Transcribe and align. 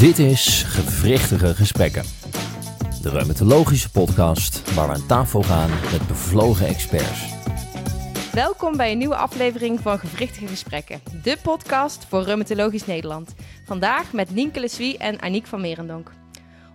Dit 0.00 0.18
is 0.18 0.62
Gewrichtige 0.62 1.54
Gesprekken. 1.54 2.04
De 3.02 3.10
reumatologische 3.10 3.90
podcast 3.90 4.74
waar 4.74 4.88
we 4.88 4.94
aan 4.94 5.06
tafel 5.06 5.42
gaan 5.42 5.70
met 5.70 6.06
bevlogen 6.06 6.66
experts. 6.66 7.34
Welkom 8.32 8.76
bij 8.76 8.92
een 8.92 8.98
nieuwe 8.98 9.16
aflevering 9.16 9.80
van 9.80 9.98
Gewrichtige 9.98 10.46
Gesprekken, 10.46 11.00
de 11.22 11.36
podcast 11.42 12.06
voor 12.08 12.22
Reumatologisch 12.22 12.86
Nederland. 12.86 13.34
Vandaag 13.64 14.12
met 14.12 14.34
Nienke 14.34 14.60
Leswie 14.60 14.98
en 14.98 15.20
Aniek 15.20 15.46
van 15.46 15.60
Merendonk. 15.60 16.12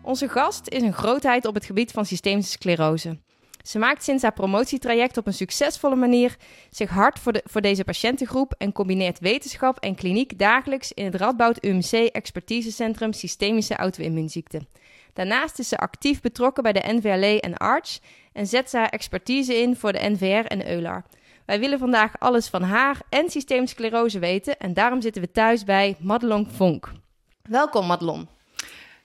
Onze 0.01 0.27
gast 0.27 0.67
is 0.67 0.81
een 0.81 0.93
grootheid 0.93 1.45
op 1.45 1.53
het 1.53 1.65
gebied 1.65 1.91
van 1.91 2.05
systemische 2.05 2.51
sclerose. 2.51 3.17
Ze 3.65 3.79
maakt 3.79 4.03
sinds 4.03 4.23
haar 4.23 4.33
promotietraject 4.33 5.17
op 5.17 5.27
een 5.27 5.33
succesvolle 5.33 5.95
manier 5.95 6.35
zich 6.69 6.89
hard 6.89 7.19
voor, 7.19 7.33
de, 7.33 7.43
voor 7.45 7.61
deze 7.61 7.83
patiëntengroep 7.83 8.53
en 8.57 8.71
combineert 8.71 9.19
wetenschap 9.19 9.79
en 9.79 9.95
kliniek 9.95 10.39
dagelijks 10.39 10.91
in 10.91 11.05
het 11.05 11.15
Radboud 11.15 11.63
UMC 11.63 11.91
Expertisecentrum 11.91 13.13
Systemische 13.13 13.75
Auto-immuunziekten. 13.75 14.67
Daarnaast 15.13 15.59
is 15.59 15.67
ze 15.67 15.77
actief 15.77 16.21
betrokken 16.21 16.63
bij 16.63 16.73
de 16.73 16.93
NVLE 16.93 17.39
en 17.41 17.57
ARCH 17.57 17.97
en 18.33 18.47
zet 18.47 18.69
ze 18.69 18.77
haar 18.77 18.89
expertise 18.89 19.61
in 19.61 19.75
voor 19.75 19.91
de 19.91 20.09
NVR 20.09 20.45
en 20.47 20.69
EULAR. 20.69 21.05
Wij 21.45 21.59
willen 21.59 21.79
vandaag 21.79 22.19
alles 22.19 22.47
van 22.47 22.63
haar 22.63 23.01
en 23.09 23.29
systemische 23.29 23.75
sclerose 23.75 24.19
weten 24.19 24.57
en 24.57 24.73
daarom 24.73 25.01
zitten 25.01 25.21
we 25.21 25.31
thuis 25.31 25.63
bij 25.63 25.95
Madelon 25.99 26.47
Vonk. 26.51 26.91
Welkom 27.41 27.85
Madelon. 27.85 28.27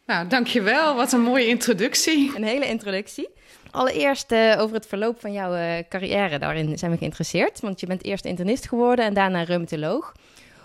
Nou, 0.07 0.27
dankjewel. 0.27 0.97
Wat 0.97 1.13
een 1.13 1.23
mooie 1.23 1.47
introductie. 1.47 2.33
Een 2.37 2.45
hele 2.45 2.67
introductie. 2.67 3.29
Allereerst 3.71 4.33
uh, 4.33 4.57
over 4.59 4.77
het 4.77 4.87
verloop 4.87 5.21
van 5.21 5.33
jouw 5.33 5.55
uh, 5.55 5.73
carrière. 5.89 6.39
Daarin 6.39 6.79
zijn 6.79 6.91
we 6.91 6.97
geïnteresseerd. 6.97 7.61
Want 7.61 7.81
je 7.81 7.87
bent 7.87 8.05
eerst 8.05 8.25
internist 8.25 8.69
geworden 8.69 9.05
en 9.05 9.15
daarna 9.15 9.43
reumatoloog. 9.43 10.13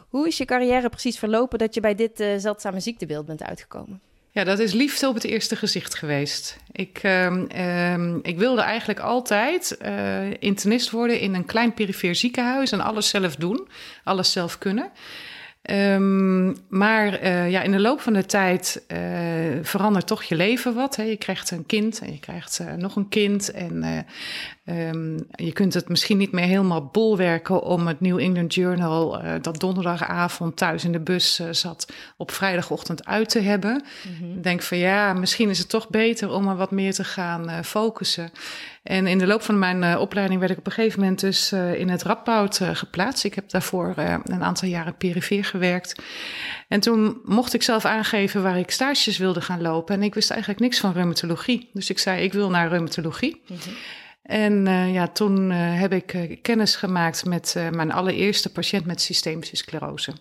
Hoe 0.09 0.27
is 0.27 0.37
je 0.37 0.45
carrière 0.45 0.89
precies 0.89 1.19
verlopen 1.19 1.59
dat 1.59 1.73
je 1.73 1.79
bij 1.79 1.95
dit 1.95 2.19
uh, 2.19 2.27
zeldzame 2.37 2.79
ziektebeeld 2.79 3.25
bent 3.25 3.43
uitgekomen? 3.43 4.01
Ja, 4.31 4.43
dat 4.43 4.59
is 4.59 4.73
liefde 4.73 5.07
op 5.07 5.13
het 5.13 5.23
eerste 5.23 5.55
gezicht 5.55 5.95
geweest. 5.95 6.57
Ik, 6.71 7.01
um, 7.03 8.19
ik 8.21 8.37
wilde 8.37 8.61
eigenlijk 8.61 8.99
altijd 8.99 9.77
internist 10.39 10.89
worden 10.89 11.19
in 11.19 11.33
een 11.33 11.45
klein 11.45 11.73
perifeer 11.73 12.15
ziekenhuis 12.15 12.71
en 12.71 12.81
alles 12.81 13.09
zelf 13.09 13.35
doen, 13.35 13.67
alles 14.03 14.31
zelf 14.31 14.57
kunnen. 14.57 14.91
Um, 15.71 16.55
maar 16.69 17.23
uh, 17.23 17.51
ja, 17.51 17.61
in 17.61 17.71
de 17.71 17.79
loop 17.79 18.01
van 18.01 18.13
de 18.13 18.25
tijd 18.25 18.83
uh, 18.87 18.97
verandert 19.61 20.07
toch 20.07 20.23
je 20.23 20.35
leven 20.35 20.73
wat. 20.73 20.95
Hè. 20.95 21.03
Je 21.03 21.17
krijgt 21.17 21.51
een 21.51 21.65
kind 21.65 21.99
en 21.99 22.11
je 22.11 22.19
krijgt 22.19 22.59
uh, 22.61 22.73
nog 22.73 22.95
een 22.95 23.09
kind. 23.09 23.51
En 23.51 24.05
um, 24.65 25.27
je 25.35 25.51
kunt 25.53 25.73
het 25.73 25.89
misschien 25.89 26.17
niet 26.17 26.31
meer 26.31 26.45
helemaal 26.45 26.85
bolwerken 26.85 27.61
om 27.61 27.87
het 27.87 28.01
New 28.01 28.19
England 28.19 28.53
Journal, 28.53 29.21
dat 29.41 29.59
donderdagavond 29.59 30.57
thuis 30.57 30.83
in 30.83 30.91
de 30.91 30.99
bus 30.99 31.41
zat, 31.51 31.93
op 32.17 32.31
vrijdagochtend 32.31 33.05
uit 33.05 33.29
te 33.29 33.39
hebben. 33.39 33.83
Mm 34.07 34.15
-hmm. 34.19 34.37
Ik 34.37 34.43
denk 34.43 34.61
van 34.61 34.77
ja, 34.77 35.13
misschien 35.13 35.49
is 35.49 35.59
het 35.59 35.69
toch 35.69 35.89
beter 35.89 36.29
om 36.29 36.47
er 36.47 36.55
wat 36.55 36.71
meer 36.71 36.93
te 36.93 37.03
gaan 37.03 37.63
focussen. 37.65 38.31
En 38.83 39.07
in 39.07 39.17
de 39.17 39.27
loop 39.27 39.41
van 39.41 39.59
mijn 39.59 39.97
opleiding 39.97 40.39
werd 40.39 40.51
ik 40.51 40.57
op 40.57 40.65
een 40.65 40.71
gegeven 40.71 40.99
moment 40.99 41.19
dus 41.19 41.51
in 41.51 41.89
het 41.89 42.03
Radboud 42.03 42.59
geplaatst. 42.73 43.23
Ik 43.23 43.33
heb 43.33 43.49
daarvoor 43.49 43.93
een 44.23 44.43
aantal 44.43 44.67
jaren 44.67 44.95
perifeer 44.95 45.45
gewerkt. 45.45 46.01
En 46.67 46.79
toen 46.79 47.21
mocht 47.23 47.53
ik 47.53 47.63
zelf 47.63 47.85
aangeven 47.85 48.43
waar 48.43 48.57
ik 48.57 48.71
stages 48.71 49.17
wilde 49.17 49.41
gaan 49.41 49.61
lopen. 49.61 49.95
En 49.95 50.03
ik 50.03 50.13
wist 50.13 50.29
eigenlijk 50.29 50.59
niks 50.59 50.79
van 50.79 50.93
reumatologie. 50.93 51.69
Dus 51.73 51.89
ik 51.89 51.99
zei, 51.99 52.23
ik 52.23 52.33
wil 52.33 52.49
naar 52.49 52.69
reumatologie. 52.69 53.41
Mm 53.47 53.57
-hmm. 53.63 53.73
En 54.25 54.65
uh, 54.65 54.93
ja, 54.93 55.07
toen 55.07 55.51
uh, 55.51 55.79
heb 55.79 55.93
ik 55.93 56.13
uh, 56.13 56.37
kennis 56.41 56.75
gemaakt 56.75 57.25
met 57.25 57.55
mijn 57.71 57.91
allereerste 57.91 58.51
patiënt 58.51 58.85
met 58.85 59.01
systemische 59.01 59.55
sclerose. 59.55 60.13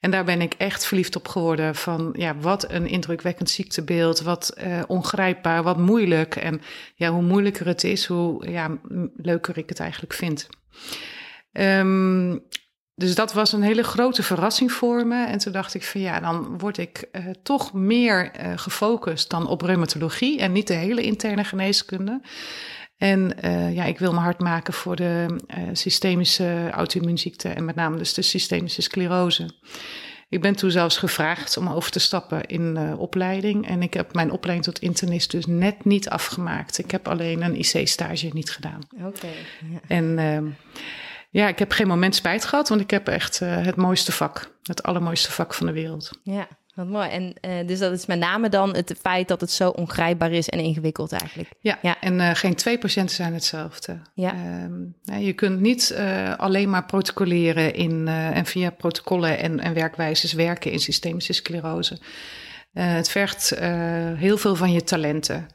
En 0.00 0.10
daar 0.10 0.24
ben 0.24 0.40
ik 0.40 0.54
echt 0.54 0.86
verliefd 0.86 1.16
op 1.16 1.28
geworden 1.28 1.74
van 1.74 2.14
ja, 2.16 2.36
wat 2.36 2.70
een 2.70 2.86
indrukwekkend 2.86 3.50
ziektebeeld, 3.50 4.20
wat 4.20 4.56
ongrijpbaar, 4.86 5.62
wat 5.62 5.78
moeilijk. 5.78 6.36
En 6.36 6.60
ja, 6.94 7.10
hoe 7.10 7.22
moeilijker 7.22 7.66
het 7.66 7.84
is, 7.84 8.06
hoe 8.06 8.50
ja, 8.50 8.78
leuker 9.16 9.58
ik 9.58 9.68
het 9.68 9.80
eigenlijk 9.80 10.12
vind. 10.12 10.48
Um, 11.52 12.42
dus 12.94 13.14
dat 13.14 13.32
was 13.32 13.52
een 13.52 13.62
hele 13.62 13.82
grote 13.84 14.22
verrassing 14.22 14.72
voor 14.72 15.06
me. 15.06 15.26
En 15.26 15.38
toen 15.38 15.52
dacht 15.52 15.74
ik 15.74 15.84
van 15.84 16.00
ja, 16.00 16.20
dan 16.20 16.58
word 16.58 16.78
ik 16.78 17.08
toch 17.42 17.72
meer 17.72 18.30
gefocust 18.56 19.30
dan 19.30 19.46
op 19.46 19.62
reumatologie 19.62 20.40
en 20.40 20.52
niet 20.52 20.66
de 20.66 20.74
hele 20.74 21.02
interne 21.02 21.44
geneeskunde. 21.44 22.20
En 22.96 23.36
uh, 23.44 23.74
ja, 23.74 23.84
ik 23.84 23.98
wil 23.98 24.12
me 24.12 24.18
hard 24.18 24.40
maken 24.40 24.74
voor 24.74 24.96
de 24.96 25.26
systemische 25.72 26.70
auto-immuunziekten 26.70 27.56
en 27.56 27.64
met 27.64 27.74
name 27.74 27.96
dus 27.96 28.14
de 28.14 28.22
systemische 28.22 28.82
sclerose. 28.82 29.50
Ik 30.28 30.40
ben 30.40 30.56
toen 30.56 30.70
zelfs 30.70 30.96
gevraagd 30.96 31.56
om 31.56 31.68
over 31.68 31.90
te 31.90 31.98
stappen 31.98 32.44
in 32.46 32.76
uh, 32.78 33.00
opleiding. 33.00 33.68
En 33.68 33.82
ik 33.82 33.94
heb 33.94 34.14
mijn 34.14 34.30
opleiding 34.30 34.66
tot 34.66 34.82
internist 34.82 35.30
dus 35.30 35.46
net 35.46 35.84
niet 35.84 36.08
afgemaakt. 36.08 36.78
Ik 36.78 36.90
heb 36.90 37.08
alleen 37.08 37.42
een 37.42 37.58
IC-stage 37.58 38.30
niet 38.32 38.50
gedaan. 38.50 38.80
Oké. 38.94 39.06
Okay, 39.06 39.34
ja. 39.70 39.80
En 39.88 40.18
uh, 40.18 40.52
ja, 41.30 41.48
ik 41.48 41.58
heb 41.58 41.72
geen 41.72 41.86
moment 41.86 42.14
spijt 42.14 42.44
gehad, 42.44 42.68
want 42.68 42.80
ik 42.80 42.90
heb 42.90 43.08
echt 43.08 43.38
het 43.38 43.76
mooiste 43.76 44.12
vak. 44.12 44.56
Het 44.62 44.82
allermooiste 44.82 45.32
vak 45.32 45.54
van 45.54 45.66
de 45.66 45.72
wereld. 45.72 46.10
Ja, 46.22 46.48
wat 46.74 46.86
mooi. 46.86 47.08
En 47.08 47.34
uh, 47.40 47.66
dus 47.66 47.78
dat 47.78 47.92
is 47.92 48.06
met 48.06 48.18
name 48.18 48.48
dan 48.48 48.74
het 48.74 48.94
feit 49.00 49.28
dat 49.28 49.40
het 49.40 49.50
zo 49.50 49.68
ongrijpbaar 49.68 50.32
is 50.32 50.48
en 50.48 50.58
ingewikkeld 50.58 51.12
eigenlijk. 51.12 51.50
Ja, 51.60 51.78
ja. 51.82 52.00
en 52.00 52.14
uh, 52.14 52.30
geen 52.34 52.54
twee 52.54 52.78
patiënten 52.78 53.14
zijn 53.14 53.34
hetzelfde. 53.34 53.98
Ja. 54.14 54.34
Uh, 55.04 55.26
je 55.26 55.32
kunt 55.32 55.60
niet 55.60 55.96
alleen 56.36 56.70
maar 56.70 56.84
protocoleren 56.84 57.74
in, 57.74 58.08
en 58.08 58.46
via 58.46 58.70
protocollen 58.70 59.38
en, 59.38 59.60
en 59.60 59.74
werkwijzes 59.74 60.32
werken 60.32 60.70
in 60.70 60.80
systemische 60.80 61.32
sclerose. 61.32 61.98
het 62.72 63.08
vergt 63.08 63.58
heel 64.16 64.36
veel 64.36 64.56
van 64.56 64.72
je 64.72 64.84
talenten. 64.84 65.48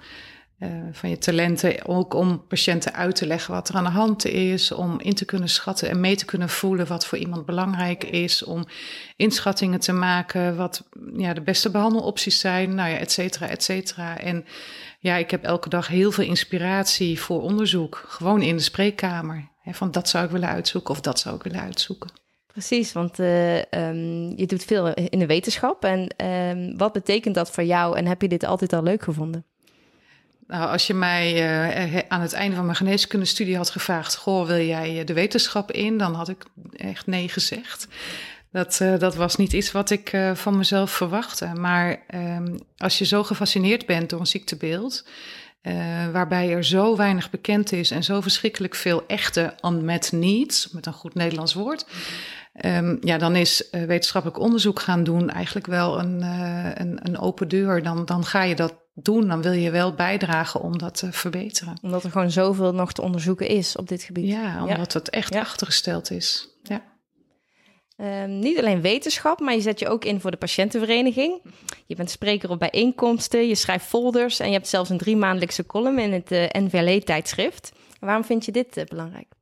Uh, 0.59 0.69
van 0.91 1.09
je 1.09 1.17
talenten, 1.17 1.85
ook 1.85 2.13
om 2.13 2.47
patiënten 2.47 2.93
uit 2.93 3.15
te 3.15 3.27
leggen 3.27 3.53
wat 3.53 3.69
er 3.69 3.75
aan 3.75 3.83
de 3.83 3.89
hand 3.89 4.25
is, 4.25 4.71
om 4.71 4.99
in 4.99 5.13
te 5.13 5.25
kunnen 5.25 5.49
schatten 5.49 5.89
en 5.89 5.99
mee 5.99 6.15
te 6.15 6.25
kunnen 6.25 6.49
voelen 6.49 6.87
wat 6.87 7.05
voor 7.05 7.17
iemand 7.17 7.45
belangrijk 7.45 8.03
is, 8.03 8.43
om 8.43 8.65
inschattingen 9.15 9.79
te 9.79 9.91
maken 9.91 10.55
wat 10.55 10.89
ja, 11.13 11.33
de 11.33 11.41
beste 11.41 11.69
behandelopties 11.69 12.39
zijn, 12.39 12.75
nou 12.75 12.89
ja, 12.89 12.97
et 12.97 13.11
cetera, 13.11 13.47
et 13.47 13.63
cetera. 13.63 14.17
En 14.17 14.45
ja, 14.99 15.15
ik 15.15 15.31
heb 15.31 15.43
elke 15.43 15.69
dag 15.69 15.87
heel 15.87 16.11
veel 16.11 16.25
inspiratie 16.25 17.19
voor 17.19 17.41
onderzoek, 17.41 18.03
gewoon 18.07 18.41
in 18.41 18.55
de 18.55 18.63
spreekkamer. 18.63 19.49
Hè, 19.61 19.73
van 19.73 19.91
dat 19.91 20.09
zou 20.09 20.25
ik 20.25 20.31
willen 20.31 20.49
uitzoeken 20.49 20.91
of 20.91 21.01
dat 21.01 21.19
zou 21.19 21.35
ik 21.35 21.43
willen 21.43 21.61
uitzoeken. 21.61 22.09
Precies, 22.47 22.91
want 22.91 23.19
uh, 23.19 23.55
um, 23.57 24.37
je 24.37 24.45
doet 24.45 24.63
veel 24.63 24.93
in 24.93 25.19
de 25.19 25.25
wetenschap. 25.25 25.83
En 25.83 26.25
um, 26.25 26.77
wat 26.77 26.93
betekent 26.93 27.35
dat 27.35 27.51
voor 27.51 27.63
jou 27.63 27.97
en 27.97 28.05
heb 28.05 28.21
je 28.21 28.27
dit 28.27 28.43
altijd 28.43 28.73
al 28.73 28.83
leuk 28.83 29.03
gevonden? 29.03 29.45
Nou, 30.49 30.71
als 30.71 30.87
je 30.87 30.93
mij 30.93 31.33
uh, 31.33 32.01
aan 32.07 32.21
het 32.21 32.33
einde 32.33 32.55
van 32.55 32.65
mijn 32.65 32.77
geneeskundestudie 32.77 33.57
had 33.57 33.69
gevraagd: 33.69 34.15
Goh, 34.15 34.47
wil 34.47 34.65
jij 34.65 35.03
de 35.03 35.13
wetenschap 35.13 35.71
in? 35.71 35.97
Dan 35.97 36.13
had 36.13 36.29
ik 36.29 36.45
echt 36.71 37.07
nee 37.07 37.29
gezegd. 37.29 37.87
Dat, 38.51 38.79
uh, 38.81 38.99
dat 38.99 39.15
was 39.15 39.35
niet 39.35 39.53
iets 39.53 39.71
wat 39.71 39.89
ik 39.89 40.17
van 40.33 40.57
mezelf 40.57 40.91
verwachtte. 40.91 41.45
Maar 41.45 41.99
um, 42.15 42.59
als 42.77 42.97
je 42.97 43.05
zo 43.05 43.23
gefascineerd 43.23 43.85
bent 43.85 44.09
door 44.09 44.19
een 44.19 44.27
ziektebeeld, 44.27 45.05
waarbij 46.11 46.53
er 46.53 46.65
zo 46.65 46.95
weinig 46.95 47.29
bekend 47.29 47.71
is 47.71 47.91
en 47.91 48.03
zo 48.03 48.21
verschrikkelijk 48.21 48.75
veel 48.75 49.03
echte 49.07 49.55
unmet 49.65 50.11
needs, 50.11 50.69
met 50.71 50.85
een 50.85 50.93
goed 50.93 51.13
Nederlands 51.13 51.53
woord. 51.53 51.85
Um, 52.65 52.97
ja, 53.01 53.17
dan 53.17 53.35
is 53.35 53.69
uh, 53.71 53.83
wetenschappelijk 53.83 54.39
onderzoek 54.39 54.79
gaan 54.79 55.03
doen 55.03 55.29
eigenlijk 55.29 55.67
wel 55.67 55.99
een, 55.99 56.21
uh, 56.21 56.71
een, 56.73 56.99
een, 57.03 57.19
open 57.19 57.47
deur. 57.47 57.83
Dan, 57.83 58.05
dan 58.05 58.25
ga 58.25 58.43
je 58.43 58.55
dat 58.55 58.75
doen, 58.93 59.27
dan 59.27 59.41
wil 59.41 59.51
je 59.51 59.71
wel 59.71 59.93
bijdragen 59.93 60.61
om 60.61 60.77
dat 60.77 60.97
te 60.97 61.11
verbeteren. 61.11 61.77
Omdat 61.81 62.03
er 62.03 62.11
gewoon 62.11 62.31
zoveel 62.31 62.73
nog 62.73 62.93
te 62.93 63.01
onderzoeken 63.01 63.47
is 63.47 63.75
op 63.75 63.87
dit 63.87 64.03
gebied. 64.03 64.27
Ja, 64.27 64.61
omdat 64.61 64.93
ja. 64.93 64.99
het 64.99 65.09
echt 65.09 65.33
ja. 65.33 65.39
achtergesteld 65.39 66.11
is. 66.11 66.47
Ja. 66.63 66.81
Um, 67.97 68.39
niet 68.39 68.59
alleen 68.59 68.81
wetenschap, 68.81 69.39
maar 69.39 69.53
je 69.53 69.61
zet 69.61 69.79
je 69.79 69.87
ook 69.87 70.05
in 70.05 70.19
voor 70.19 70.31
de 70.31 70.37
patiëntenvereniging. 70.37 71.41
Je 71.85 71.95
bent 71.95 72.09
spreker 72.09 72.49
op 72.49 72.59
bijeenkomsten, 72.59 73.47
je 73.47 73.55
schrijft 73.55 73.85
folders 73.85 74.39
en 74.39 74.47
je 74.47 74.53
hebt 74.53 74.67
zelfs 74.67 74.89
een 74.89 74.97
drie 74.97 75.17
maandelijkse 75.17 75.65
column 75.65 75.99
in 75.99 76.13
het 76.13 76.31
uh, 76.31 76.45
NVLE-tijdschrift. 76.49 77.71
Waarom 77.99 78.23
vind 78.23 78.45
je 78.45 78.51
dit 78.51 78.85
belangrijk? 78.87 79.37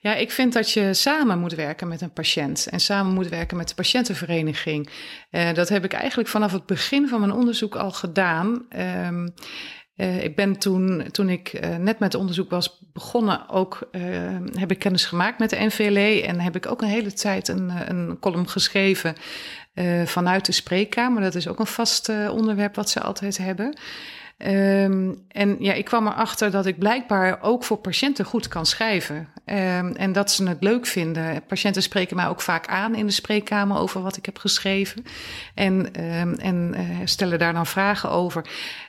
Ja, 0.00 0.14
ik 0.14 0.30
vind 0.30 0.52
dat 0.52 0.70
je 0.70 0.94
samen 0.94 1.38
moet 1.38 1.54
werken 1.54 1.88
met 1.88 2.00
een 2.00 2.12
patiënt 2.12 2.66
en 2.70 2.80
samen 2.80 3.12
moet 3.12 3.28
werken 3.28 3.56
met 3.56 3.68
de 3.68 3.74
patiëntenvereniging. 3.74 4.88
Uh, 5.30 5.52
dat 5.52 5.68
heb 5.68 5.84
ik 5.84 5.92
eigenlijk 5.92 6.28
vanaf 6.28 6.52
het 6.52 6.66
begin 6.66 7.08
van 7.08 7.20
mijn 7.20 7.32
onderzoek 7.32 7.74
al 7.74 7.90
gedaan. 7.90 8.66
Um, 9.06 9.34
uh, 9.96 10.24
ik 10.24 10.36
ben 10.36 10.58
toen, 10.58 11.08
toen 11.10 11.28
ik 11.28 11.52
uh, 11.52 11.76
net 11.76 11.98
met 11.98 12.14
onderzoek 12.14 12.50
was 12.50 12.84
begonnen, 12.92 13.48
ook 13.48 13.88
heb 14.54 14.70
ik 14.70 14.78
kennis 14.78 15.04
gemaakt 15.04 15.38
met 15.38 15.50
de 15.50 15.64
NVLE 15.64 16.22
en 16.26 16.40
heb 16.40 16.56
ik 16.56 16.66
ook 16.66 16.82
een 16.82 16.88
hele 16.88 17.12
tijd 17.12 17.48
een, 17.48 17.72
een 17.90 18.18
column 18.20 18.48
geschreven 18.48 19.14
vanuit 20.04 20.46
de 20.46 20.52
spreekkamer. 20.52 21.22
Dat 21.22 21.34
is 21.34 21.48
ook 21.48 21.58
een 21.58 21.66
vast 21.66 22.08
onderwerp 22.08 22.74
wat 22.74 22.90
ze 22.90 23.00
altijd 23.00 23.38
hebben. 23.38 23.78
Ehm, 24.36 25.14
en 25.28 25.56
ja, 25.58 25.72
ik 25.72 25.84
kwam 25.84 26.06
erachter 26.06 26.50
dat 26.50 26.66
ik 26.66 26.78
blijkbaar 26.78 27.42
ook 27.42 27.64
voor 27.64 27.76
patiënten 27.76 28.24
goed 28.24 28.48
kan 28.48 28.66
schrijven. 28.66 29.28
Ehm, 29.44 29.92
en 29.92 30.12
dat 30.12 30.30
ze 30.30 30.48
het 30.48 30.62
leuk 30.62 30.86
vinden. 30.86 31.42
Patiënten 31.46 31.82
spreken 31.82 32.16
mij 32.16 32.28
ook 32.28 32.40
vaak 32.40 32.66
aan 32.66 32.94
in 32.94 33.06
de 33.06 33.12
spreekkamer 33.12 33.78
over 33.78 34.02
wat 34.02 34.16
ik 34.16 34.26
heb 34.26 34.38
geschreven. 34.38 35.04
En, 35.54 35.92
ehm, 35.94 36.32
en 36.34 36.74
uh, 36.76 37.00
stellen 37.04 37.38
daar 37.38 37.52
dan 37.52 37.66
vragen 37.66 38.10
over. 38.10 38.44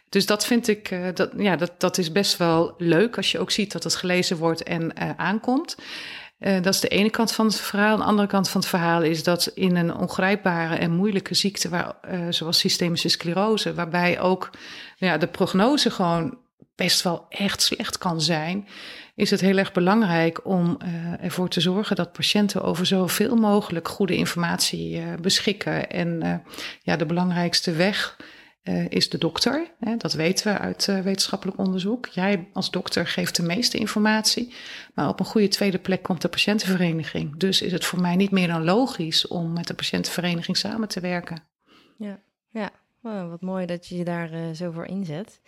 Dus 0.09 0.25
dat 0.25 0.45
vind 0.45 0.67
ik, 0.67 0.91
uh, 0.91 1.07
dat, 1.13 1.31
ja, 1.37 1.55
dat, 1.55 1.71
dat 1.77 1.97
is 1.97 2.11
best 2.11 2.37
wel 2.37 2.73
leuk 2.77 3.17
als 3.17 3.31
je 3.31 3.39
ook 3.39 3.51
ziet 3.51 3.71
dat 3.71 3.83
het 3.83 3.95
gelezen 3.95 4.37
wordt 4.37 4.63
en 4.63 4.83
uh, 5.01 5.09
aankomt. 5.17 5.77
Dat 6.39 6.73
is 6.73 6.79
de 6.79 6.87
ene 6.87 7.09
kant 7.09 7.31
van 7.31 7.45
het 7.45 7.59
verhaal. 7.59 7.97
De 7.97 8.03
andere 8.03 8.27
kant 8.27 8.49
van 8.49 8.61
het 8.61 8.69
verhaal 8.69 9.01
is 9.01 9.23
dat 9.23 9.51
in 9.53 9.75
een 9.75 9.95
ongrijpbare 9.95 10.75
en 10.75 10.91
moeilijke 10.91 11.33
ziekte, 11.33 11.69
waar, 11.69 11.95
zoals 12.29 12.59
systemische 12.59 13.09
sclerose, 13.09 13.73
waarbij 13.73 14.19
ook 14.19 14.49
ja, 14.99 15.17
de 15.17 15.27
prognose 15.27 15.91
gewoon 15.91 16.37
best 16.75 17.01
wel 17.01 17.25
echt 17.29 17.61
slecht 17.61 17.97
kan 17.97 18.21
zijn, 18.21 18.67
is 19.15 19.31
het 19.31 19.41
heel 19.41 19.57
erg 19.57 19.71
belangrijk 19.71 20.45
om 20.45 20.77
uh, 20.83 21.23
ervoor 21.23 21.49
te 21.49 21.61
zorgen 21.61 21.95
dat 21.95 22.11
patiënten 22.11 22.63
over 22.63 22.85
zoveel 22.85 23.35
mogelijk 23.35 23.87
goede 23.87 24.15
informatie 24.15 25.03
beschikken. 25.21 25.89
En 25.89 26.43
ja, 26.81 26.95
de 26.95 27.05
belangrijkste 27.05 27.71
weg 27.71 28.17
is 28.89 29.09
de 29.09 29.17
dokter. 29.17 29.71
Hè, 29.79 29.97
dat 29.97 30.13
weten 30.13 30.53
we 30.53 30.59
uit 30.59 30.85
wetenschappelijk 30.85 31.57
onderzoek. 31.57 32.05
Jij 32.05 32.49
als 32.53 32.71
dokter 32.71 33.07
geeft 33.07 33.35
de 33.35 33.43
meeste 33.43 33.77
informatie. 33.77 34.53
Maar 34.93 35.07
op 35.09 35.19
een 35.19 35.25
goede 35.25 35.47
tweede 35.47 35.79
plek 35.79 36.03
komt 36.03 36.21
de 36.21 36.27
patiëntenvereniging. 36.27 37.37
Dus 37.37 37.61
is 37.61 37.71
het 37.71 37.85
voor 37.85 38.01
mij 38.01 38.15
niet 38.15 38.31
meer 38.31 38.47
dan 38.47 38.63
logisch 38.63 39.27
om 39.27 39.53
met 39.53 39.67
de 39.67 39.73
patiëntenvereniging 39.73 40.57
samen 40.57 40.87
te 40.87 40.99
werken. 40.99 41.43
Ja, 41.97 42.19
ja. 42.49 42.71
Oh, 43.07 43.29
wat 43.29 43.41
mooi 43.41 43.65
dat 43.65 43.87
je 43.87 43.97
je 43.97 44.03
daar 44.03 44.33
uh, 44.33 44.39
zo 44.53 44.71
voor 44.71 44.85
inzet. 44.85 45.39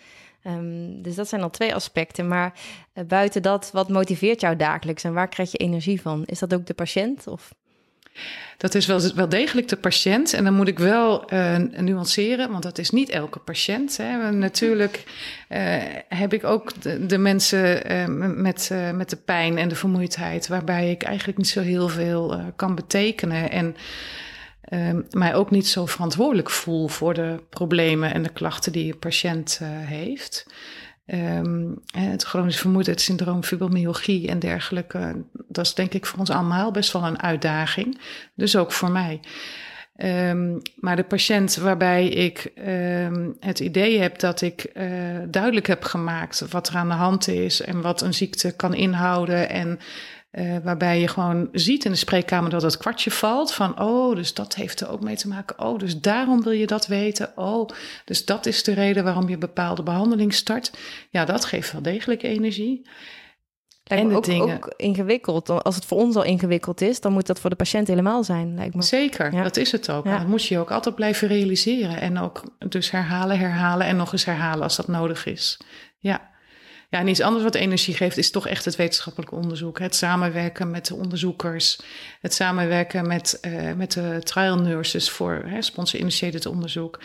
Um, 0.44 1.02
dus 1.02 1.16
dat 1.16 1.30
zijn 1.30 1.42
al 1.42 1.50
twee 1.50 1.76
aspecten. 1.76 2.28
Maar 2.28 2.54
buiten 3.08 3.42
dat, 3.42 3.70
wat 3.74 3.90
motiveert 3.90 4.42
jou 4.42 4.56
dagelijks 4.56 5.04
en 5.04 5.14
waar 5.14 5.30
krijg 5.30 5.52
je 5.52 5.58
energie 5.58 6.02
van? 6.02 6.26
Is 6.26 6.40
dat 6.40 6.54
ook 6.54 6.66
de 6.66 6.74
patiënt? 6.74 7.28
Of? 7.28 7.54
Dat 8.58 8.76
is 8.76 8.86
wel, 8.86 9.14
wel 9.16 9.30
degelijk 9.30 9.68
de 9.68 9.78
patiënt. 9.78 10.34
En 10.34 10.44
dan 10.44 10.54
moet 10.54 10.68
ik 10.68 10.80
wel 10.80 11.30
nuanceren, 11.78 12.52
want 12.52 12.64
dat 12.64 12.78
is 12.78 12.90
niet 12.90 13.10
elke 13.10 13.40
patiënt. 13.40 13.98
Hè. 13.98 14.32
Natuurlijk 14.32 15.04
heb 16.08 16.34
ik 16.34 16.44
ook 16.44 16.82
de, 17.10 17.18
mensen 17.18 17.82
met, 18.42 18.72
met 18.94 19.10
de 19.10 19.16
pijn 19.16 19.58
en 19.58 19.70
de 19.70 19.76
vermoeidheid, 19.76 20.48
waarbij 20.48 20.92
ik 20.92 21.04
eigenlijk 21.04 21.38
niet 21.38 21.48
zo 21.48 21.62
heel 21.62 21.90
veel 21.90 22.42
kan 22.56 22.76
betekenen. 22.76 23.52
En 23.52 23.76
mij 25.10 25.36
ook 25.36 25.52
niet 25.52 25.68
zo 25.68 25.86
verantwoordelijk 25.86 26.50
voel 26.50 26.88
voor 26.88 27.14
de 27.14 27.44
problemen 27.50 28.14
en 28.14 28.24
de 28.24 28.30
klachten 28.30 28.72
die 28.72 28.94
een 28.94 29.00
patiënt 29.00 29.60
heeft. 29.64 30.46
Um, 31.14 31.82
het 31.92 32.24
chronisch 32.24 32.60
vermoeidheidssyndroom, 32.60 33.44
fibromyalgie 33.44 34.28
en 34.28 34.40
dergelijke. 34.40 35.24
Dat 35.48 35.66
is 35.66 35.74
denk 35.74 35.94
ik 35.94 36.06
voor 36.06 36.20
ons 36.20 36.30
allemaal 36.30 36.72
best 36.72 36.92
wel 36.92 37.04
een 37.04 37.22
uitdaging. 37.22 38.00
Dus 38.36 38.56
ook 38.56 38.72
voor 38.72 38.92
mij. 38.92 39.20
Um, 39.98 40.62
maar 40.76 40.96
de 40.96 41.04
patiënt 41.04 41.56
waarbij 41.56 42.08
ik 42.08 42.52
um, 42.68 43.36
het 43.40 43.60
idee 43.60 44.00
heb 44.00 44.20
dat 44.20 44.42
ik 44.42 44.72
uh, 44.74 44.84
duidelijk 45.28 45.68
heb 45.68 45.84
gemaakt 45.84 46.46
wat 46.50 46.68
er 46.68 46.76
aan 46.76 46.90
de 46.90 46.96
hand 46.96 47.28
is 47.28 47.62
en 47.62 47.82
wat 47.82 48.02
een 48.02 48.14
ziekte 48.14 48.56
kan 48.56 48.74
inhouden 48.74 49.50
en 49.50 49.80
uh, 50.32 50.58
waarbij 50.64 51.00
je 51.00 51.08
gewoon 51.08 51.50
ziet 51.52 51.86
in 51.86 51.92
de 51.92 51.98
spreekkamer 51.98 52.50
dat 52.50 52.62
het 52.62 52.78
kwartje 52.78 53.12
valt 53.12 53.54
van, 53.54 53.82
oh, 53.82 54.16
dus 54.16 54.34
dat 54.34 54.56
heeft 54.56 54.82
er 54.82 54.90
ook 54.90 55.02
mee 55.02 55.16
te 55.16 55.28
maken. 55.28 55.60
Oh, 55.60 55.80
dus 55.80 56.00
daarom 56.00 56.44
wil 56.44 56.52
je 56.52 56.68
dat 56.68 56.88
weten. 56.88 57.32
Oh, 57.36 57.70
dus 58.06 58.26
dat 58.26 58.46
is 58.46 58.64
de 58.64 58.74
reden 58.74 59.04
waarom 59.04 59.30
je 59.30 59.38
bepaalde 59.38 59.84
behandeling 59.84 60.34
start. 60.34 60.72
Ja, 61.10 61.26
dat 61.26 61.46
geeft 61.46 61.72
wel 61.72 61.82
degelijk 61.82 62.24
energie. 62.24 62.90
Lijkt 63.84 64.04
en 64.04 64.10
de 64.10 64.16
ook, 64.16 64.26
dingen. 64.26 64.56
ook 64.56 64.74
ingewikkeld. 64.76 65.50
Als 65.50 65.76
het 65.76 65.86
voor 65.86 65.98
ons 65.98 66.16
al 66.16 66.24
ingewikkeld 66.24 66.82
is, 66.82 67.02
dan 67.02 67.14
moet 67.14 67.28
dat 67.28 67.40
voor 67.40 67.50
de 67.50 67.56
patiënt 67.56 67.88
helemaal 67.88 68.24
zijn, 68.24 68.56
lijkt 68.56 68.76
me. 68.76 68.82
Zeker, 68.82 69.34
ja. 69.34 69.44
dat 69.44 69.58
is 69.58 69.72
het 69.72 69.92
ook. 69.92 70.06
Ja. 70.06 70.18
Dat 70.18 70.28
moet 70.28 70.46
je 70.46 70.60
ook 70.60 70.72
altijd 70.72 70.96
blijven 70.96 71.28
realiseren. 71.28 72.02
En 72.02 72.18
ook 72.20 72.44
dus 72.68 72.92
herhalen, 72.92 73.40
herhalen 73.40 73.88
en 73.88 73.96
nog 73.96 74.12
eens 74.12 74.26
herhalen 74.26 74.64
als 74.64 74.76
dat 74.76 74.88
nodig 74.88 75.26
is. 75.26 75.60
Ja. 75.98 76.30
Ja, 76.90 77.00
en 77.00 77.08
iets 77.08 77.22
anders 77.22 77.44
wat 77.44 77.56
energie 77.56 77.94
geeft 77.94 78.18
is 78.18 78.32
toch 78.32 78.48
echt 78.48 78.66
het 78.66 78.76
wetenschappelijk 78.76 79.32
onderzoek. 79.32 79.80
Het 79.80 79.96
samenwerken 79.96 80.72
met 80.72 80.86
de 80.88 80.96
onderzoekers. 80.96 81.80
Het 82.22 82.34
samenwerken 82.34 83.08
met, 83.08 83.40
uh, 83.46 83.74
met 83.74 83.92
de 83.92 84.20
trial 84.24 84.60
nurses 84.60 85.10
voor 85.10 85.46
sponsor-initiated 85.60 86.46
onderzoek. 86.46 87.00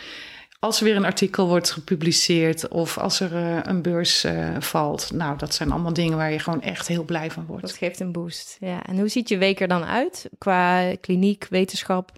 Als 0.59 0.77
er 0.77 0.83
weer 0.83 0.95
een 0.95 1.05
artikel 1.05 1.47
wordt 1.47 1.71
gepubliceerd 1.71 2.67
of 2.67 2.97
als 2.97 3.19
er 3.19 3.33
uh, 3.33 3.59
een 3.61 3.81
beurs 3.81 4.25
uh, 4.25 4.55
valt. 4.59 5.11
Nou, 5.13 5.37
dat 5.37 5.53
zijn 5.53 5.71
allemaal 5.71 5.93
dingen 5.93 6.17
waar 6.17 6.31
je 6.31 6.39
gewoon 6.39 6.61
echt 6.61 6.87
heel 6.87 7.03
blij 7.03 7.31
van 7.31 7.45
wordt. 7.45 7.61
Dat 7.61 7.77
geeft 7.77 7.99
een 7.99 8.11
boost. 8.11 8.57
Ja. 8.59 8.85
En 8.85 8.97
hoe 8.97 9.07
ziet 9.07 9.29
je 9.29 9.37
week 9.37 9.59
er 9.59 9.67
dan 9.67 9.83
uit 9.83 10.29
qua 10.37 10.95
kliniek, 10.95 11.47
wetenschap? 11.49 12.11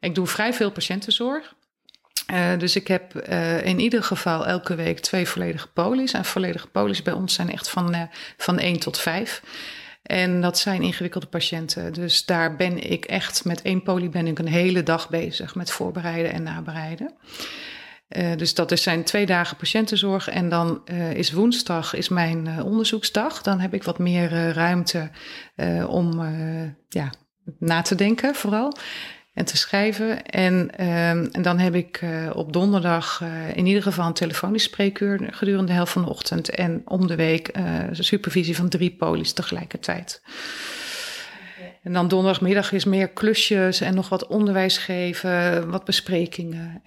Ik 0.00 0.14
doe 0.14 0.26
vrij 0.26 0.52
veel 0.52 0.70
patiëntenzorg. 0.70 1.54
Uh, 2.32 2.58
dus 2.58 2.76
ik 2.76 2.88
heb 2.88 3.28
uh, 3.28 3.64
in 3.64 3.78
ieder 3.78 4.02
geval 4.02 4.46
elke 4.46 4.74
week 4.74 5.00
twee 5.00 5.28
volledige 5.28 5.68
polies. 5.68 6.12
En 6.12 6.24
volledige 6.24 6.66
polies 6.66 7.02
bij 7.02 7.12
ons 7.12 7.34
zijn 7.34 7.52
echt 7.52 7.68
van, 7.68 7.94
uh, 7.94 8.02
van 8.36 8.58
1 8.58 8.78
tot 8.80 8.98
5. 8.98 9.42
En 10.02 10.40
dat 10.40 10.58
zijn 10.58 10.82
ingewikkelde 10.82 11.26
patiënten. 11.26 11.92
Dus 11.92 12.24
daar 12.24 12.56
ben 12.56 12.90
ik 12.90 13.04
echt 13.04 13.44
met 13.44 13.62
één 13.62 13.82
poli 13.82 14.10
ben 14.10 14.26
ik 14.26 14.38
een 14.38 14.48
hele 14.48 14.82
dag 14.82 15.08
bezig 15.08 15.54
met 15.54 15.70
voorbereiden 15.70 16.32
en 16.32 16.42
nabereiden. 16.42 17.14
dus 18.36 18.54
dat 18.54 18.72
is 18.72 18.82
zijn 18.82 19.04
twee 19.04 19.26
dagen 19.26 19.56
patiëntenzorg. 19.56 20.28
En 20.28 20.48
dan 20.48 20.84
is 21.14 21.32
woensdag 21.32 21.94
is 21.94 22.08
mijn 22.08 22.62
onderzoeksdag. 22.62 23.42
Dan 23.42 23.60
heb 23.60 23.74
ik 23.74 23.82
wat 23.82 23.98
meer 23.98 24.52
ruimte 24.52 25.10
om 25.86 26.22
ja, 26.88 27.12
na 27.58 27.82
te 27.82 27.94
denken 27.94 28.34
vooral 28.34 28.72
en 29.32 29.44
te 29.44 29.56
schrijven. 29.56 30.26
En, 30.26 30.54
um, 30.88 31.28
en 31.32 31.42
dan 31.42 31.58
heb 31.58 31.74
ik 31.74 32.00
uh, 32.02 32.30
op 32.34 32.52
donderdag 32.52 33.20
uh, 33.22 33.56
in 33.56 33.66
ieder 33.66 33.82
geval 33.82 34.06
een 34.06 34.12
telefonisch 34.12 34.62
spreekuur 34.62 35.28
gedurende 35.30 35.66
de 35.66 35.72
helft 35.72 35.92
van 35.92 36.02
de 36.02 36.08
ochtend. 36.08 36.50
En 36.50 36.82
om 36.84 37.06
de 37.06 37.16
week 37.16 37.56
uh, 37.56 37.64
supervisie 37.90 38.56
van 38.56 38.68
drie 38.68 38.90
polies 38.90 39.32
tegelijkertijd. 39.32 40.22
En 41.82 41.92
dan 41.92 42.08
donderdagmiddag 42.08 42.72
is 42.72 42.84
meer 42.84 43.08
klusjes 43.08 43.80
en 43.80 43.94
nog 43.94 44.08
wat 44.08 44.26
onderwijs 44.26 44.78
geven, 44.78 45.70
wat 45.70 45.84
besprekingen. 45.84 46.82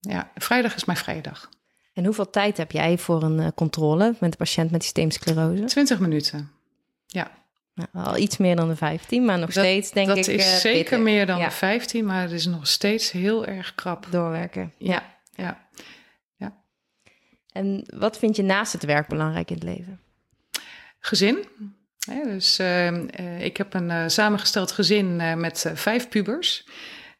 ja, 0.00 0.30
vrijdag 0.34 0.74
is 0.74 0.84
mijn 0.84 0.98
vrije 0.98 1.20
dag. 1.20 1.48
En 1.94 2.04
hoeveel 2.04 2.30
tijd 2.30 2.56
heb 2.56 2.72
jij 2.72 2.98
voor 2.98 3.22
een 3.22 3.54
controle 3.54 4.14
met 4.20 4.30
de 4.30 4.36
patiënt 4.36 4.70
met 4.70 4.82
systeemsclerose? 4.82 5.64
20 5.64 5.98
minuten. 5.98 6.50
Ja. 7.06 7.30
Nou, 7.92 8.06
al 8.06 8.16
iets 8.16 8.36
meer 8.36 8.56
dan 8.56 8.68
de 8.68 8.76
15, 8.76 9.24
maar 9.24 9.38
nog 9.38 9.52
dat, 9.52 9.64
steeds 9.64 9.90
denk 9.90 10.06
dat 10.06 10.16
ik. 10.16 10.24
Dat 10.24 10.34
is 10.34 10.52
uh, 10.52 10.56
zeker 10.56 10.82
pittig. 10.82 10.98
meer 10.98 11.26
dan 11.26 11.38
ja. 11.38 11.44
de 11.44 11.50
15, 11.50 12.04
maar 12.04 12.22
het 12.22 12.30
is 12.30 12.46
nog 12.46 12.66
steeds 12.66 13.10
heel 13.10 13.46
erg 13.46 13.74
krap. 13.74 14.06
Doorwerken. 14.10 14.72
Ja, 14.78 15.16
ja. 15.34 15.68
ja. 16.36 16.56
En 17.52 17.84
wat 17.96 18.18
vind 18.18 18.36
je 18.36 18.42
naast 18.42 18.72
het 18.72 18.84
werk 18.84 19.08
belangrijk 19.08 19.50
in 19.50 19.54
het 19.54 19.64
leven? 19.64 20.00
Gezin. 21.00 21.44
Ja, 21.98 22.24
dus 22.24 22.60
uh, 22.60 22.92
uh, 22.92 23.44
ik 23.44 23.56
heb 23.56 23.74
een 23.74 23.90
uh, 23.90 24.04
samengesteld 24.06 24.72
gezin 24.72 25.38
met 25.40 25.70
vijf 25.74 26.08
pubers. 26.08 26.66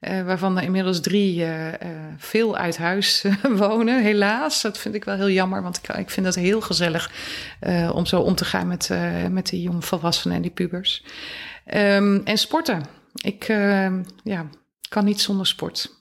Uh, 0.00 0.22
waarvan 0.22 0.56
er 0.56 0.62
inmiddels 0.62 1.00
drie 1.00 1.38
uh, 1.38 1.66
uh, 1.66 1.72
veel 2.16 2.56
uit 2.56 2.76
huis 2.76 3.24
wonen, 3.42 4.02
helaas. 4.02 4.62
Dat 4.62 4.78
vind 4.78 4.94
ik 4.94 5.04
wel 5.04 5.16
heel 5.16 5.30
jammer, 5.30 5.62
want 5.62 5.76
ik, 5.76 5.96
ik 5.96 6.10
vind 6.10 6.26
het 6.26 6.34
heel 6.34 6.60
gezellig 6.60 7.10
om 7.92 8.06
zo 8.06 8.20
om 8.20 8.34
te 8.34 8.44
gaan 8.44 8.66
met, 8.66 8.90
met 9.30 9.46
die 9.46 9.62
jonge 9.62 9.82
volwassenen 9.82 10.36
en 10.36 10.42
die 10.42 10.50
pubers. 10.50 11.04
Um, 11.74 12.20
en 12.24 12.38
sporten. 12.38 12.82
Ik 13.14 13.46
ja, 14.22 14.46
kan 14.88 15.04
niet 15.04 15.20
zonder 15.20 15.46
sport. 15.46 15.96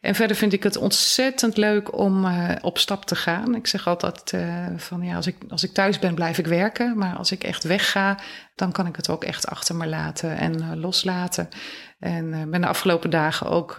En 0.00 0.14
verder 0.14 0.36
vind 0.36 0.52
ik 0.52 0.62
het 0.62 0.76
ontzettend 0.76 1.56
leuk 1.56 1.96
om 1.96 2.26
op 2.60 2.78
stap 2.78 3.04
te 3.04 3.16
gaan. 3.16 3.54
Ik 3.54 3.66
zeg 3.66 3.86
altijd 3.86 4.34
van 4.76 5.02
ja, 5.02 5.16
als 5.16 5.26
ik, 5.26 5.36
als 5.48 5.62
ik 5.62 5.72
thuis 5.72 5.98
ben, 5.98 6.14
blijf 6.14 6.38
ik 6.38 6.46
werken. 6.46 6.98
Maar 6.98 7.16
als 7.16 7.32
ik 7.32 7.44
echt 7.44 7.64
wegga, 7.64 8.18
dan 8.54 8.72
kan 8.72 8.86
ik 8.86 8.96
het 8.96 9.08
ook 9.08 9.24
echt 9.24 9.46
achter 9.46 9.76
me 9.76 9.86
laten 9.86 10.36
en 10.36 10.80
loslaten. 10.80 11.48
En 11.98 12.50
ben 12.50 12.60
de 12.60 12.66
afgelopen 12.66 13.10
dagen 13.10 13.46
ook 13.46 13.76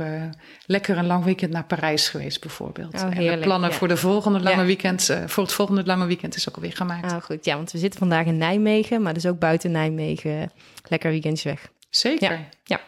lekker 0.65 0.97
een 0.97 1.05
lang 1.05 1.23
weekend 1.23 1.51
naar 1.51 1.63
Parijs 1.63 2.09
geweest, 2.09 2.41
bijvoorbeeld. 2.41 2.93
Oh, 2.93 3.01
en 3.01 3.11
heerlijk, 3.11 3.37
de 3.37 3.45
plannen 3.45 3.69
ja. 3.69 3.75
voor 3.75 3.87
de 3.87 3.97
volgende 3.97 4.39
lange 4.39 4.59
Ja. 4.59 4.65
weekend, 4.65 5.17
voor 5.25 5.43
het 5.43 5.51
volgende 5.53 5.85
lange 5.85 6.05
weekend 6.05 6.35
is 6.35 6.49
ook 6.49 6.55
alweer 6.55 6.73
gemaakt. 6.73 7.11
Ah, 7.11 7.21
goed. 7.21 7.45
Ja, 7.45 7.55
want 7.55 7.71
we 7.71 7.77
zitten 7.77 7.99
vandaag 7.99 8.25
in 8.25 8.37
Nijmegen, 8.37 9.01
maar 9.01 9.13
dus 9.13 9.25
ook 9.25 9.39
buiten 9.39 9.71
Nijmegen. 9.71 10.51
Lekker 10.87 11.09
weekendje 11.09 11.49
weg. 11.49 11.71
Zeker. 11.89 12.31
Ja, 12.31 12.39
ja. 12.63 12.79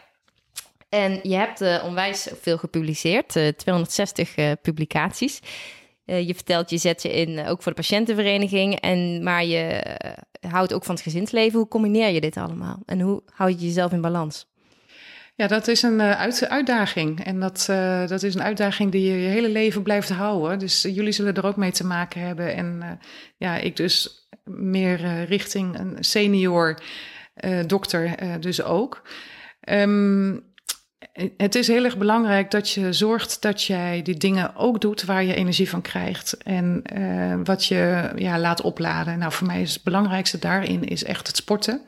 En 0.88 1.20
je 1.22 1.34
hebt 1.34 1.60
uh, 1.60 1.84
onwijs 1.84 2.28
veel 2.40 2.58
gepubliceerd, 2.58 3.36
uh, 3.36 3.48
260 3.48 4.36
uh, 4.36 4.52
publicaties. 4.62 5.40
Je 6.04 6.34
vertelt, 6.34 6.70
je 6.70 6.78
zet 6.78 7.02
je 7.02 7.12
in, 7.12 7.46
ook 7.46 7.62
voor 7.62 7.72
de 7.72 7.80
patiëntenvereniging, 7.80 8.80
en, 8.80 9.22
maar 9.22 9.44
je 9.44 9.82
houdt 10.48 10.72
ook 10.72 10.84
van 10.84 10.94
het 10.94 11.04
gezinsleven. 11.04 11.58
Hoe 11.58 11.68
combineer 11.68 12.08
je 12.08 12.20
dit 12.20 12.36
allemaal? 12.36 12.82
En 12.86 13.00
hoe 13.00 13.22
hou 13.34 13.50
je 13.50 13.56
jezelf 13.56 13.92
in 13.92 14.00
balans? 14.00 14.46
Ja, 15.34 15.46
dat 15.46 15.68
is 15.68 15.82
een 15.82 16.00
uit, 16.00 16.48
uitdaging. 16.48 17.24
En 17.24 17.40
dat, 17.40 17.66
uh, 17.70 18.06
dat 18.06 18.22
is 18.22 18.34
een 18.34 18.42
uitdaging 18.42 18.92
die 18.92 19.10
je 19.10 19.20
je 19.20 19.28
hele 19.28 19.48
leven 19.48 19.82
blijft 19.82 20.08
houden. 20.08 20.58
Dus 20.58 20.82
jullie 20.82 21.12
zullen 21.12 21.34
er 21.34 21.46
ook 21.46 21.56
mee 21.56 21.70
te 21.70 21.86
maken 21.86 22.20
hebben. 22.20 22.54
En 22.54 22.98
ja, 23.36 23.56
ik 23.56 23.76
dus 23.76 24.28
meer 24.44 25.24
richting 25.24 25.78
een 25.78 25.96
senior 26.00 26.82
dokter 27.66 28.16
dus 28.40 28.62
ook. 28.62 29.02
Um, 29.68 30.50
het 31.36 31.54
is 31.54 31.68
heel 31.68 31.84
erg 31.84 31.98
belangrijk 31.98 32.50
dat 32.50 32.70
je 32.70 32.92
zorgt 32.92 33.42
dat 33.42 33.62
jij 33.62 34.02
die 34.02 34.16
dingen 34.16 34.56
ook 34.56 34.80
doet 34.80 35.04
waar 35.04 35.24
je 35.24 35.34
energie 35.34 35.68
van 35.68 35.82
krijgt. 35.82 36.36
En 36.36 36.82
wat 37.44 37.66
je 37.66 38.10
ja, 38.16 38.38
laat 38.38 38.60
opladen. 38.60 39.18
Nou, 39.18 39.32
voor 39.32 39.46
mij 39.46 39.62
is 39.62 39.74
het 39.74 39.82
belangrijkste 39.82 40.38
daarin 40.38 40.84
is 40.84 41.04
echt 41.04 41.26
het 41.26 41.36
sporten 41.36 41.80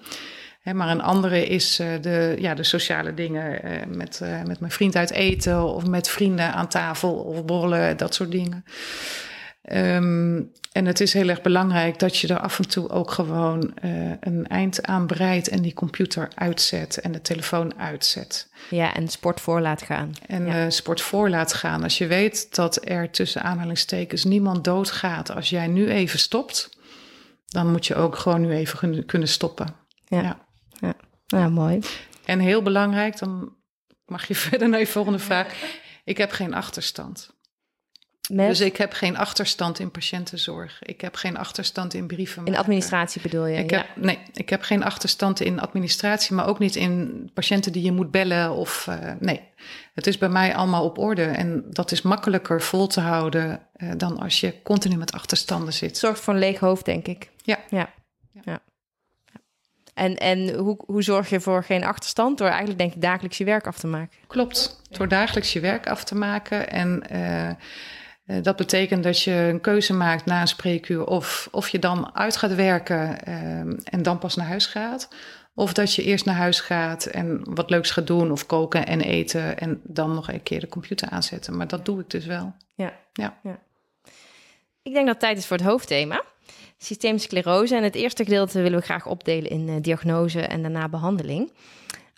maar 0.73 0.89
een 0.89 1.03
andere 1.03 1.47
is 1.47 1.81
uh, 1.81 1.89
de, 2.01 2.37
ja, 2.39 2.55
de 2.55 2.63
sociale 2.63 3.15
dingen. 3.15 3.65
Uh, 3.65 3.97
met, 3.97 4.21
uh, 4.23 4.43
met 4.43 4.61
mijn 4.61 4.73
vriend 4.73 4.97
uit 4.97 5.11
eten 5.11 5.65
of 5.65 5.87
met 5.87 6.09
vrienden 6.09 6.53
aan 6.53 6.69
tafel 6.69 7.13
of 7.13 7.45
borrelen, 7.45 7.97
dat 7.97 8.15
soort 8.15 8.31
dingen. 8.31 8.65
Um, 9.73 10.53
en 10.73 10.87
het 10.87 11.01
is 11.01 11.13
heel 11.13 11.29
erg 11.29 11.43
belangrijk 11.43 11.99
dat 11.99 12.17
je 12.17 12.29
er 12.29 12.39
af 12.39 12.59
en 12.59 12.69
toe 12.69 12.91
ook 12.91 13.11
gewoon 13.11 13.73
een 14.21 14.47
eind 14.47 14.87
aan 14.87 15.07
breidt 15.07 15.49
en 15.49 15.63
die 15.63 15.75
computer 15.75 16.29
uitzet 16.35 17.01
en 17.01 17.13
de 17.13 17.21
telefoon 17.21 17.79
uitzet. 17.79 18.49
Ja, 18.71 18.95
en 18.95 19.09
sport 19.09 19.41
voor 19.41 19.61
laat 19.61 19.83
gaan. 19.83 20.13
En 20.27 20.47
ja. 20.47 20.71
sport 20.71 21.01
voor 21.01 21.29
laat 21.29 21.53
gaan. 21.53 21.83
Als 21.83 21.99
je 21.99 22.07
weet 22.07 22.55
dat 22.55 22.89
er 22.89 23.11
tussen 23.11 23.43
aanhalingstekens 23.43 24.25
niemand 24.25 24.65
doodgaat 24.65 25.31
als 25.31 25.51
jij 25.51 25.67
nu 25.67 25.89
even 25.89 26.19
stopt, 26.19 26.79
dan 27.47 27.71
moet 27.71 27.87
je 27.87 27.95
ook 27.95 28.17
gewoon 28.17 28.41
nu 28.41 28.53
even 28.53 29.07
kunnen 29.07 29.29
stoppen. 29.29 29.67
ja. 30.05 30.23
ja. 30.23 30.44
Ja, 31.27 31.39
ja 31.39 31.49
mooi. 31.49 31.81
En 32.25 32.39
heel 32.39 32.63
belangrijk, 32.63 33.19
dan 33.19 33.57
mag 34.07 34.29
je 34.29 34.35
verder 34.49 34.69
naar 34.69 34.81
je 34.81 34.87
volgende 34.87 35.19
vraag. 35.19 35.55
Ik 36.05 36.19
heb 36.19 36.31
geen 36.31 36.55
achterstand. 36.55 37.35
Met? 38.31 38.49
Dus 38.49 38.61
ik 38.61 38.77
heb 38.77 38.93
geen 38.93 39.17
achterstand 39.17 39.79
in 39.79 39.91
patiëntenzorg. 39.91 40.83
Ik 40.83 41.01
heb 41.01 41.15
geen 41.15 41.37
achterstand 41.37 41.95
in 41.95 42.07
brieven. 42.07 42.47
In 42.47 42.57
administratie 42.57 43.23
bedoel 43.23 43.47
je? 43.47 43.59
Ik 43.59 43.71
heb, 43.71 43.87
Nee, 43.97 44.19
ik 44.33 44.49
heb 44.49 44.63
geen 44.63 44.85
achterstand 44.85 45.41
in 45.41 45.61
administratie, 45.61 46.35
maar 46.35 46.47
ook 46.47 46.59
niet 46.59 46.77
in 46.77 47.31
patiënten 47.35 47.73
die 47.73 47.83
je 47.83 47.93
moet 47.93 48.11
bellen. 48.11 48.53
Of 48.53 48.87
uh, 48.87 49.13
nee, 49.19 49.41
het 49.95 50.07
is 50.07 50.19
bij 50.19 50.29
mij 50.29 50.55
allemaal 50.55 50.85
op 50.85 50.99
orde. 50.99 51.25
En 51.25 51.65
dat 51.71 51.93
is 51.93 52.03
makkelijker 52.03 52.63
vol 52.63 52.87
te 52.87 53.01
houden 53.01 53.61
uh, 53.77 53.91
dan 53.97 54.19
als 54.19 54.41
je 54.41 54.63
continu 54.63 54.97
met 54.97 55.13
achterstanden 55.13 55.73
zit. 55.73 55.99
Zorgt 55.99 56.21
voor 56.21 56.35
een 56.35 56.41
leeg 56.41 56.59
hoofd, 56.59 56.85
denk 56.85 57.07
ik. 57.07 57.31
Ja. 57.43 57.59
ja. 57.69 57.95
ja. 58.45 58.61
En, 59.95 60.17
en 60.17 60.55
hoe, 60.55 60.83
hoe 60.87 61.03
zorg 61.03 61.29
je 61.29 61.41
voor 61.41 61.65
geen 61.65 61.85
achterstand? 61.85 62.39
Door 62.39 62.49
eigenlijk 62.49 62.79
denk 62.79 62.95
ik 62.95 63.01
dagelijks 63.01 63.39
je 63.39 63.45
werk 63.45 63.67
af 63.67 63.79
te 63.79 63.87
maken. 63.87 64.19
Klopt, 64.27 64.81
door 64.91 65.09
dagelijks 65.09 65.53
je 65.53 65.61
werk 65.61 65.87
af 65.87 66.05
te 66.05 66.15
maken. 66.15 66.71
En 66.71 67.03
uh, 67.13 68.37
dat 68.43 68.57
betekent 68.57 69.03
dat 69.03 69.23
je 69.23 69.33
een 69.33 69.61
keuze 69.61 69.93
maakt 69.93 70.25
na 70.25 70.41
een 70.41 70.49
spreekuur 70.49 71.07
of, 71.07 71.49
of 71.51 71.69
je 71.69 71.79
dan 71.79 72.15
uit 72.15 72.37
gaat 72.37 72.55
werken 72.55 73.19
uh, 73.29 73.59
en 73.85 74.03
dan 74.03 74.19
pas 74.19 74.37
naar 74.37 74.47
huis 74.47 74.67
gaat. 74.67 75.09
Of 75.55 75.73
dat 75.73 75.95
je 75.95 76.03
eerst 76.03 76.25
naar 76.25 76.35
huis 76.35 76.61
gaat 76.61 77.05
en 77.05 77.41
wat 77.45 77.71
leuks 77.71 77.91
gaat 77.91 78.07
doen 78.07 78.33
of 78.33 78.47
koken 78.47 78.87
en 78.87 79.01
eten 79.01 79.59
en 79.59 79.81
dan 79.85 80.15
nog 80.15 80.33
een 80.33 80.43
keer 80.43 80.61
de 80.61 80.69
computer 80.69 81.09
aanzetten. 81.09 81.57
Maar 81.57 81.69
dat 81.69 81.85
doe 81.85 82.01
ik 82.01 82.11
dus 82.11 82.27
wel. 82.27 82.55
Ja. 82.75 82.93
ja. 83.13 83.39
ja. 83.43 83.59
Ik 84.83 84.93
denk 84.93 85.07
dat 85.07 85.15
het 85.15 85.21
tijd 85.21 85.39
is 85.39 85.47
voor 85.47 85.57
het 85.57 85.67
hoofdthema 85.67 86.23
systemische 86.85 87.29
sclerose. 87.29 87.77
En 87.77 87.83
het 87.83 87.95
eerste 87.95 88.25
gedeelte 88.25 88.63
willen 88.63 88.79
we 88.79 88.85
graag 88.85 89.07
opdelen 89.07 89.51
in 89.51 89.69
uh, 89.69 89.75
diagnose 89.81 90.41
en 90.41 90.63
daarna 90.63 90.89
behandeling. 90.89 91.53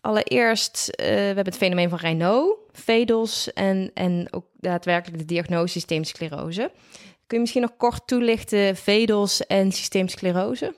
Allereerst, 0.01 0.89
uh, 0.91 1.07
we 1.07 1.13
hebben 1.13 1.45
het 1.45 1.57
fenomeen 1.57 1.89
van 1.89 1.99
Raynaud, 1.99 2.57
VEDOS 2.73 3.53
en, 3.53 3.91
en 3.95 4.29
ook 4.31 4.45
daadwerkelijk 4.61 5.19
de 5.19 5.25
diagnose 5.25 5.73
systemische 5.73 6.15
sclerose. 6.15 6.71
Kun 7.27 7.37
je 7.37 7.39
misschien 7.39 7.63
nog 7.63 7.77
kort 7.77 8.07
toelichten 8.07 8.77
VEDOS 8.77 9.47
en 9.47 9.73
systemische 9.73 10.19
sclerose? 10.19 10.75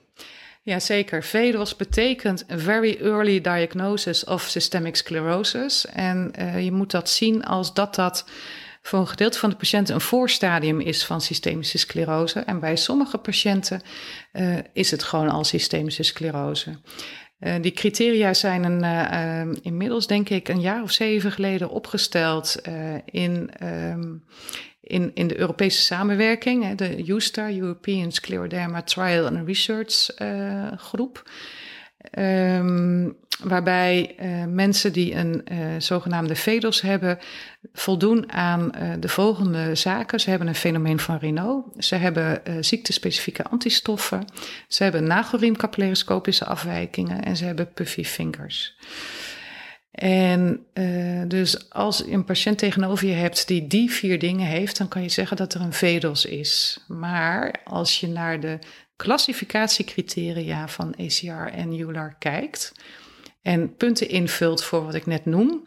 Ja, 0.63 0.81
zeker. 0.81 1.25
VEDOS 1.25 1.77
betekent 1.77 2.45
Very 2.49 2.99
Early 3.01 3.41
Diagnosis 3.41 4.25
of 4.25 4.43
Systemic 4.43 4.97
Sclerosis. 4.97 5.87
En 5.87 6.33
uh, 6.39 6.65
je 6.65 6.73
moet 6.73 6.91
dat 6.91 7.11
zien 7.11 7.45
als 7.45 7.75
dat 7.75 7.95
dat 7.95 8.25
voor 8.83 8.99
een 8.99 9.09
gedeelte 9.09 9.39
van 9.39 9.51
de 9.51 9.57
patiënten 9.57 9.95
een 9.95 10.01
voorstadium 10.01 10.81
is 10.81 11.05
van 11.05 11.21
systemische 11.21 11.79
sclerose. 11.79 12.41
En 12.41 12.61
bij 12.61 12.77
sommige 12.77 13.19
patiënten 13.19 13.83
uh, 14.33 14.57
is 14.73 14.91
het 14.91 15.03
gewoon 15.03 15.29
al 15.29 15.45
systemische 15.45 16.03
sclerose. 16.03 16.79
Uh, 17.41 17.55
die 17.61 17.73
criteria 17.73 18.35
zijn 18.35 18.65
een, 18.65 18.85
uh, 18.85 19.55
inmiddels, 19.63 20.07
denk 20.07 20.29
ik, 20.29 20.49
een 20.49 20.61
jaar 20.61 20.83
of 20.83 20.91
zeven 20.91 21.33
geleden 21.33 21.69
opgesteld 21.69 22.63
in, 23.05 23.51
um, 23.63 24.25
in, 24.81 25.11
in 25.15 25.27
de 25.27 25.39
Europese 25.39 25.81
samenwerking, 25.81 26.65
hè, 26.65 26.75
de 26.75 27.09
EUSTAR, 27.09 27.53
European 27.53 28.13
Scleroderma 28.13 28.83
Trial 28.83 29.27
and 29.27 29.47
Research 29.47 30.11
groep. 30.77 31.31
Um, 32.19 33.17
waarbij 33.43 34.17
uh, 34.21 34.45
mensen 34.45 34.93
die 34.93 35.15
een 35.15 35.45
uh, 35.53 35.59
zogenaamde 35.79 36.37
VEDOS 36.37 36.81
hebben, 36.81 37.19
voldoen 37.73 38.33
aan 38.33 38.73
uh, 38.75 38.93
de 39.01 39.09
volgende 39.09 39.75
zaken. 39.75 40.21
Ze 40.21 40.31
hebben 40.31 40.49
een 40.49 40.55
fenomeen 40.55 40.99
van 40.99 41.19
Raynaud, 41.21 41.65
ze 41.79 41.95
hebben 41.95 42.43
ziektespecifieke 42.65 43.45
antistoffen, 43.45 44.25
ze 44.69 44.83
hebben 44.83 45.05
nagelriemcapillairescopische 45.05 46.45
afwijkingen 46.45 47.25
en 47.25 47.37
ze 47.37 47.45
hebben 47.45 47.73
puffy 47.73 48.05
fingers. 48.05 48.77
En 49.91 50.67
dus 51.29 51.71
als 51.71 51.99
je 51.99 52.13
een 52.13 52.25
patiënt 52.25 52.59
tegenover 52.59 53.07
je 53.07 53.15
hebt 53.15 53.47
die 53.47 53.67
die 53.67 53.91
vier 53.91 54.19
dingen 54.19 54.47
heeft, 54.47 54.79
dan 54.79 54.89
kan 54.89 55.03
je 55.03 55.09
zeggen 55.09 55.37
dat 55.37 55.55
er 55.55 55.61
een 55.61 55.73
VEDOS 55.73 56.25
is. 56.25 56.85
Maar 56.89 57.61
als 57.65 58.01
je 58.01 58.09
naar 58.09 58.41
de 58.41 58.59
klassificatiecriteria 58.97 60.69
van 60.69 60.95
ACR 60.99 61.53
en 61.53 61.79
EULAR 61.79 62.17
kijkt 62.19 62.73
en 63.43 63.77
punten 63.77 64.09
invult 64.09 64.65
voor 64.65 64.85
wat 64.85 64.95
ik 64.95 65.07
net 65.07 65.25
noem, 65.25 65.67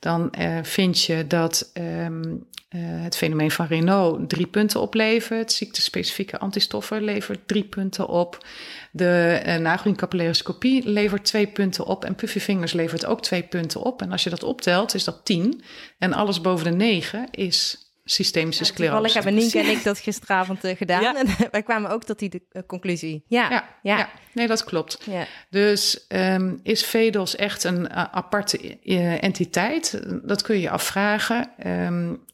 dan 0.00 0.32
uh, 0.38 0.58
vind 0.62 1.02
je 1.02 1.26
dat 1.26 1.70
um, 1.74 2.22
uh, 2.22 2.80
het 2.82 3.16
fenomeen 3.16 3.50
van 3.50 3.66
Renault 3.66 4.28
drie 4.28 4.46
punten 4.46 4.80
oplevert. 4.80 5.52
Ziektespecifieke 5.52 6.38
antistoffen 6.38 7.02
levert 7.02 7.48
drie 7.48 7.64
punten 7.64 8.08
op. 8.08 8.46
De 8.92 9.42
uh, 9.46 10.82
levert 10.84 11.24
twee 11.24 11.46
punten 11.46 11.86
op. 11.86 12.04
En 12.04 12.14
Puffy 12.14 12.38
Fingers 12.38 12.72
levert 12.72 13.06
ook 13.06 13.22
twee 13.22 13.42
punten 13.42 13.80
op. 13.82 14.02
En 14.02 14.12
als 14.12 14.24
je 14.24 14.30
dat 14.30 14.42
optelt, 14.42 14.94
is 14.94 15.04
dat 15.04 15.24
tien. 15.24 15.62
En 15.98 16.12
alles 16.12 16.40
boven 16.40 16.64
de 16.64 16.76
negen 16.76 17.28
is 17.30 17.89
systemische 18.10 18.64
ja, 18.64 18.70
sclerose. 18.70 19.06
Ik 19.06 19.12
hebben 19.12 19.34
Nienke 19.34 19.58
en 19.58 19.68
ik 19.68 19.84
dat 19.84 19.98
gisteravond 20.08 20.64
uh, 20.64 20.76
gedaan. 20.76 21.02
Ja. 21.02 21.14
En 21.20 21.26
wij 21.50 21.62
kwamen 21.62 21.90
ook 21.90 22.04
tot 22.04 22.18
die 22.18 22.42
uh, 22.52 22.62
conclusie. 22.66 23.24
Ja, 23.26 23.50
ja, 23.50 23.68
ja, 23.82 23.98
ja. 23.98 24.08
nee, 24.32 24.46
dat 24.46 24.64
klopt. 24.64 25.08
Dus 25.50 26.04
um, 26.08 26.60
is 26.62 26.84
VEDOS 26.84 27.36
echt 27.36 27.64
een 27.64 27.80
uh, 27.80 28.04
aparte 28.10 28.78
entiteit? 29.20 30.02
Dat 30.22 30.42
kun 30.42 30.54
je 30.54 30.60
je 30.60 30.70
afvragen. 30.70 31.50
Um, 31.66 32.24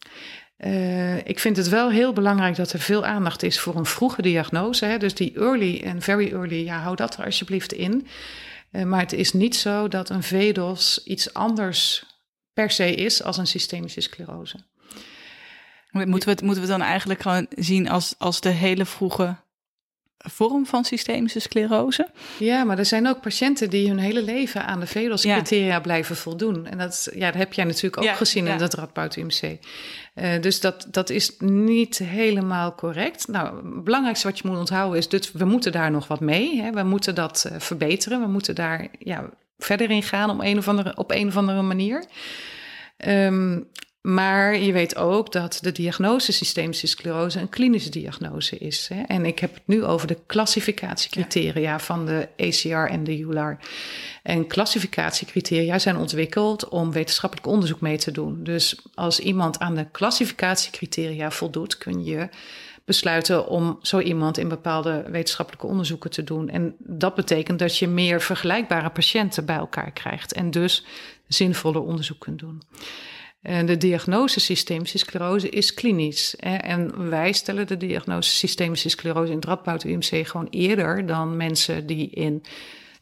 ik 1.25 1.39
vind 1.39 1.57
het 1.57 1.69
wel 1.69 1.91
heel 1.91 2.13
belangrijk 2.13 2.57
dat 2.57 2.73
er 2.73 2.79
veel 2.79 3.05
aandacht 3.05 3.43
is 3.43 3.61
voor 3.61 3.77
een 3.77 3.87
vroege 3.87 4.23
diagnose. 4.23 4.85
Hè? 4.85 4.99
Dus 4.99 5.15
die 5.15 5.35
early 5.35 5.81
en 5.85 6.03
very 6.03 6.33
early, 6.33 6.65
ja, 6.65 6.79
hou 6.79 6.97
dat 6.97 7.17
er 7.17 7.25
alsjeblieft 7.25 7.73
in. 7.73 8.07
maar 8.71 9.01
het 9.01 9.13
is 9.13 9.33
niet 9.33 9.57
zo 9.57 9.89
dat 9.89 10.09
een 10.09 10.23
VEDOS 10.23 11.05
iets 11.05 11.35
anders 11.35 12.05
per 12.53 12.71
se 12.71 12.95
is 12.95 13.23
als 13.23 13.37
een 13.37 13.47
systemische 13.47 14.01
sclerose. 14.01 14.57
Moeten 16.05 16.29
we 16.29 16.35
het, 16.35 16.43
moeten 16.43 16.63
we 16.63 16.69
dan 16.69 16.83
eigenlijk 16.83 17.23
gewoon 17.23 17.47
zien 17.51 17.89
als, 17.89 18.15
als 18.19 18.41
de 18.41 18.49
hele 18.49 18.85
vroege 18.85 19.37
vorm 20.19 20.67
van 20.67 20.85
systemische 20.85 21.41
sclerose? 21.41 22.09
Ja, 22.39 22.65
maar 22.65 22.79
er 22.79 22.87
zijn 22.87 23.09
ook 23.09 23.21
patiënten 23.21 23.71
die 23.71 23.89
hun 23.89 23.99
hele 23.99 24.23
leven 24.23 24.67
aan 24.67 24.81
de 24.81 24.87
VEDOS-criteria 24.87 25.67
ja. 25.67 25.81
blijven 25.81 26.17
voldoen. 26.17 26.67
En 26.67 26.79
dat, 26.79 27.09
ja, 27.15 27.27
dat 27.27 27.41
heb 27.41 27.53
jij 27.53 27.65
natuurlijk 27.65 27.97
ook 27.97 28.05
ja, 28.05 28.15
gezien 28.15 28.45
ja. 28.45 28.55
in 28.55 28.61
het 28.61 28.75
Radboud 28.75 29.17
UMC. 29.17 29.43
Uh, 30.15 30.41
dus 30.41 30.61
dat, 30.61 30.87
dat 30.91 31.11
is 31.11 31.33
niet 31.39 31.99
helemaal 31.99 32.75
correct. 32.75 33.29
Nou, 33.29 33.75
het 33.75 33.85
belangrijkste 33.85 34.27
wat 34.27 34.39
je 34.39 34.49
moet 34.49 34.59
onthouden 34.59 34.99
is... 34.99 35.09
dat 35.09 35.33
we 35.33 35.45
moeten 35.45 35.73
daar 35.73 35.91
nog 35.91 36.07
wat 36.07 36.21
mee. 36.21 36.61
Hè. 36.63 36.71
We 36.71 36.83
moeten 36.83 37.15
dat 37.15 37.47
uh, 37.47 37.59
verbeteren. 37.59 38.21
We 38.21 38.29
moeten 38.29 38.55
daar 38.55 38.89
ja, 38.99 39.31
verder 39.59 39.91
in 39.91 40.03
gaan 40.03 40.31
op 40.31 40.41
een 40.41 40.59
of 40.59 40.69
andere, 40.69 40.97
op 40.97 41.11
een 41.11 41.29
of 41.29 41.37
andere 41.37 41.63
manier. 41.63 42.05
Um, 43.07 43.69
maar 44.07 44.59
je 44.59 44.73
weet 44.73 44.97
ook 44.97 45.33
dat 45.33 45.59
de 45.63 45.73
diagnose 45.73 46.33
systemische 46.33 46.87
sclerose 46.87 47.41
een 47.41 47.49
klinische 47.49 47.91
diagnose 47.91 48.59
is. 48.59 48.89
Hè? 48.95 49.03
En 49.03 49.25
ik 49.25 49.39
heb 49.39 49.55
het 49.55 49.63
nu 49.67 49.85
over 49.85 50.07
de 50.07 50.19
klassificatiecriteria 50.27 51.71
ja. 51.71 51.79
van 51.79 52.07
de 52.07 52.29
ACR 52.37 52.93
en 52.93 53.05
de 53.05 53.19
ULAR. 53.19 53.59
En 54.23 54.47
klassificatiecriteria 54.47 55.79
zijn 55.79 55.97
ontwikkeld 55.97 56.69
om 56.69 56.93
wetenschappelijk 56.93 57.47
onderzoek 57.47 57.81
mee 57.81 57.99
te 57.99 58.11
doen. 58.11 58.45
Dus 58.45 58.79
als 58.95 59.21
iemand 59.21 59.59
aan 59.59 59.75
de 59.75 59.87
klassificatiecriteria 59.91 61.31
voldoet, 61.31 61.79
kun 61.79 62.05
je 62.05 62.29
besluiten 62.85 63.49
om 63.49 63.79
zo 63.83 64.01
iemand 64.01 64.39
in 64.39 64.49
bepaalde 64.49 65.05
wetenschappelijke 65.11 65.67
onderzoeken 65.67 66.11
te 66.11 66.25
doen. 66.25 66.49
En 66.49 66.75
dat 66.79 67.15
betekent 67.15 67.59
dat 67.59 67.79
je 67.79 67.89
meer 67.89 68.21
vergelijkbare 68.21 68.91
patiënten 68.91 69.45
bij 69.45 69.57
elkaar 69.57 69.91
krijgt 69.91 70.33
en 70.33 70.51
dus 70.51 70.85
zinvoller 71.29 71.83
onderzoek 71.83 72.19
kunt 72.19 72.39
doen. 72.39 72.63
En 73.43 73.67
de 73.67 73.77
diagnose 73.77 74.41
systemische 74.41 74.99
sclerose 74.99 75.49
is 75.49 75.75
klinisch. 75.75 76.37
En 76.37 77.09
wij 77.09 77.33
stellen 77.33 77.67
de 77.67 77.77
diagnose 77.77 78.31
systemische 78.31 78.89
sclerose 78.89 79.33
in 79.33 79.43
het 79.65 79.85
UMC 79.85 80.27
gewoon 80.29 80.49
eerder 80.51 81.07
dan 81.07 81.37
mensen 81.37 81.87
die 81.87 82.11
in 82.11 82.43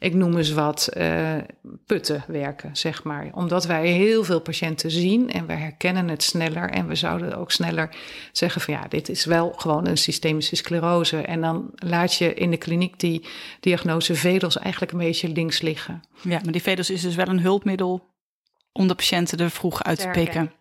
ik 0.05 0.15
noem 0.15 0.37
eens 0.37 0.53
wat, 0.53 0.89
uh, 0.97 1.37
putten 1.87 2.25
werken, 2.27 2.77
zeg 2.77 3.03
maar. 3.03 3.31
Omdat 3.33 3.65
wij 3.65 3.89
heel 3.89 4.25
veel 4.25 4.41
patiënten 4.41 4.91
zien 4.91 5.31
en 5.31 5.47
we 5.47 5.53
herkennen 5.53 6.09
het 6.09 6.23
sneller. 6.23 6.71
En 6.71 6.89
we 6.89 6.95
zouden 6.95 7.37
ook 7.37 7.51
sneller 7.51 7.97
zeggen 8.33 8.61
van 8.61 8.75
ja, 8.75 8.87
dit 8.89 9.09
is 9.09 9.25
wel 9.25 9.53
gewoon 9.57 9.87
een 9.87 9.99
systemische 9.99 10.57
sclerose. 10.57 11.17
En 11.17 11.41
dan 11.41 11.71
laat 11.75 12.15
je 12.15 12.35
in 12.35 12.51
de 12.51 12.57
kliniek 12.57 13.01
die 13.01 13.27
diagnose 13.61 14.15
vedels 14.15 14.59
eigenlijk 14.59 14.93
een 14.93 14.99
beetje 14.99 15.29
links 15.29 15.61
liggen. 15.61 16.03
Ja, 16.23 16.41
maar 16.43 16.53
die 16.53 16.63
vedels 16.63 16.91
is 16.91 17.03
dus 17.03 17.15
wel 17.15 17.29
een 17.29 17.41
hulpmiddel 17.41 18.14
om 18.79 18.89
de 18.89 18.95
patiënten 18.95 19.39
er 19.39 19.51
vroeg 19.51 19.83
uit 19.83 19.99
te 19.99 20.09
pikken. 20.09 20.53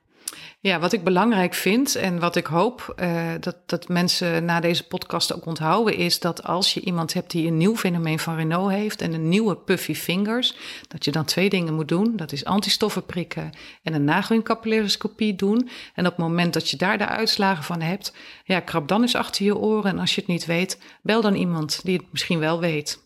Ja, 0.59 0.79
wat 0.79 0.93
ik 0.93 1.03
belangrijk 1.03 1.53
vind 1.53 1.95
en 1.95 2.19
wat 2.19 2.35
ik 2.35 2.45
hoop 2.45 2.95
uh, 2.99 3.31
dat, 3.39 3.57
dat 3.65 3.87
mensen 3.87 4.45
na 4.45 4.59
deze 4.59 4.87
podcast 4.87 5.33
ook 5.33 5.45
onthouden, 5.45 5.95
is 5.95 6.19
dat 6.19 6.43
als 6.43 6.73
je 6.73 6.81
iemand 6.81 7.13
hebt 7.13 7.31
die 7.31 7.47
een 7.47 7.57
nieuw 7.57 7.75
fenomeen 7.75 8.19
van 8.19 8.35
Renault 8.35 8.71
heeft 8.71 9.01
en 9.01 9.13
een 9.13 9.29
nieuwe 9.29 9.57
puffy 9.57 9.93
fingers, 9.93 10.55
dat 10.87 11.05
je 11.05 11.11
dan 11.11 11.25
twee 11.25 11.49
dingen 11.49 11.73
moet 11.73 11.87
doen. 11.87 12.15
Dat 12.15 12.31
is 12.31 12.45
antistoffen 12.45 13.05
prikken 13.05 13.51
en 13.83 13.93
een 13.93 14.03
nagelcapillaroscopie 14.03 15.35
doen. 15.35 15.69
En 15.93 16.05
op 16.05 16.11
het 16.11 16.25
moment 16.25 16.53
dat 16.53 16.69
je 16.69 16.77
daar 16.77 16.97
de 16.97 17.07
uitslagen 17.07 17.63
van 17.63 17.81
hebt, 17.81 18.13
ja, 18.43 18.59
krap 18.59 18.87
dan 18.87 19.01
eens 19.01 19.15
achter 19.15 19.45
je 19.45 19.57
oren. 19.57 19.91
En 19.91 19.99
als 19.99 20.15
je 20.15 20.21
het 20.21 20.29
niet 20.29 20.45
weet, 20.45 20.79
bel 21.01 21.21
dan 21.21 21.35
iemand 21.35 21.79
die 21.83 21.97
het 21.97 22.11
misschien 22.11 22.39
wel 22.39 22.59
weet. 22.59 23.01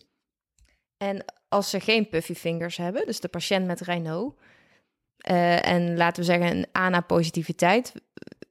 En 0.97 1.25
als 1.49 1.69
ze 1.69 1.79
geen 1.79 2.09
puffy 2.09 2.33
fingers 2.33 2.77
hebben, 2.77 3.05
dus 3.05 3.19
de 3.19 3.27
patiënt 3.27 3.65
met 3.65 3.81
Renault, 3.81 4.35
uh, 5.31 5.67
en 5.67 5.97
laten 5.97 6.23
we 6.23 6.31
zeggen 6.31 6.57
een 6.57 6.65
ANA-positiviteit. 6.71 7.93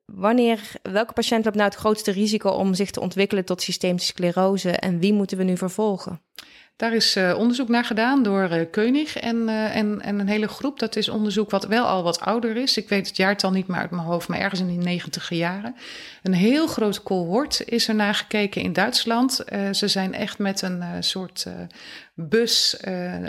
Wanneer, 0.04 0.60
welke 0.82 1.12
patiënt 1.12 1.44
loopt 1.44 1.56
nou 1.56 1.68
het 1.68 1.78
grootste 1.78 2.10
risico 2.10 2.48
om 2.48 2.74
zich 2.74 2.90
te 2.90 3.00
ontwikkelen 3.00 3.44
tot 3.44 3.62
systemische 3.62 4.08
sclerose 4.08 4.70
en 4.70 4.98
wie 4.98 5.12
moeten 5.12 5.36
we 5.36 5.44
nu 5.44 5.56
vervolgen? 5.56 6.20
Daar 6.76 6.94
is 6.94 7.16
uh, 7.16 7.34
onderzoek 7.38 7.68
naar 7.68 7.84
gedaan 7.84 8.22
door 8.22 8.50
uh, 8.50 8.60
Keunig 8.70 9.16
en, 9.16 9.48
en, 9.48 10.00
en 10.00 10.18
een 10.18 10.28
hele 10.28 10.48
groep. 10.48 10.78
Dat 10.78 10.96
is 10.96 11.08
onderzoek 11.08 11.50
wat 11.50 11.66
wel 11.66 11.84
al 11.84 12.02
wat 12.02 12.20
ouder 12.20 12.56
is. 12.56 12.76
Ik 12.76 12.88
weet 12.88 13.06
het 13.06 13.16
jaartal 13.16 13.50
niet 13.50 13.66
meer 13.66 13.78
uit 13.78 13.90
mijn 13.90 14.06
hoofd, 14.06 14.28
maar 14.28 14.38
ergens 14.38 14.60
in 14.60 14.78
de 14.78 14.84
negentiger 14.84 15.36
jaren. 15.36 15.76
Een 16.22 16.34
heel 16.34 16.66
groot 16.66 17.02
cohort 17.02 17.62
is 17.64 17.88
er 17.88 17.94
naar 17.94 18.14
gekeken 18.14 18.62
in 18.62 18.72
Duitsland. 18.72 19.44
ze 19.72 19.88
zijn 19.88 20.14
echt 20.14 20.38
met 20.38 20.62
een 20.62 21.04
soort 21.04 21.46
bus 22.16 22.76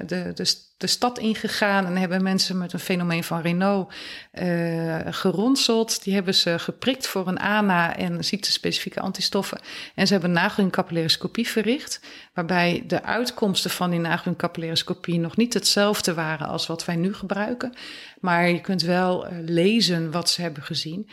de, 0.06 0.32
de 0.34 0.46
de 0.78 0.88
stad 0.88 1.20
ingegaan 1.20 1.86
en 1.86 1.98
hebben 1.98 2.24
mensen 2.24 2.58
met 2.58 2.74
een 2.74 2.80
fenomeen 2.80 3.24
van 3.24 3.42
Renault 3.42 3.94
uh, 4.34 5.00
geronseld. 5.06 6.04
Die 6.04 6.14
hebben 6.14 6.36
ze 6.36 6.60
geprikt 6.60 7.08
voor 7.08 7.28
een 7.28 7.40
ANA 7.40 7.96
en 7.96 8.26
ziektespecifieke 8.26 9.00
antistoffen. 9.00 9.60
En 9.96 10.08
ze 10.08 10.14
hebben 10.14 10.30
een 10.30 10.36
nagelingcapillaroscopie 10.36 11.48
verricht, 11.48 12.02
waarbij 12.34 12.84
de 12.88 13.04
uitkomsten 13.04 13.72
van 13.72 13.90
die 13.90 14.00
nagelingcapillaroscopie 14.00 15.20
nog 15.20 15.38
niet 15.38 15.54
hetzelfde 15.54 16.14
waren 16.14 16.48
als 16.48 16.68
wat 16.68 16.86
wij 16.86 16.96
nu 16.96 17.14
gebruiken. 17.14 17.74
Maar 18.20 18.50
je 18.50 18.62
kunt 18.62 18.82
wel 18.82 19.26
uh, 19.26 19.38
lezen 19.46 20.12
wat 20.12 20.30
ze 20.30 20.42
hebben 20.42 20.64
gezien. 20.64 21.10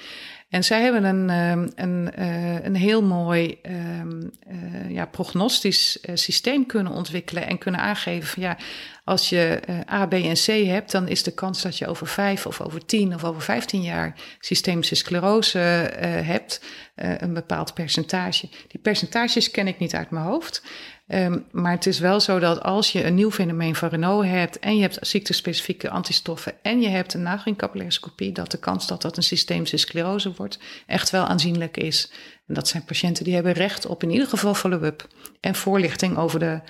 En 0.55 0.65
zij 0.65 0.83
hebben 0.83 1.05
een, 1.05 1.31
ehm, 1.31 1.69
een, 1.75 2.13
uh, 2.19 2.65
een 2.65 2.77
heel 2.77 3.03
mooi 3.03 3.59
um, 3.63 4.31
uh, 4.49 4.91
ja, 4.91 5.07
prognostisch 5.07 5.99
uh, 6.03 6.17
systeem 6.17 6.67
kunnen 6.67 6.93
ontwikkelen 6.93 7.47
en 7.47 7.59
kunnen 7.59 7.81
aangeven 7.81 8.29
van 8.29 8.43
ja, 8.43 8.57
als 9.05 9.29
je 9.29 9.61
A, 9.91 10.07
B 10.07 10.13
en 10.13 10.35
C 10.35 10.47
hebt, 10.67 10.91
dan 10.91 11.09
is 11.09 11.23
de 11.23 11.35
kans 11.35 11.63
dat 11.63 11.79
je 11.79 11.87
over 11.87 12.07
vijf 12.07 12.47
of 12.47 12.61
over 12.61 12.87
tien 12.87 13.15
of 13.15 13.25
over 13.25 13.43
vijftien 13.43 13.83
jaar 13.83 14.15
systemische 14.39 14.95
sclerose 14.95 15.59
hebt, 16.25 16.61
een 16.95 17.35
bepaald 17.35 17.75
percentage. 17.75 18.49
Die 18.69 18.81
percentages 18.81 19.51
ken 19.51 19.67
ik 19.67 19.79
niet 19.79 19.95
uit 19.95 20.11
mijn 20.11 20.25
hoofd. 20.25 20.63
Um, 21.07 21.45
maar 21.51 21.73
het 21.73 21.87
is 21.87 21.99
wel 21.99 22.21
zo 22.21 22.39
dat 22.39 22.63
als 22.63 22.93
je 22.93 23.05
een 23.05 23.15
nieuw 23.15 23.31
fenomeen 23.31 23.75
van 23.75 23.89
Renault 23.89 24.27
hebt 24.27 24.59
en 24.59 24.77
je 24.77 24.83
hebt 24.83 24.99
ziektespecifieke 25.01 25.91
antistoffen 25.91 26.55
en 26.63 26.81
je 26.81 26.89
hebt 26.89 27.15
een 27.15 27.23
nagelingcapillaroscopie, 27.23 28.33
dat 28.33 28.51
de 28.51 28.59
kans 28.59 28.87
dat 28.87 29.03
dat 29.03 29.17
een 29.17 29.23
systemische 29.23 29.77
sclerose 29.77 30.33
wordt 30.37 30.59
echt 30.87 31.11
wel 31.11 31.27
aanzienlijk 31.27 31.77
is. 31.77 32.13
En 32.47 32.55
dat 32.55 32.69
zijn 32.69 32.85
patiënten 32.85 33.25
die 33.25 33.35
hebben 33.35 33.53
recht 33.53 33.87
op 33.87 34.03
in 34.03 34.11
ieder 34.11 34.27
geval 34.27 34.55
follow-up 34.55 35.09
en 35.41 35.55
voorlichting 35.55 36.17
over 36.17 36.39
de, 36.39 36.61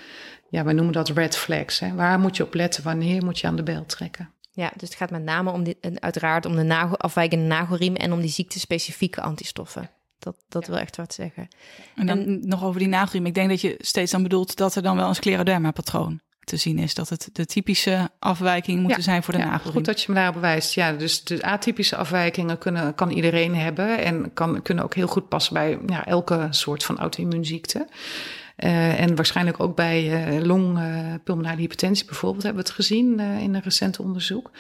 ja, 0.51 0.65
we 0.65 0.73
noemen 0.73 0.93
dat 0.93 1.09
red 1.09 1.37
flags. 1.37 1.79
Hè. 1.79 1.95
Waar 1.95 2.19
moet 2.19 2.37
je 2.37 2.43
op 2.43 2.55
letten? 2.55 2.83
Wanneer 2.83 3.25
moet 3.25 3.39
je 3.39 3.47
aan 3.47 3.57
de 3.57 3.63
bel 3.63 3.87
trekken? 3.87 4.31
Ja, 4.51 4.73
dus 4.77 4.89
het 4.89 4.99
gaat 4.99 5.11
met 5.11 5.23
name 5.23 5.51
om 5.51 5.65
die, 5.65 5.79
uiteraard 5.99 6.47
om 6.47 6.57
de 6.57 6.75
afwijkende 6.97 7.45
nagelriem 7.45 7.97
en 7.97 8.13
om 8.13 8.21
die 8.21 8.31
ziektespecifieke 8.31 9.21
antistoffen. 9.21 9.91
Dat, 10.25 10.37
dat 10.49 10.67
wil 10.67 10.79
echt 10.79 10.97
wat 10.97 11.15
zeggen. 11.15 11.49
En 11.95 12.07
dan 12.07 12.49
nog 12.49 12.65
over 12.65 12.79
die 12.79 12.89
nagelriem. 12.89 13.27
Ik 13.27 13.35
denk 13.35 13.49
dat 13.49 13.61
je 13.61 13.75
steeds 13.79 14.11
dan 14.11 14.23
bedoelt 14.23 14.57
dat 14.57 14.75
er 14.75 14.83
dan 14.83 14.97
wel 14.97 15.09
een 15.09 15.15
scleroderma-patroon 15.15 16.21
te 16.45 16.57
zien 16.57 16.79
is. 16.79 16.95
Dat 16.95 17.09
het 17.09 17.29
de 17.33 17.47
typische 17.47 18.11
afwijking 18.19 18.81
moeten 18.81 19.03
zijn 19.03 19.23
voor 19.23 19.35
de 19.35 19.41
ja, 19.41 19.45
nagelriem. 19.45 19.73
Goed 19.73 19.85
dat 19.85 20.03
je 20.03 20.13
me 20.13 20.19
daarop 20.19 20.41
wijst. 20.41 20.75
Ja, 20.75 20.93
dus 20.93 21.25
de 21.25 21.43
atypische 21.43 21.97
afwijkingen 21.97 22.59
kunnen, 22.59 22.95
kan 22.95 23.11
iedereen 23.11 23.55
hebben. 23.55 23.99
En 23.99 24.33
kan, 24.33 24.63
kunnen 24.63 24.85
ook 24.85 24.95
heel 24.95 25.07
goed 25.07 25.29
passen 25.29 25.55
bij 25.55 25.79
ja, 25.87 26.07
elke 26.07 26.47
soort 26.51 26.85
van 26.85 26.99
auto-immuunziekte. 26.99 27.87
Uh, 28.59 29.01
en 29.01 29.17
waarschijnlijk 29.17 29.61
ook 29.61 29.77
bij 29.77 30.37
uh, 30.37 30.45
long 30.45 30.79
uh, 30.79 31.15
pulmonale 31.25 31.61
hypertensie 31.61 32.07
bijvoorbeeld 32.07 32.43
hebben 32.43 32.63
we 32.63 32.69
het 32.69 32.79
gezien 32.79 33.21
in 33.21 33.55
een 33.55 33.63
recent 33.63 33.99
onderzoek. 33.99 34.51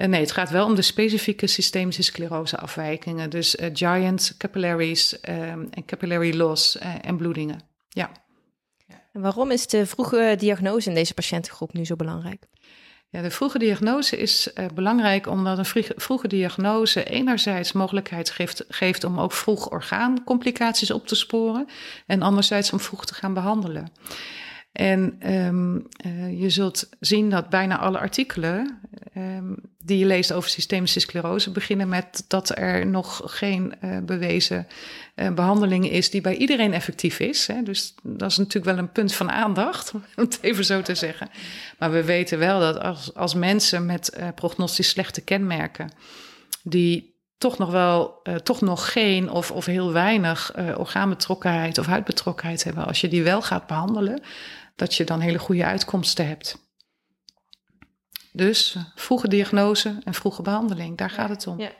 Uh, 0.00 0.06
nee, 0.06 0.20
het 0.20 0.32
gaat 0.32 0.50
wel 0.50 0.66
om 0.66 0.74
de 0.74 0.82
specifieke 0.82 1.46
systemische 1.46 2.02
sclerose 2.02 2.58
afwijkingen. 2.58 3.30
Dus 3.30 3.56
uh, 3.56 3.70
giant 3.72 4.34
capillaries 4.38 5.16
um, 5.28 5.68
en 5.70 5.84
capillary 5.86 6.36
loss 6.36 6.76
uh, 6.76 6.94
en 7.00 7.16
bloedingen. 7.16 7.60
Ja. 7.88 8.10
En 9.12 9.20
waarom 9.20 9.50
is 9.50 9.66
de 9.66 9.86
vroege 9.86 10.34
diagnose 10.38 10.88
in 10.88 10.94
deze 10.94 11.14
patiëntengroep 11.14 11.72
nu 11.72 11.84
zo 11.84 11.96
belangrijk? 11.96 12.44
Ja, 13.08 13.22
de 13.22 13.30
vroege 13.30 13.58
diagnose 13.58 14.16
is 14.16 14.50
uh, 14.54 14.66
belangrijk 14.74 15.26
omdat 15.26 15.58
een 15.58 15.64
vroege, 15.64 15.94
vroege 15.96 16.28
diagnose 16.28 17.04
enerzijds 17.04 17.72
mogelijkheid 17.72 18.30
geeft, 18.30 18.64
geeft 18.68 19.04
om 19.04 19.20
ook 19.20 19.32
vroeg 19.32 19.70
orgaancomplicaties 19.70 20.90
op 20.90 21.06
te 21.06 21.14
sporen 21.14 21.66
en 22.06 22.22
anderzijds 22.22 22.72
om 22.72 22.80
vroeg 22.80 23.06
te 23.06 23.14
gaan 23.14 23.34
behandelen. 23.34 23.92
En 24.72 25.32
um, 25.32 25.86
uh, 26.06 26.40
je 26.40 26.50
zult 26.50 26.88
zien 27.00 27.30
dat 27.30 27.48
bijna 27.48 27.78
alle 27.78 27.98
artikelen 27.98 28.80
um, 29.16 29.56
die 29.78 29.98
je 29.98 30.04
leest 30.04 30.32
over 30.32 30.50
systemische 30.50 31.00
sclerose 31.00 31.50
beginnen 31.50 31.88
met 31.88 32.24
dat 32.28 32.58
er 32.58 32.86
nog 32.86 33.22
geen 33.24 33.74
uh, 33.84 33.98
bewezen 33.98 34.66
uh, 35.16 35.30
behandeling 35.30 35.90
is 35.90 36.10
die 36.10 36.20
bij 36.20 36.36
iedereen 36.36 36.72
effectief 36.72 37.18
is. 37.18 37.46
Hè. 37.46 37.62
Dus 37.62 37.94
dat 38.02 38.30
is 38.30 38.36
natuurlijk 38.36 38.64
wel 38.64 38.78
een 38.78 38.92
punt 38.92 39.14
van 39.14 39.30
aandacht, 39.30 39.92
om 39.94 40.02
het 40.14 40.38
even 40.40 40.64
zo 40.64 40.82
te 40.82 40.94
zeggen. 40.94 41.30
Maar 41.78 41.90
we 41.90 42.04
weten 42.04 42.38
wel 42.38 42.60
dat 42.60 42.80
als, 42.80 43.14
als 43.14 43.34
mensen 43.34 43.86
met 43.86 44.16
prognostisch 44.34 44.88
slechte 44.88 45.20
kenmerken, 45.20 45.92
die 46.62 47.18
toch 47.38 47.58
nog 47.58 47.70
wel, 47.70 48.22
toch 48.42 48.60
nog 48.60 48.92
geen 48.92 49.30
of, 49.30 49.50
of 49.50 49.64
heel 49.64 49.92
weinig 49.92 50.52
uh, 50.58 50.78
orgaanbetrokkenheid 50.78 51.78
of 51.78 51.86
huidbetrokkenheid 51.86 52.64
hebben. 52.64 52.86
Als 52.86 53.00
je 53.00 53.08
die 53.08 53.22
wel 53.22 53.42
gaat 53.42 53.66
behandelen, 53.66 54.22
dat 54.80 54.94
je 54.94 55.04
dan 55.04 55.20
hele 55.20 55.38
goede 55.38 55.64
uitkomsten 55.64 56.26
hebt. 56.26 56.58
Dus 58.32 58.76
vroege 58.94 59.28
diagnose 59.28 59.98
en 60.04 60.14
vroege 60.14 60.42
behandeling, 60.42 60.96
daar 60.96 61.10
gaat 61.10 61.28
het 61.28 61.46
om. 61.46 61.60
Ja. 61.60 61.72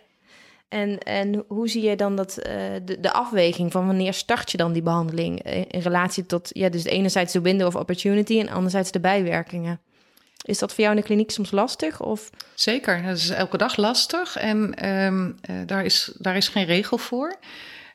En, 0.68 0.98
en 0.98 1.44
hoe 1.48 1.68
zie 1.68 1.82
je 1.82 1.96
dan 1.96 2.16
dat, 2.16 2.38
uh, 2.38 2.44
de, 2.84 3.00
de 3.00 3.12
afweging 3.12 3.72
van 3.72 3.86
wanneer 3.86 4.14
start 4.14 4.50
je 4.50 4.56
dan 4.56 4.72
die 4.72 4.82
behandeling 4.82 5.42
in 5.42 5.80
relatie 5.80 6.26
tot, 6.26 6.50
ja, 6.52 6.68
dus 6.68 6.84
enerzijds 6.84 7.32
de 7.32 7.40
window 7.40 7.66
of 7.66 7.74
opportunity 7.76 8.40
en 8.40 8.48
anderzijds 8.48 8.90
de 8.90 9.00
bijwerkingen? 9.00 9.80
Is 10.44 10.58
dat 10.58 10.70
voor 10.70 10.80
jou 10.80 10.94
in 10.94 11.00
de 11.00 11.06
kliniek 11.06 11.30
soms 11.30 11.50
lastig? 11.50 12.00
Of? 12.00 12.30
Zeker, 12.54 13.02
dat 13.02 13.16
is 13.16 13.30
elke 13.30 13.56
dag 13.56 13.76
lastig 13.76 14.36
en 14.36 14.88
um, 14.88 15.36
uh, 15.50 15.56
daar, 15.66 15.84
is, 15.84 16.12
daar 16.18 16.36
is 16.36 16.48
geen 16.48 16.64
regel 16.64 16.98
voor. 16.98 17.38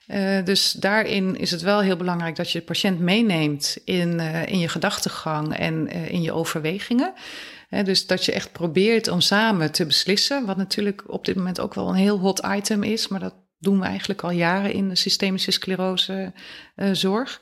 Uh, 0.08 0.44
dus 0.44 0.72
daarin 0.72 1.38
is 1.38 1.52
het 1.52 1.62
wel 1.62 1.82
heel 1.82 1.96
belangrijk 1.96 2.36
dat 2.36 2.52
je 2.52 2.60
de 2.60 2.66
patiënt 2.66 3.00
meeneemt 3.00 3.78
in, 3.86 4.20
uh, 4.20 4.46
in 4.46 4.60
je 4.60 4.68
gedachtegang 4.68 5.58
en 5.58 5.88
uh, 5.88 6.12
in 6.12 6.22
je 6.22 6.32
overwegingen. 6.32 7.14
dus 7.84 8.08
dat 8.08 8.26
je 8.26 8.32
echt 8.32 8.52
probeert 8.52 9.08
om 9.08 9.22
samen 9.22 9.72
te 9.72 9.86
beslissen, 9.86 10.46
wat 10.46 10.58
natuurlijk 10.58 11.04
op 11.08 11.26
dit 11.26 11.36
moment 11.36 11.60
ook 11.60 11.74
wel 11.74 11.90
een 11.90 11.96
heel 11.96 12.20
hot 12.20 12.42
item 12.46 12.84
is, 12.84 13.08
maar 13.08 13.20
dat 13.20 13.36
doen 13.60 13.80
we 13.80 13.86
eigenlijk 13.86 14.24
al 14.24 14.32
jaren 14.32 14.74
in 14.74 14.90
de 14.90 14.96
systemische 14.96 15.52
sclerose 15.52 16.34
zorg. 16.92 17.42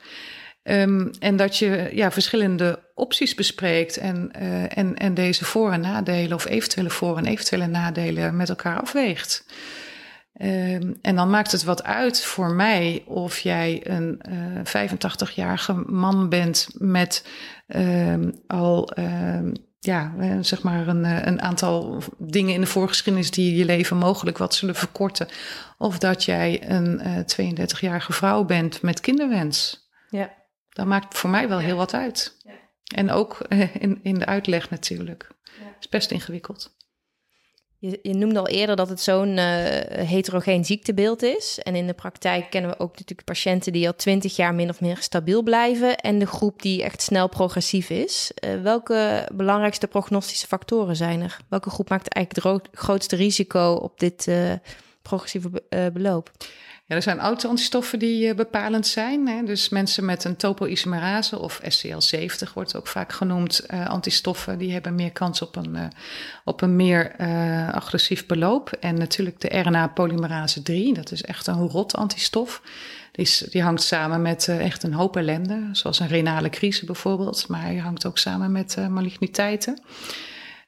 Um, 0.62 1.10
en 1.18 1.36
dat 1.36 1.58
je 1.58 1.90
ja, 1.92 2.10
verschillende 2.10 2.90
opties 2.94 3.34
bespreekt 3.34 3.96
en, 3.96 4.32
en, 4.70 4.96
en 4.96 5.14
deze 5.14 5.44
voor- 5.44 5.72
en 5.72 5.80
nadelen, 5.80 6.36
of 6.36 6.46
eventuele 6.46 6.90
voor- 6.90 7.18
en 7.18 7.26
eventuele 7.26 7.66
nadelen 7.66 8.36
met 8.36 8.48
elkaar 8.48 8.80
afweegt. 8.80 9.44
Ehm, 10.34 10.92
en 11.02 11.16
dan 11.16 11.30
maakt 11.30 11.52
het 11.52 11.64
wat 11.64 11.84
uit 11.84 12.24
voor 12.24 12.52
mij 12.52 13.02
of 13.06 13.38
jij 13.38 13.80
een 13.88 14.20
85-jarige 14.64 15.72
man 15.86 16.28
bent 16.28 16.68
met 16.78 17.26
ehm, 17.66 18.30
al 18.46 18.90
ehm, 18.90 19.52
ja, 19.78 20.14
zeg 20.40 20.62
maar 20.62 20.88
een, 20.88 21.04
een 21.28 21.42
aantal 21.42 22.02
dingen 22.18 22.54
in 22.54 22.60
de 22.60 22.66
voorgeschiedenis 22.66 23.30
die 23.30 23.56
je 23.56 23.64
leven 23.64 23.96
mogelijk 23.96 24.38
wat 24.38 24.54
zullen 24.54 24.74
verkorten. 24.74 25.28
Of 25.78 25.98
dat 25.98 26.24
jij 26.24 26.70
een 26.70 27.24
32-jarige 27.26 28.12
vrouw 28.12 28.44
bent 28.44 28.82
met 28.82 29.00
kinderwens. 29.00 29.88
Ja. 30.10 30.34
Dat 30.68 30.86
maakt 30.86 31.18
voor 31.18 31.30
mij 31.30 31.48
wel 31.48 31.58
heel 31.58 31.76
wat 31.76 31.94
uit. 31.94 32.36
Ja. 32.42 32.52
En 32.94 33.10
ook 33.10 33.38
in, 33.78 34.00
in 34.02 34.18
de 34.18 34.26
uitleg 34.26 34.70
natuurlijk. 34.70 35.28
Ja. 35.44 35.76
is 35.80 35.88
best 35.88 36.10
ingewikkeld. 36.10 36.73
Je, 38.02 38.14
noemde 38.14 38.38
al 38.38 38.48
eerder 38.48 38.76
dat 38.76 38.88
het 38.88 39.00
zo'n 39.00 39.28
uh, 39.28 39.44
heterogeen 40.06 40.64
ziektebeeld 40.64 41.22
is. 41.22 41.58
En 41.62 41.74
in 41.74 41.86
de 41.86 41.92
praktijk 41.92 42.50
kennen 42.50 42.70
we 42.70 42.78
ook 42.78 42.90
natuurlijk 42.90 43.24
patiënten 43.24 43.72
die 43.72 43.86
al 43.86 43.96
twintig 43.96 44.36
jaar 44.36 44.54
min 44.54 44.68
of 44.68 44.80
meer 44.80 44.96
stabiel 45.00 45.42
blijven. 45.42 45.98
En 45.98 46.18
de 46.18 46.26
groep 46.26 46.62
die 46.62 46.82
echt 46.82 47.02
snel 47.02 47.28
progressief 47.28 47.90
is. 47.90 48.30
Uh, 48.34 48.62
welke 48.62 49.28
belangrijkste 49.34 49.86
prognostische 49.86 50.46
factoren 50.46 50.96
zijn 50.96 51.20
er? 51.22 51.36
Welke 51.48 51.70
groep 51.70 51.88
maakt 51.88 52.08
eigenlijk 52.08 52.46
het 52.46 52.68
grootste 52.72 53.16
risico 53.16 53.72
op 53.72 53.98
dit 54.00 54.26
uh, 54.26 54.52
progressieve 55.02 55.50
beloop? 55.92 56.30
Er 56.86 57.02
zijn 57.02 57.18
auto-antistoffen 57.18 57.98
die 57.98 58.28
uh, 58.28 58.34
bepalend 58.34 58.86
zijn. 58.86 59.28
Hè. 59.28 59.42
Dus 59.44 59.68
mensen 59.68 60.04
met 60.04 60.24
een 60.24 60.36
topoisomerase 60.36 61.38
of 61.38 61.60
SCL70 61.62 62.52
wordt 62.54 62.76
ook 62.76 62.86
vaak 62.86 63.12
genoemd, 63.12 63.66
uh, 63.70 63.88
antistoffen, 63.88 64.58
die 64.58 64.72
hebben 64.72 64.94
meer 64.94 65.12
kans 65.12 65.42
op 65.42 65.56
een, 65.56 65.74
uh, 65.74 65.84
op 66.44 66.60
een 66.60 66.76
meer 66.76 67.16
agressief 67.72 68.26
beloop. 68.26 68.70
En 68.80 68.98
natuurlijk 68.98 69.40
de 69.40 69.58
RNA-polymerase 69.58 70.62
3, 70.62 70.94
dat 70.94 71.12
is 71.12 71.22
echt 71.22 71.46
een 71.46 71.68
rot 71.68 71.94
antistof. 71.94 72.62
Die, 73.12 73.24
is, 73.24 73.38
die 73.50 73.62
hangt 73.62 73.82
samen 73.82 74.22
met 74.22 74.48
echt 74.48 74.82
een 74.82 74.92
hoop 74.92 75.16
ellende, 75.16 75.68
zoals 75.72 76.00
een 76.00 76.08
renale 76.08 76.50
crisis 76.50 76.84
bijvoorbeeld. 76.84 77.48
Maar 77.48 77.62
hij 77.62 77.76
hangt 77.76 78.06
ook 78.06 78.18
samen 78.18 78.52
met 78.52 78.76
maligniteiten. 78.88 79.80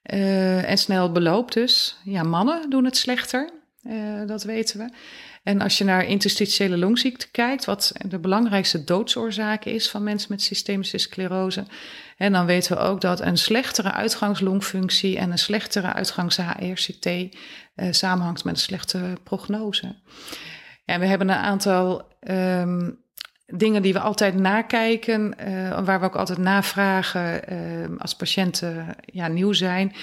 en 0.02 0.78
snel 0.78 1.12
beloop 1.12 1.52
dus. 1.52 1.96
Ja, 2.04 2.22
mannen 2.22 2.70
doen 2.70 2.84
het 2.84 2.96
slechter, 2.96 3.50
dat 4.26 4.42
weten 4.42 4.78
we. 4.78 4.90
En 5.46 5.60
als 5.60 5.78
je 5.78 5.84
naar 5.84 6.04
interstitiële 6.04 6.76
longziekte 6.76 7.30
kijkt, 7.30 7.64
wat 7.64 7.92
de 8.08 8.18
belangrijkste 8.18 8.84
doodsoorzaak 8.84 9.64
is 9.64 9.90
van 9.90 10.02
mensen 10.02 10.26
met 10.30 10.42
systemische 10.42 10.98
sclerose, 10.98 11.64
en 12.16 12.32
dan 12.32 12.46
weten 12.46 12.76
we 12.76 12.82
ook 12.82 13.00
dat 13.00 13.20
een 13.20 13.36
slechtere 13.36 13.92
uitgangslongfunctie 13.92 15.18
en 15.18 15.30
een 15.30 15.38
slechtere 15.38 15.92
uitgangs-HRCT 15.92 17.06
eh, 17.06 17.28
samenhangt 17.90 18.44
met 18.44 18.54
een 18.54 18.60
slechte 18.60 19.12
prognose. 19.22 19.94
En 20.84 21.00
we 21.00 21.06
hebben 21.06 21.28
een 21.28 21.36
aantal 21.36 22.08
um, 22.28 22.98
dingen 23.46 23.82
die 23.82 23.92
we 23.92 24.00
altijd 24.00 24.34
nakijken, 24.34 25.34
uh, 25.40 25.84
waar 25.84 26.00
we 26.00 26.06
ook 26.06 26.16
altijd 26.16 26.38
navragen 26.38 27.52
uh, 27.52 27.98
als 27.98 28.16
patiënten 28.16 28.96
ja, 29.04 29.28
nieuw 29.28 29.52
zijn. 29.52 29.94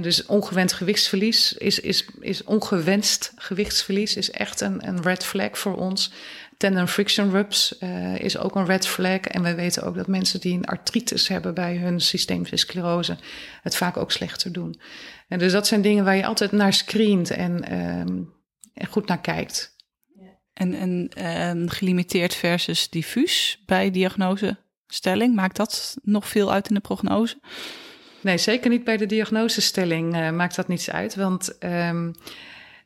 Dus 0.00 0.26
ongewenst 0.26 0.74
gewichtsverlies 0.74 1.52
is, 1.52 1.80
is, 1.80 2.08
is 2.20 2.44
ongewenst 2.44 3.32
gewichtsverlies 3.36 4.16
is 4.16 4.30
echt 4.30 4.60
een, 4.60 4.88
een 4.88 5.02
red 5.02 5.24
flag 5.24 5.58
voor 5.58 5.76
ons. 5.76 6.12
Tendon 6.56 6.88
friction 6.88 7.30
rupts 7.30 7.76
uh, 7.80 8.18
is 8.18 8.38
ook 8.38 8.54
een 8.54 8.66
red 8.66 8.86
flag. 8.86 9.20
En 9.20 9.42
we 9.42 9.54
weten 9.54 9.82
ook 9.82 9.96
dat 9.96 10.06
mensen 10.06 10.40
die 10.40 10.54
een 10.54 10.64
artritis 10.64 11.28
hebben 11.28 11.54
bij 11.54 11.76
hun 11.76 12.00
systemische 12.00 12.56
sclerose 12.56 13.16
het 13.62 13.76
vaak 13.76 13.96
ook 13.96 14.12
slechter 14.12 14.52
doen. 14.52 14.80
En 15.28 15.38
dus 15.38 15.52
dat 15.52 15.66
zijn 15.66 15.82
dingen 15.82 16.04
waar 16.04 16.16
je 16.16 16.26
altijd 16.26 16.52
naar 16.52 16.72
screent 16.72 17.30
en, 17.30 17.72
um, 17.72 18.32
en 18.74 18.86
goed 18.86 19.06
naar 19.06 19.20
kijkt. 19.20 19.75
En, 20.56 20.74
en 20.74 21.08
ehm, 21.14 21.68
gelimiteerd 21.68 22.34
versus 22.34 22.88
diffuus 22.88 23.62
bij 23.66 23.90
diagnosestelling, 23.90 25.34
maakt 25.34 25.56
dat 25.56 25.96
nog 26.02 26.28
veel 26.28 26.52
uit 26.52 26.68
in 26.68 26.74
de 26.74 26.80
prognose? 26.80 27.38
Nee, 28.20 28.38
zeker 28.38 28.70
niet 28.70 28.84
bij 28.84 28.96
de 28.96 29.06
diagnosestelling 29.06 30.16
uh, 30.16 30.30
maakt 30.30 30.56
dat 30.56 30.68
niets 30.68 30.90
uit. 30.90 31.14
Want 31.14 31.56
um, 31.64 32.14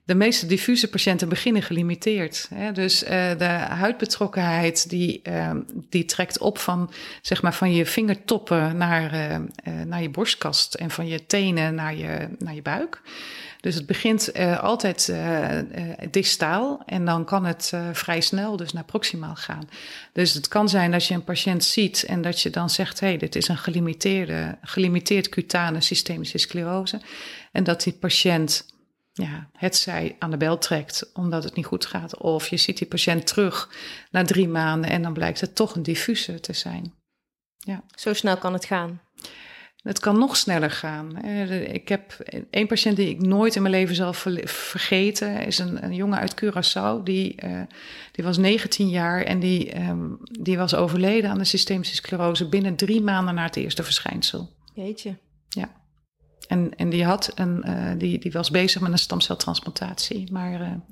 de 0.05 0.15
meeste 0.15 0.47
diffuse 0.47 0.89
patiënten 0.89 1.29
beginnen 1.29 1.63
gelimiteerd. 1.63 2.49
Hè? 2.55 2.73
Dus 2.73 3.03
uh, 3.03 3.09
de 3.39 3.45
huidbetrokkenheid 3.45 4.89
die, 4.89 5.21
uh, 5.29 5.51
die 5.89 6.05
trekt 6.05 6.39
op 6.39 6.59
van, 6.59 6.91
zeg 7.23 7.43
maar, 7.43 7.55
van 7.55 7.75
je 7.75 7.87
vingertoppen 7.87 8.77
naar, 8.77 9.15
uh, 9.15 9.83
naar 9.85 10.03
je 10.03 10.11
borstkast 10.11 10.75
en 10.75 10.91
van 10.91 11.07
je 11.07 11.27
tenen 11.27 11.75
naar 11.75 11.95
je, 11.95 12.29
naar 12.39 12.55
je 12.55 12.63
buik. 12.63 13.01
Dus 13.61 13.75
het 13.75 13.87
begint 13.87 14.37
uh, 14.37 14.63
altijd 14.63 15.09
uh, 15.11 15.59
distaal 16.11 16.83
en 16.87 17.05
dan 17.05 17.25
kan 17.25 17.45
het 17.45 17.73
vrij 17.93 18.21
snel 18.21 18.57
dus 18.57 18.73
naar 18.73 18.85
proximaal 18.85 19.35
gaan. 19.35 19.69
Dus 20.13 20.35
het 20.35 20.49
kan 20.49 20.69
zijn 20.69 20.91
dat 20.91 21.07
je 21.07 21.15
een 21.15 21.25
patiënt 21.25 21.65
ziet 21.65 22.05
en 22.05 22.23
dat 22.23 22.41
je 22.41 22.51
dan 22.51 22.71
zegt: 22.71 23.01
hé, 23.01 23.07
hey, 23.07 23.17
dit 23.17 23.37
is 23.37 23.49
een 23.49 23.59
gelimiteerde, 23.59 24.59
gelimiteerd 24.63 25.29
cutane 25.29 25.81
systemische 25.81 26.39
sclerose. 26.39 27.01
En 27.53 27.65
dat 27.65 27.83
die 27.83 27.93
patiënt 27.93 28.67
ja, 29.13 29.49
het 29.53 29.77
zij 29.77 30.17
aan 30.19 30.31
de 30.31 30.37
bel 30.37 30.59
trekt 30.59 31.11
omdat 31.15 31.45
het 31.45 31.55
niet 31.55 31.67
goed 31.67 31.87
gaat. 31.87 32.17
Of 32.17 32.49
je 32.49 32.57
ziet 32.57 32.79
die 32.79 32.87
patiënt 32.87 33.27
terug 33.27 33.71
na 34.11 34.23
drie 34.23 34.49
maanden 34.49 34.91
en 34.91 35.03
dan 35.03 35.13
blijkt 35.13 35.41
het 35.41 35.55
toch 35.55 35.75
een 35.75 35.83
diffuse 35.83 36.41
te 36.41 36.53
zijn. 36.53 36.95
Ja. 37.57 37.83
Zo 37.95 38.13
snel 38.13 38.37
kan 38.37 38.53
het 38.53 38.65
gaan. 38.65 39.01
Het 39.83 39.99
kan 39.99 40.19
nog 40.19 40.37
sneller 40.37 40.71
gaan. 40.71 41.25
Ik 41.25 41.89
heb 41.89 42.13
één 42.51 42.67
patiënt 42.67 42.97
die 42.97 43.09
ik 43.09 43.21
nooit 43.21 43.57
in 43.57 43.63
mijn 43.63 43.75
leven 43.75 43.95
zal 43.95 44.13
vergeten. 44.13 45.47
Is 45.47 45.59
een, 45.59 45.85
een 45.85 45.95
jongen 45.95 46.19
uit 46.19 46.45
Curaçao. 46.45 47.03
Die, 47.03 47.43
uh, 47.45 47.61
die 48.13 48.25
was 48.25 48.39
19 48.39 48.89
jaar 48.89 49.23
en 49.23 49.41
die, 49.41 49.81
um, 49.89 50.19
die 50.23 50.59
was 50.59 50.75
overleden 50.75 51.31
aan 51.31 51.39
de 51.39 51.45
systemische 51.45 51.95
sclerose 51.95 52.49
binnen 52.49 52.77
drie 52.77 53.01
maanden 53.01 53.35
na 53.35 53.43
het 53.45 53.57
eerste 53.57 53.83
verschijnsel. 53.83 54.49
Jeetje. 54.75 55.17
Ja. 55.49 55.71
En, 56.49 56.77
en 56.77 56.89
die, 56.89 57.05
had 57.05 57.33
een, 57.35 57.65
uh, 57.67 57.93
die, 57.99 58.19
die 58.19 58.33
was 58.33 58.51
bezig 58.51 58.81
met 58.81 58.93
een 58.93 58.99
stamceltransplantatie. 58.99 60.33
Maar 60.33 60.83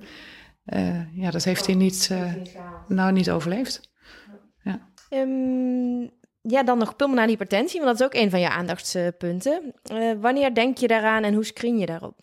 uh, 0.65 1.15
ja, 1.15 1.31
dat 1.31 1.45
heeft 1.45 1.67
hij 1.67 1.75
niet, 1.75 2.11
nou, 2.89 3.13
niet 3.13 3.31
overleefd. 3.31 3.91
Ja. 4.63 4.89
Um, 5.11 6.11
ja, 6.51 6.63
dan 6.63 6.79
nog 6.79 6.97
pulmonale 6.97 7.29
hypertensie, 7.29 7.81
want 7.81 7.99
dat 7.99 8.01
is 8.01 8.17
ook 8.17 8.23
een 8.23 8.31
van 8.31 8.41
je 8.41 8.51
aandachtspunten. 8.51 9.75
Uh, 9.93 10.13
wanneer 10.21 10.55
denk 10.55 10.79
je 10.79 10.87
daaraan 10.87 11.25
en 11.25 11.35
hoe 11.35 11.45
screen 11.45 11.79
je 11.79 11.87
daarop? 11.87 12.15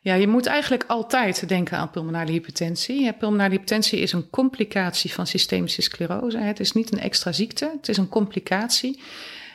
Ja, 0.00 0.14
je 0.14 0.28
moet 0.28 0.46
eigenlijk 0.46 0.84
altijd 0.86 1.48
denken 1.48 1.78
aan 1.78 1.90
pulmonale 1.90 2.30
hypertensie. 2.30 3.12
Pulmonale 3.12 3.50
hypertensie 3.50 4.00
is 4.00 4.12
een 4.12 4.30
complicatie 4.30 5.12
van 5.12 5.26
systemische 5.26 5.82
sclerose. 5.82 6.38
Het 6.38 6.60
is 6.60 6.72
niet 6.72 6.92
een 6.92 6.98
extra 6.98 7.32
ziekte, 7.32 7.70
het 7.76 7.88
is 7.88 7.96
een 7.96 8.08
complicatie. 8.08 9.00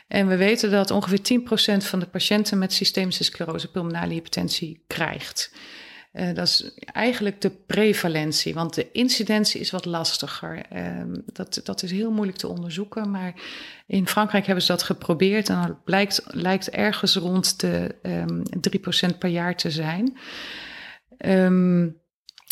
En 0.07 0.27
we 0.27 0.35
weten 0.35 0.71
dat 0.71 0.91
ongeveer 0.91 1.39
10% 1.81 1.85
van 1.85 1.99
de 1.99 2.05
patiënten 2.05 2.57
met 2.57 2.73
systemische 2.73 3.23
sclerose 3.23 3.71
pulmonale 3.71 4.13
hypertensie 4.13 4.83
krijgt. 4.87 5.51
Uh, 6.19 6.33
dat 6.33 6.47
is 6.47 6.71
eigenlijk 6.85 7.41
de 7.41 7.49
prevalentie, 7.49 8.53
want 8.53 8.73
de 8.73 8.91
incidentie 8.91 9.59
is 9.59 9.71
wat 9.71 9.85
lastiger. 9.85 10.65
Uh, 10.73 11.01
dat, 11.25 11.61
dat 11.63 11.83
is 11.83 11.91
heel 11.91 12.11
moeilijk 12.11 12.37
te 12.37 12.47
onderzoeken, 12.47 13.11
maar 13.11 13.33
in 13.87 14.07
Frankrijk 14.07 14.45
hebben 14.45 14.63
ze 14.63 14.71
dat 14.71 14.83
geprobeerd 14.83 15.49
en 15.49 15.59
het 15.59 15.83
blijkt, 15.83 16.23
lijkt 16.27 16.69
ergens 16.69 17.15
rond 17.15 17.59
de 17.59 17.95
um, 18.03 18.43
ehm, 18.43 19.11
3% 19.13 19.17
per 19.17 19.29
jaar 19.29 19.55
te 19.55 19.71
zijn. 19.71 20.17
Um, 21.17 21.97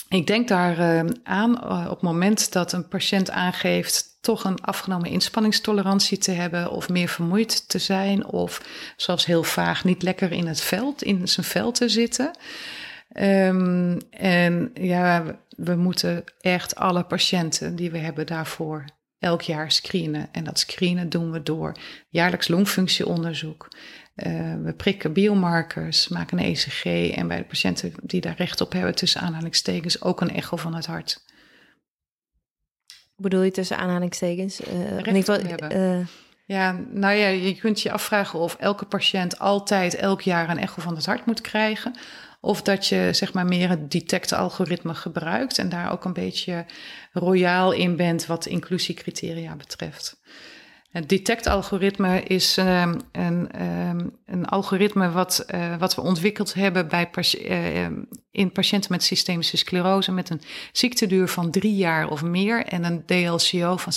ik 0.10 0.28
denk 0.28 0.48
daar 0.48 1.06
aan 1.24 1.52
uh, 1.52 1.86
op 1.86 1.90
het 1.90 2.02
moment 2.02 2.52
dat 2.52 2.72
een 2.72 2.88
patiënt 2.88 3.32
aangeeft 3.32 4.18
toch 4.22 4.44
een 4.44 4.62
afgenomen 4.62 5.10
inspanningstolerantie 5.10 6.18
te 6.18 6.32
hebben 6.32 6.72
of 6.72 6.90
meer 6.90 7.08
vermoeid 7.08 7.70
te 7.70 7.80
zijn 7.80 8.26
of 8.26 8.62
zoals 8.98 9.26
heel 9.26 9.44
vaag 9.44 9.84
niet 9.84 10.02
lekker 10.02 10.32
in 10.32 10.48
het 10.48 10.62
veld, 10.62 11.04
in 11.04 11.28
zijn 11.28 11.46
vel 11.46 11.72
te 11.72 11.90
zitten. 11.90 12.32
Um, 13.14 13.98
en 14.10 14.72
ja, 14.74 15.40
we 15.50 15.76
moeten 15.76 16.24
echt 16.42 16.76
alle 16.76 17.04
patiënten 17.04 17.76
die 17.76 17.92
we 17.92 17.98
hebben 17.98 18.26
daarvoor 18.26 18.86
elk 19.20 19.42
jaar 19.42 19.72
screenen. 19.72 20.28
En 20.32 20.44
dat 20.44 20.60
screenen 20.60 21.10
doen 21.10 21.32
we 21.32 21.44
door 21.44 21.76
jaarlijks 22.10 22.48
longfunctieonderzoek. 22.48 23.68
Uh, 24.16 24.54
we 24.64 24.74
prikken 24.74 25.14
biomarkers, 25.14 26.08
maken 26.08 26.40
een 26.40 26.46
ECG 26.46 26.86
en 27.16 27.28
bij 27.28 27.38
de 27.38 27.44
patiënten 27.44 27.94
die 28.02 28.22
daar 28.22 28.36
recht 28.38 28.62
op 28.62 28.72
hebben, 28.72 28.96
tussen 28.96 29.22
aanhalingstekens, 29.22 30.02
ook 30.02 30.22
een 30.22 30.34
echo 30.34 30.56
van 30.58 30.76
het 30.76 30.86
hart. 30.86 31.24
Bedoel 33.16 33.42
je 33.42 33.52
tussen 33.52 33.78
aanhalingstekens? 33.78 34.62
Uh, 34.62 35.00
recht 35.00 35.30
op 35.30 35.42
hebben. 35.42 35.78
Uh, 35.78 36.08
ja, 36.46 36.80
nou 36.90 37.16
ja, 37.16 37.28
je 37.28 37.56
kunt 37.56 37.82
je 37.82 37.92
afvragen 37.92 38.40
of 38.40 38.56
elke 38.56 38.86
patiënt 38.86 39.40
altijd 39.40 39.96
elk 39.96 40.22
jaar 40.22 40.50
een 40.50 40.60
echo 40.60 40.82
van 40.82 40.96
het 40.96 41.06
hart 41.06 41.26
moet 41.26 41.42
krijgen. 41.42 41.96
Of 42.46 42.62
dat 42.62 42.88
je 42.88 43.10
zeg 43.12 43.34
maar 43.34 43.46
meer 43.46 43.70
het 43.70 43.92
detect-algoritme 43.92 44.94
gebruikt 44.94 45.58
en 45.58 45.70
daar 45.70 45.92
ook 45.92 46.06
een 46.06 46.14
beetje 46.14 46.66
royaal 47.14 47.72
in 47.72 47.96
bent 47.96 48.26
wat 48.26 48.46
inclusiecriteria 48.46 49.56
betreft. 49.56 50.22
Het 50.92 51.10
detect-algoritme 51.10 52.24
is 52.24 52.58
um, 52.58 53.00
een, 53.12 53.62
um, 53.62 54.16
een, 54.26 54.46
algoritme 54.46 55.12
wat, 55.12 55.46
uh, 55.54 55.78
wat 55.78 55.96
we 55.96 56.02
ontwikkeld 56.02 56.54
hebben 56.54 56.88
bij 56.88 57.10
uh, 57.16 57.86
in 58.32 58.52
patiënten 58.52 58.92
met 58.92 59.04
systemische 59.04 59.58
sclerose 59.58 60.12
met 60.12 60.30
een 60.30 60.42
ziekteduur 60.72 61.28
van 61.28 61.52
drie 61.52 61.76
jaar 61.76 62.10
of 62.10 62.24
meer 62.24 62.66
en 62.66 62.84
een 62.84 63.06
DLCO 63.06 63.78
van 63.78 63.94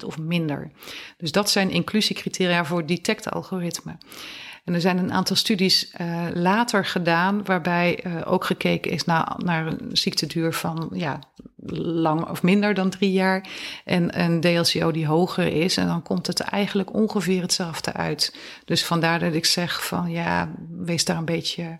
60% 0.00 0.04
of 0.06 0.18
minder. 0.18 0.70
Dus 1.16 1.32
dat 1.32 1.50
zijn 1.50 1.70
inclusiecriteria 1.70 2.64
voor 2.64 2.86
detect-algoritme. 2.86 3.96
En 4.70 4.76
er 4.76 4.82
zijn 4.82 4.98
een 4.98 5.12
aantal 5.12 5.36
studies 5.36 5.92
uh, 6.00 6.26
later 6.34 6.84
gedaan 6.84 7.44
waarbij 7.44 8.04
uh, 8.06 8.32
ook 8.32 8.44
gekeken 8.44 8.90
is 8.90 9.04
naar, 9.04 9.34
naar 9.36 9.66
een 9.66 9.88
ziekteduur 9.92 10.52
van 10.52 10.90
ja, 10.92 11.18
lang 11.66 12.28
of 12.28 12.42
minder 12.42 12.74
dan 12.74 12.90
drie 12.90 13.12
jaar. 13.12 13.48
En 13.84 14.20
een 14.20 14.40
DLCO 14.40 14.90
die 14.90 15.06
hoger 15.06 15.46
is. 15.46 15.76
En 15.76 15.86
dan 15.86 16.02
komt 16.02 16.26
het 16.26 16.40
eigenlijk 16.40 16.94
ongeveer 16.94 17.42
hetzelfde 17.42 17.92
uit. 17.92 18.36
Dus 18.64 18.84
vandaar 18.84 19.18
dat 19.18 19.34
ik 19.34 19.44
zeg 19.44 19.86
van 19.86 20.10
ja, 20.10 20.50
wees 20.70 21.04
daar 21.04 21.16
een 21.16 21.24
beetje 21.24 21.76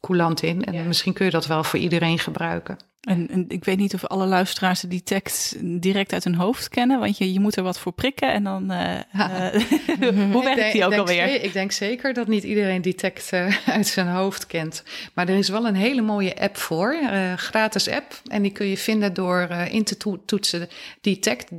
coulant 0.00 0.42
in. 0.42 0.64
En 0.64 0.72
ja. 0.72 0.82
misschien 0.82 1.12
kun 1.12 1.24
je 1.24 1.30
dat 1.30 1.46
wel 1.46 1.64
voor 1.64 1.78
iedereen 1.78 2.18
gebruiken. 2.18 2.76
En, 3.04 3.28
en, 3.30 3.44
ik 3.48 3.64
weet 3.64 3.78
niet 3.78 3.94
of 3.94 4.04
alle 4.04 4.26
luisteraars 4.26 4.80
de 4.80 5.02
tekst 5.02 5.56
direct 5.60 6.12
uit 6.12 6.24
hun 6.24 6.34
hoofd 6.34 6.68
kennen, 6.68 7.00
want 7.00 7.18
je, 7.18 7.32
je 7.32 7.40
moet 7.40 7.56
er 7.56 7.62
wat 7.62 7.78
voor 7.78 7.92
prikken 7.92 8.32
en 8.32 8.44
dan. 8.44 8.72
Uh, 8.72 8.94
uh, 9.14 10.32
hoe 10.32 10.44
werkt 10.44 10.72
die 10.72 10.84
ook 10.84 10.94
alweer? 10.94 11.42
Ik 11.42 11.52
denk 11.52 11.72
zeker 11.72 12.12
dat 12.12 12.28
niet 12.28 12.44
iedereen 12.44 12.82
die 12.82 12.94
tekst 12.94 13.32
uh, 13.32 13.56
uit 13.76 13.86
zijn 13.86 14.08
hoofd 14.08 14.46
kent. 14.46 14.82
Maar 15.14 15.28
er 15.28 15.36
is 15.38 15.48
wel 15.48 15.66
een 15.66 15.74
hele 15.74 16.02
mooie 16.02 16.40
app 16.40 16.56
voor, 16.56 16.96
gratis 17.36 17.88
app. 17.88 18.20
En 18.26 18.42
die 18.42 18.52
kun 18.52 18.66
je 18.66 18.76
vinden 18.76 19.14
door 19.14 19.48
in 19.70 19.84
te 19.84 19.96
to 19.96 20.22
toetsen 20.26 20.68
Detect, 21.00 21.58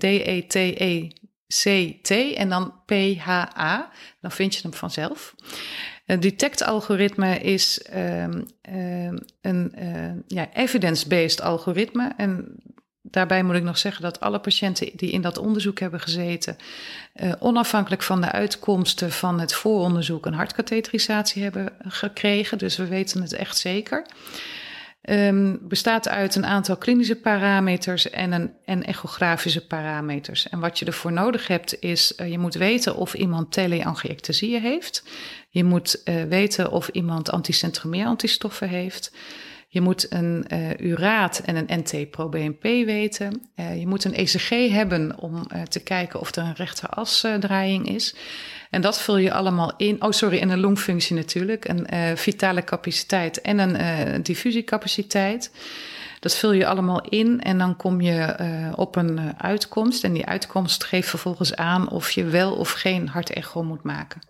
D-E-T-E-C-T 1.63 2.35
en 2.35 2.49
dan 2.49 2.73
P-H-A. 2.85 3.89
Dan 4.21 4.31
vind 4.31 4.55
je 4.55 4.61
hem 4.61 4.73
vanzelf. 4.73 5.35
Het 6.05 6.21
detect-algoritme 6.21 7.39
is 7.39 7.85
um, 7.95 8.45
um, 8.69 9.19
een 9.41 9.73
uh, 9.79 10.11
ja, 10.27 10.49
evidence-based 10.53 11.41
algoritme. 11.41 12.13
En 12.17 12.55
daarbij 13.01 13.43
moet 13.43 13.55
ik 13.55 13.63
nog 13.63 13.77
zeggen 13.77 14.01
dat 14.01 14.19
alle 14.19 14.39
patiënten 14.39 14.89
die 14.95 15.11
in 15.11 15.21
dat 15.21 15.37
onderzoek 15.37 15.79
hebben 15.79 15.99
gezeten, 15.99 16.57
uh, 17.15 17.31
onafhankelijk 17.39 18.03
van 18.03 18.21
de 18.21 18.31
uitkomsten 18.31 19.11
van 19.11 19.39
het 19.39 19.53
vooronderzoek, 19.53 20.25
een 20.25 20.33
hartkatheterisatie 20.33 21.43
hebben 21.43 21.73
gekregen. 21.79 22.57
Dus 22.57 22.77
we 22.77 22.87
weten 22.87 23.21
het 23.21 23.33
echt 23.33 23.57
zeker. 23.57 24.05
Um, 25.09 25.59
bestaat 25.61 26.07
uit 26.07 26.35
een 26.35 26.45
aantal 26.45 26.77
klinische 26.77 27.15
parameters 27.15 28.09
en, 28.09 28.31
een, 28.31 28.51
en 28.65 28.83
echografische 28.83 29.67
parameters. 29.67 30.49
En 30.49 30.59
wat 30.59 30.79
je 30.79 30.85
ervoor 30.85 31.11
nodig 31.11 31.47
hebt 31.47 31.81
is, 31.81 32.13
uh, 32.17 32.31
je 32.31 32.39
moet 32.39 32.53
weten 32.53 32.95
of 32.95 33.13
iemand 33.13 33.51
teleangiectasie 33.51 34.59
heeft. 34.59 35.03
Je 35.49 35.63
moet 35.63 36.01
uh, 36.05 36.23
weten 36.23 36.71
of 36.71 36.87
iemand 36.87 37.31
anticentromeer-antistoffen 37.31 38.69
heeft. 38.69 39.11
Je 39.67 39.81
moet 39.81 40.11
een 40.11 40.45
uh, 40.53 40.69
uraat 40.77 41.41
en 41.45 41.55
een 41.55 41.79
NT-proBNP 41.79 42.63
weten. 42.63 43.49
Je 43.55 43.87
moet 43.87 44.03
een 44.03 44.13
ECG 44.13 44.49
hebben 44.49 45.19
om 45.19 45.47
te 45.69 45.79
kijken 45.79 46.19
of 46.19 46.35
er 46.35 46.43
een 46.43 46.55
rechterasdraaiing 46.55 47.89
is. 47.89 48.15
En 48.75 48.81
dat 48.81 49.01
vul 49.01 49.17
je 49.17 49.33
allemaal 49.33 49.73
in. 49.77 50.03
Oh, 50.03 50.11
sorry, 50.11 50.39
en 50.39 50.49
een 50.49 50.59
longfunctie 50.59 51.15
natuurlijk. 51.15 51.67
Een 51.67 52.17
vitale 52.17 52.63
capaciteit 52.63 53.41
en 53.41 53.59
een 53.59 54.23
diffusiecapaciteit. 54.23 55.51
Dat 56.19 56.35
vul 56.35 56.51
je 56.51 56.67
allemaal 56.67 57.01
in 57.01 57.41
en 57.41 57.57
dan 57.57 57.75
kom 57.75 58.01
je 58.01 58.35
op 58.75 58.95
een 58.95 59.19
uitkomst. 59.37 60.03
En 60.03 60.13
die 60.13 60.25
uitkomst 60.25 60.83
geeft 60.83 61.09
vervolgens 61.09 61.55
aan 61.55 61.89
of 61.89 62.11
je 62.11 62.23
wel 62.23 62.53
of 62.53 62.71
geen 62.71 63.07
hartecho 63.07 63.63
moet 63.63 63.83
maken. 63.83 64.21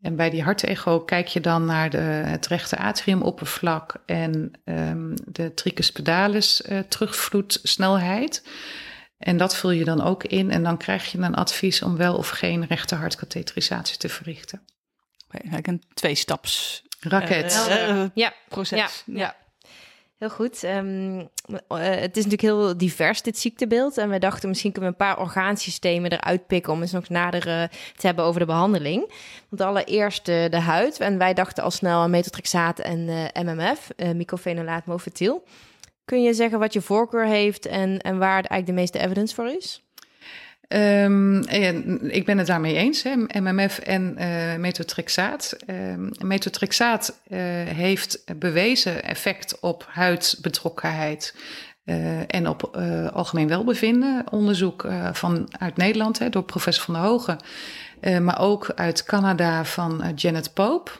En 0.00 0.16
bij 0.16 0.30
die 0.30 0.42
hartecho 0.42 1.00
kijk 1.00 1.26
je 1.26 1.40
dan 1.40 1.64
naar 1.64 1.90
de, 1.90 1.98
het 1.98 2.46
rechte 2.46 2.76
atriumoppervlak 2.76 3.94
en 4.06 4.50
um, 4.64 5.14
de 5.24 5.54
tricus 5.54 5.92
pedalis 5.92 6.62
uh, 6.68 6.78
terugvloedsnelheid. 6.78 8.42
En 9.18 9.36
dat 9.36 9.56
vul 9.56 9.70
je 9.70 9.84
dan 9.84 10.02
ook 10.02 10.24
in 10.24 10.50
en 10.50 10.62
dan 10.62 10.76
krijg 10.76 11.12
je 11.12 11.18
een 11.18 11.34
advies 11.34 11.82
om 11.82 11.96
wel 11.96 12.16
of 12.16 12.28
geen 12.28 12.66
rechte 12.66 12.94
hartkatheterisatie 12.94 13.96
te 13.96 14.08
verrichten. 14.08 14.62
Eigenlijk 15.28 15.66
een 15.66 15.82
twee-staps 15.94 16.82
raket 17.00 17.66
uh, 17.68 17.88
uh, 17.88 18.04
ja. 18.14 18.32
proces. 18.48 18.78
Ja, 19.06 19.14
ja. 19.14 19.36
Heel 20.18 20.30
goed. 20.30 20.62
Um, 20.62 21.18
uh, 21.18 21.28
het 21.78 22.16
is 22.16 22.24
natuurlijk 22.24 22.42
heel 22.42 22.76
divers, 22.76 23.22
dit 23.22 23.38
ziektebeeld. 23.38 23.98
En 23.98 24.08
wij 24.08 24.18
dachten, 24.18 24.48
misschien 24.48 24.72
kunnen 24.72 24.90
we 24.90 24.96
een 24.96 25.06
paar 25.06 25.20
orgaansystemen 25.20 26.12
eruit 26.12 26.46
pikken... 26.46 26.72
om 26.72 26.80
eens 26.80 26.92
nog 26.92 27.08
nader 27.08 27.46
uh, 27.46 27.62
te 27.96 28.06
hebben 28.06 28.24
over 28.24 28.40
de 28.40 28.46
behandeling. 28.46 29.12
Want 29.48 29.62
allereerst 29.62 30.28
uh, 30.28 30.50
de 30.50 30.60
huid. 30.60 31.00
En 31.00 31.18
wij 31.18 31.34
dachten 31.34 31.64
al 31.64 31.70
snel 31.70 32.00
aan 32.00 32.10
metotrexaat 32.10 32.78
en 32.78 33.30
MMF, 33.34 33.88
mycophenolaat 34.14 34.86
mofetyl. 34.86 35.44
Kun 36.06 36.22
je 36.22 36.34
zeggen 36.34 36.58
wat 36.58 36.72
je 36.72 36.80
voorkeur 36.80 37.26
heeft 37.26 37.66
en, 37.66 37.98
en 38.00 38.18
waar 38.18 38.32
eigenlijk 38.32 38.66
de 38.66 38.72
meeste 38.72 38.98
evidence 38.98 39.34
voor 39.34 39.48
is? 39.48 39.84
Um, 40.68 41.42
ik 42.08 42.24
ben 42.24 42.38
het 42.38 42.46
daarmee 42.46 42.74
eens, 42.74 43.02
hè, 43.02 43.40
MMF 43.40 43.78
en 43.78 44.16
uh, 44.18 44.56
metotrexaat. 44.56 45.56
Metotrexaat 46.24 47.20
uh, 47.28 47.38
heeft 47.64 48.24
bewezen 48.38 49.02
effect 49.02 49.60
op 49.60 49.86
huidbetrokkenheid 49.88 51.34
uh, 51.84 52.34
en 52.34 52.48
op 52.48 52.76
algemeen 53.12 53.48
welbevinden. 53.48 54.24
Onderzoek 54.30 54.86
van, 55.12 55.48
uit 55.58 55.76
Nederland 55.76 56.18
hè, 56.18 56.28
door 56.28 56.44
professor 56.44 56.84
Van 56.84 56.94
der 56.94 57.02
Hogen 57.02 57.38
uh, 58.00 58.18
maar 58.18 58.40
ook 58.40 58.72
uit 58.74 59.04
Canada 59.04 59.64
van 59.64 60.04
uh, 60.04 60.08
Janet 60.14 60.54
Pope. 60.54 60.90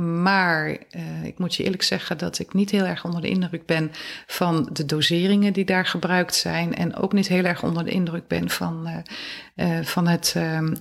Maar 0.00 0.68
uh, 0.68 1.24
ik 1.24 1.38
moet 1.38 1.54
je 1.54 1.64
eerlijk 1.64 1.82
zeggen 1.82 2.18
dat 2.18 2.38
ik 2.38 2.54
niet 2.54 2.70
heel 2.70 2.84
erg 2.84 3.04
onder 3.04 3.20
de 3.20 3.28
indruk 3.28 3.66
ben 3.66 3.90
van 4.26 4.68
de 4.72 4.84
doseringen 4.84 5.52
die 5.52 5.64
daar 5.64 5.86
gebruikt 5.86 6.34
zijn. 6.34 6.74
En 6.74 6.96
ook 6.96 7.12
niet 7.12 7.28
heel 7.28 7.44
erg 7.44 7.62
onder 7.62 7.84
de 7.84 7.90
indruk 7.90 8.26
ben 8.26 8.50
van, 8.50 9.04
van 9.82 10.06
het 10.06 10.34
ehm, 10.36 10.74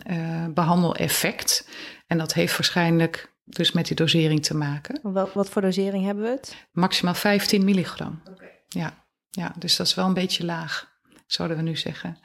behandeleffect. 0.54 1.67
En 2.08 2.17
dat 2.17 2.34
heeft 2.34 2.58
waarschijnlijk 2.58 3.32
dus 3.45 3.71
met 3.71 3.88
die 3.88 3.95
dosering 3.95 4.43
te 4.43 4.56
maken. 4.56 5.00
Wat, 5.04 5.34
wat 5.34 5.50
voor 5.50 5.62
dosering 5.62 6.06
hebben 6.06 6.24
we 6.24 6.30
het? 6.30 6.67
Maximaal 6.71 7.13
15 7.13 7.65
milligram. 7.65 8.21
Okay. 8.30 8.52
Ja, 8.67 9.06
ja, 9.30 9.54
dus 9.58 9.76
dat 9.76 9.88
is 9.88 9.95
wel 9.95 10.06
een 10.06 10.13
beetje 10.13 10.45
laag, 10.45 10.91
zouden 11.28 11.58
we 11.58 11.63
nu 11.63 11.76
zeggen. 11.76 12.17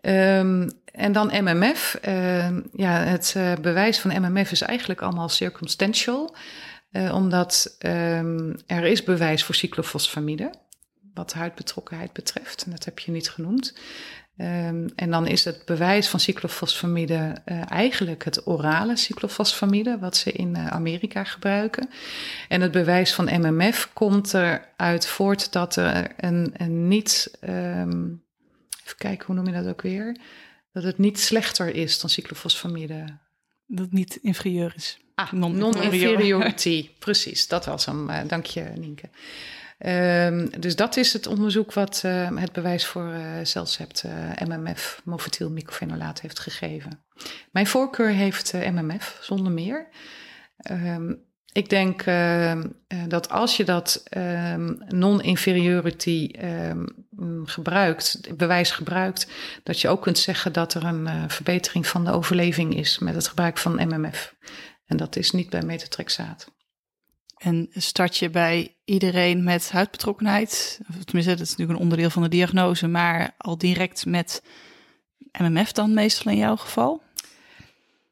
Um, 0.00 0.68
en 0.96 1.12
dan 1.12 1.44
MMF. 1.44 1.98
Uh, 2.08 2.48
ja, 2.72 2.98
het 2.98 3.34
uh, 3.36 3.52
bewijs 3.60 3.98
van 4.00 4.20
MMF 4.20 4.50
is 4.50 4.60
eigenlijk 4.60 5.02
allemaal 5.02 5.28
circumstantial. 5.28 6.36
Uh, 6.92 7.14
omdat 7.14 7.76
um, 7.78 8.56
er 8.66 8.84
is 8.84 9.02
bewijs 9.02 9.44
voor 9.44 9.54
cyclofosfamide, 9.54 10.50
wat 11.14 11.32
huidbetrokkenheid 11.32 12.12
betreft. 12.12 12.64
En 12.64 12.70
dat 12.70 12.84
heb 12.84 12.98
je 12.98 13.12
niet 13.12 13.30
genoemd. 13.30 13.74
Um, 14.38 14.86
en 14.96 15.10
dan 15.10 15.26
is 15.26 15.44
het 15.44 15.62
bewijs 15.64 16.08
van 16.08 16.20
cyclofosfamide 16.20 17.36
eigenlijk 17.68 18.24
het 18.24 18.46
orale 18.46 18.96
cyclofosfamide, 18.96 19.98
wat 19.98 20.16
ze 20.16 20.32
in 20.32 20.56
Amerika 20.56 21.24
gebruiken. 21.24 21.88
En 22.48 22.60
het 22.60 22.70
bewijs 22.70 23.14
van 23.14 23.24
MMF 23.40 23.90
komt 23.92 24.34
eruit 24.34 25.06
voort 25.06 25.52
dat 25.52 25.76
er 25.76 26.06
een, 26.16 26.54
een 26.56 26.88
niet... 26.88 27.38
Um, 27.48 28.24
even 28.86 28.98
kijken, 28.98 29.26
hoe 29.26 29.34
noem 29.34 29.46
je 29.46 29.52
dat 29.52 29.66
ook 29.66 29.82
weer? 29.82 30.16
Dat 30.72 30.82
het 30.82 30.98
niet 30.98 31.18
slechter 31.20 31.74
is 31.74 32.00
dan 32.00 32.10
cyclofosfamide. 32.10 33.18
Dat 33.66 33.84
het 33.84 33.92
niet 33.92 34.18
inferieur 34.22 34.72
is. 34.76 34.98
Ah, 35.14 35.32
non-inferiority. 35.32 36.80
Non 36.82 36.98
Precies, 36.98 37.48
dat 37.48 37.64
was 37.64 37.86
hem. 37.86 38.10
Uh, 38.10 38.20
dank 38.26 38.46
je, 38.46 38.62
Nienke. 38.74 39.08
Um, 39.78 40.60
dus 40.60 40.76
dat 40.76 40.96
is 40.96 41.12
het 41.12 41.26
onderzoek 41.26 41.72
wat 41.72 42.02
uh, 42.06 42.36
het 42.36 42.52
bewijs 42.52 42.86
voor 42.86 43.08
uh, 43.08 43.24
celcept 43.42 44.04
MMF, 44.44 45.00
mofetyl 45.04 45.50
mycophenolaat, 45.50 46.20
heeft 46.20 46.38
gegeven. 46.38 47.04
Mijn 47.50 47.66
voorkeur 47.66 48.08
heeft 48.08 48.52
MMF, 48.52 49.18
zonder 49.20 49.52
meer. 49.52 49.88
Um, 50.70 51.24
ik 51.52 51.68
denk 51.68 52.06
uh, 52.06 52.60
dat 53.08 53.30
als 53.30 53.56
je 53.56 53.64
dat 53.64 54.02
um, 54.16 54.78
non-inferiority 54.88 56.30
gebruikt, 57.44 58.36
bewijs 58.36 58.70
gebruikt, 58.70 59.26
dat 59.62 59.80
je 59.80 59.88
ook 59.88 60.02
kunt 60.02 60.18
zeggen 60.18 60.52
dat 60.52 60.74
er 60.74 60.84
een 60.84 61.06
uh, 61.06 61.24
verbetering 61.28 61.86
van 61.86 62.04
de 62.04 62.10
overleving 62.10 62.76
is 62.76 62.98
met 62.98 63.14
het 63.14 63.28
gebruik 63.28 63.58
van 63.58 63.88
MMF. 63.88 64.34
En 64.86 64.96
dat 64.96 65.16
is 65.16 65.30
niet 65.30 65.50
bij 65.50 65.62
metotrexaat. 65.62 66.54
En 67.36 67.68
start 67.72 68.16
je 68.16 68.30
bij 68.30 68.76
iedereen 68.84 69.44
met 69.44 69.70
huidbetrokkenheid, 69.70 70.80
tenminste 71.04 71.32
dat 71.32 71.40
is 71.40 71.50
natuurlijk 71.50 71.78
een 71.78 71.84
onderdeel 71.84 72.10
van 72.10 72.22
de 72.22 72.28
diagnose, 72.28 72.86
maar 72.86 73.34
al 73.38 73.58
direct 73.58 74.06
met 74.06 74.42
MMF 75.38 75.72
dan 75.72 75.94
meestal 75.94 76.32
in 76.32 76.38
jouw 76.38 76.56
geval? 76.56 77.02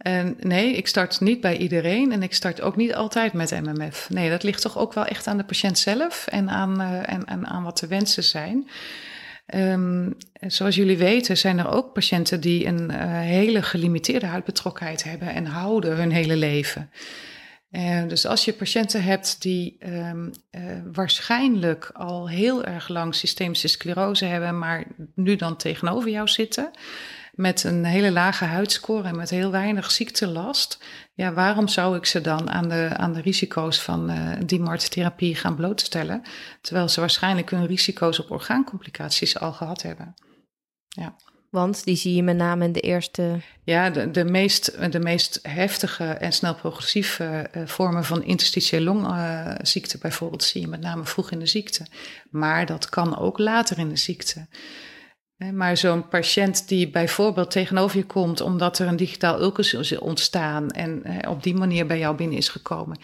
En 0.04 0.36
nee, 0.40 0.76
ik 0.76 0.86
start 0.86 1.20
niet 1.20 1.40
bij 1.40 1.56
iedereen 1.56 2.12
en 2.12 2.22
ik 2.22 2.34
start 2.34 2.60
ook 2.60 2.76
niet 2.76 2.94
altijd 2.94 3.32
met 3.32 3.60
MMF. 3.62 4.10
Nee, 4.10 4.30
dat 4.30 4.42
ligt 4.42 4.62
toch 4.62 4.78
ook 4.78 4.92
wel 4.92 5.04
echt 5.04 5.26
aan 5.26 5.36
de 5.36 5.44
patiënt 5.44 5.78
zelf 5.78 6.26
en 6.26 6.48
aan, 6.48 6.80
uh, 6.80 7.12
en, 7.12 7.24
en 7.24 7.46
aan 7.46 7.62
wat 7.62 7.78
de 7.78 7.86
wensen 7.86 8.24
zijn. 8.24 8.68
Ehm, 9.46 10.10
zoals 10.40 10.74
jullie 10.74 10.96
weten 10.96 11.36
zijn 11.36 11.58
er 11.58 11.68
ook 11.68 11.92
patiënten 11.92 12.40
die 12.40 12.66
een 12.66 12.90
uh, 12.90 13.20
hele 13.20 13.62
gelimiteerde 13.62 14.26
huidbetrokkenheid 14.26 15.04
hebben 15.04 15.28
en 15.28 15.46
houden 15.46 15.96
hun 15.96 16.12
hele 16.12 16.36
leven. 16.36 16.90
Uh, 17.70 18.08
dus 18.08 18.26
als 18.26 18.44
je 18.44 18.52
patiënten 18.52 19.02
hebt 19.02 19.42
die 19.42 19.76
uh, 19.86 20.12
waarschijnlijk 20.92 21.90
al 21.92 22.28
heel 22.28 22.64
erg 22.64 22.88
lang 22.88 23.14
systemische 23.14 23.68
sclerose 23.68 24.24
hebben, 24.24 24.58
maar 24.58 24.84
nu 25.14 25.36
dan 25.36 25.56
tegenover 25.56 26.10
jou 26.10 26.28
zitten, 26.28 26.70
met 27.34 27.64
een 27.64 27.84
hele 27.84 28.10
lage 28.10 28.44
huidscore 28.44 29.08
en 29.08 29.16
met 29.16 29.30
heel 29.30 29.50
weinig 29.50 29.90
ziektelast, 29.90 30.78
ja, 31.14 31.32
waarom 31.32 31.68
zou 31.68 31.96
ik 31.96 32.06
ze 32.06 32.20
dan 32.20 32.50
aan 32.50 32.68
de, 32.68 32.90
aan 32.96 33.12
de 33.12 33.20
risico's 33.20 33.80
van 33.80 34.10
uh, 34.10 34.30
DMARD-therapie 34.46 35.34
gaan 35.34 35.54
blootstellen, 35.54 36.22
terwijl 36.60 36.88
ze 36.88 37.00
waarschijnlijk 37.00 37.50
hun 37.50 37.66
risico's 37.66 38.18
op 38.18 38.30
orgaancomplicaties 38.30 39.38
al 39.38 39.52
gehad 39.52 39.82
hebben? 39.82 40.14
Ja. 40.88 41.16
Want 41.54 41.84
die 41.84 41.96
zie 41.96 42.14
je 42.14 42.22
met 42.22 42.36
name 42.36 42.64
in 42.64 42.72
de 42.72 42.80
eerste. 42.80 43.40
Ja, 43.64 43.90
de, 43.90 44.10
de, 44.10 44.24
meest, 44.24 44.92
de 44.92 44.98
meest 44.98 45.38
heftige 45.42 46.04
en 46.04 46.32
snel 46.32 46.54
progressieve 46.54 47.50
uh, 47.56 47.66
vormen 47.66 48.04
van 48.04 48.22
interstitiële 48.22 48.84
longziekte, 48.84 49.96
uh, 49.96 50.02
bijvoorbeeld, 50.02 50.42
zie 50.42 50.60
je 50.60 50.66
met 50.66 50.80
name 50.80 51.04
vroeg 51.04 51.30
in 51.30 51.38
de 51.38 51.46
ziekte. 51.46 51.86
Maar 52.30 52.66
dat 52.66 52.88
kan 52.88 53.18
ook 53.18 53.38
later 53.38 53.78
in 53.78 53.88
de 53.88 53.96
ziekte. 53.96 54.46
Maar 55.52 55.76
zo'n 55.76 56.08
patiënt 56.08 56.68
die 56.68 56.90
bijvoorbeeld 56.90 57.50
tegenover 57.50 57.96
je 57.96 58.04
komt 58.04 58.40
omdat 58.40 58.78
er 58.78 58.86
een 58.86 58.96
digitaal 58.96 59.40
ulcus 59.40 59.74
is 59.74 59.98
ontstaan 59.98 60.70
en 60.70 61.02
op 61.28 61.42
die 61.42 61.54
manier 61.54 61.86
bij 61.86 61.98
jou 61.98 62.16
binnen 62.16 62.36
is 62.36 62.48
gekomen 62.48 62.98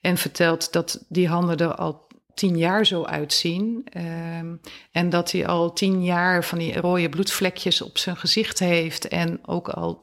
en 0.00 0.16
vertelt 0.16 0.72
dat 0.72 1.04
die 1.08 1.28
handen 1.28 1.56
er 1.56 1.74
al 1.74 2.06
tien 2.36 2.58
jaar 2.58 2.86
zo 2.86 3.04
uitzien 3.04 3.86
um, 3.96 4.60
en 4.92 5.10
dat 5.10 5.32
hij 5.32 5.46
al 5.46 5.72
tien 5.72 6.04
jaar 6.04 6.44
van 6.44 6.58
die 6.58 6.80
rode 6.80 7.08
bloedvlekjes 7.08 7.82
op 7.82 7.98
zijn 7.98 8.16
gezicht 8.16 8.58
heeft 8.58 9.08
en 9.08 9.38
ook 9.46 9.68
al 9.68 9.98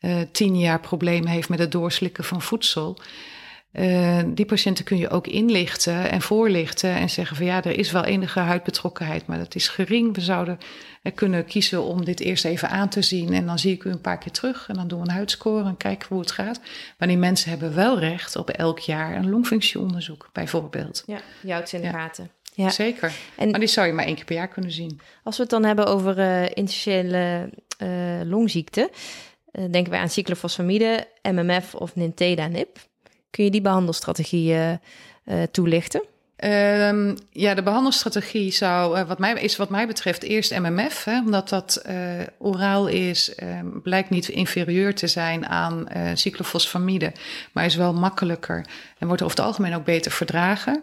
uh, 0.00 0.20
tien 0.32 0.58
jaar 0.58 0.80
problemen 0.80 1.28
heeft 1.28 1.48
met 1.48 1.58
het 1.58 1.72
doorslikken 1.72 2.24
van 2.24 2.42
voedsel. 2.42 2.98
Uh, 3.72 4.20
die 4.26 4.44
patiënten 4.44 4.84
kun 4.84 4.96
je 4.96 5.08
ook 5.08 5.26
inlichten 5.26 6.10
en 6.10 6.20
voorlichten 6.20 6.90
en 6.90 7.10
zeggen 7.10 7.36
van 7.36 7.46
ja, 7.46 7.64
er 7.64 7.78
is 7.78 7.90
wel 7.90 8.04
enige 8.04 8.38
huidbetrokkenheid, 8.38 9.26
maar 9.26 9.38
dat 9.38 9.54
is 9.54 9.68
gering. 9.68 10.14
We 10.14 10.20
zouden 10.20 10.58
kunnen 11.14 11.44
kiezen 11.44 11.82
om 11.82 12.04
dit 12.04 12.20
eerst 12.20 12.44
even 12.44 12.70
aan 12.70 12.88
te 12.88 13.02
zien 13.02 13.32
en 13.32 13.46
dan 13.46 13.58
zie 13.58 13.74
ik 13.74 13.84
u 13.84 13.90
een 13.90 14.00
paar 14.00 14.18
keer 14.18 14.32
terug 14.32 14.68
en 14.68 14.74
dan 14.74 14.88
doen 14.88 15.00
we 15.00 15.08
een 15.08 15.14
huidscore 15.14 15.64
en 15.64 15.76
kijken 15.76 16.08
hoe 16.08 16.20
het 16.20 16.30
gaat. 16.30 16.60
Maar 16.98 17.08
die 17.08 17.16
mensen 17.16 17.50
hebben 17.50 17.74
wel 17.74 17.98
recht 17.98 18.36
op 18.36 18.50
elk 18.50 18.78
jaar 18.78 19.16
een 19.16 19.30
longfunctieonderzoek 19.30 20.28
bijvoorbeeld. 20.32 21.04
Ja, 21.40 21.66
ze 21.66 21.76
in 21.76 21.82
de 21.82 21.88
gaten. 21.88 22.30
Ja. 22.54 22.70
Zeker. 22.70 23.12
En, 23.36 23.50
maar 23.50 23.60
die 23.60 23.68
zou 23.68 23.86
je 23.86 23.92
maar 23.92 24.04
één 24.04 24.14
keer 24.14 24.24
per 24.24 24.34
jaar 24.34 24.48
kunnen 24.48 24.72
zien. 24.72 25.00
Als 25.22 25.36
we 25.36 25.42
het 25.42 25.50
dan 25.50 25.64
hebben 25.64 25.86
over 25.86 26.18
uh, 26.18 26.42
interstitiële 26.42 27.50
uh, 27.82 28.20
longziekte, 28.24 28.90
uh, 29.52 29.64
denken 29.70 29.90
wij 29.90 30.00
aan 30.00 30.08
cyclofosfamide, 30.08 31.06
MMF 31.22 31.74
of 31.74 31.96
Nintedanib. 31.96 32.88
Kun 33.30 33.44
je 33.44 33.50
die 33.50 33.60
behandelstrategieën 33.60 34.80
toelichten? 35.50 36.02
Um, 36.44 37.16
ja, 37.30 37.54
de 37.54 37.62
behandelstrategie 37.62 38.50
zou, 38.52 38.98
uh, 38.98 39.06
wat 39.06 39.18
mij, 39.18 39.32
is 39.32 39.56
wat 39.56 39.70
mij 39.70 39.86
betreft 39.86 40.22
eerst 40.22 40.58
MMF, 40.58 41.04
hè, 41.04 41.18
omdat 41.18 41.48
dat 41.48 41.82
uh, 41.86 41.94
oraal 42.38 42.86
is, 42.86 43.32
um, 43.42 43.82
blijkt 43.82 44.10
niet 44.10 44.28
inferieur 44.28 44.94
te 44.94 45.06
zijn 45.06 45.46
aan 45.46 45.86
uh, 45.96 46.10
cyclofosfamide, 46.14 47.12
maar 47.52 47.64
is 47.64 47.74
wel 47.74 47.92
makkelijker 47.92 48.66
en 48.98 49.06
wordt 49.06 49.22
over 49.22 49.36
het 49.36 49.46
algemeen 49.46 49.74
ook 49.74 49.84
beter 49.84 50.10
verdragen. 50.10 50.82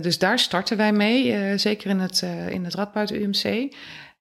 dus 0.00 0.18
daar 0.18 0.38
starten 0.38 0.76
wij 0.76 0.92
mee, 0.92 1.58
zeker 1.58 1.90
in 1.90 1.98
het, 1.98 2.24
in 2.48 2.64
het 2.64 2.74
Radboud 2.74 3.10
UMC. 3.10 3.44
Um, 3.44 3.70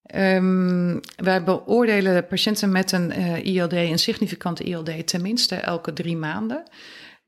ehm, 0.04 0.98
wij 1.16 1.44
beoordelen 1.44 2.28
patiënten 2.28 2.72
met 2.72 2.92
een 2.92 3.12
ILD, 3.44 3.74
een 3.74 4.00
significante 4.00 4.64
ILD, 4.64 5.08
tenminste 5.08 5.56
elke 5.56 5.94
drie 5.94 6.18
maanden. 6.18 6.64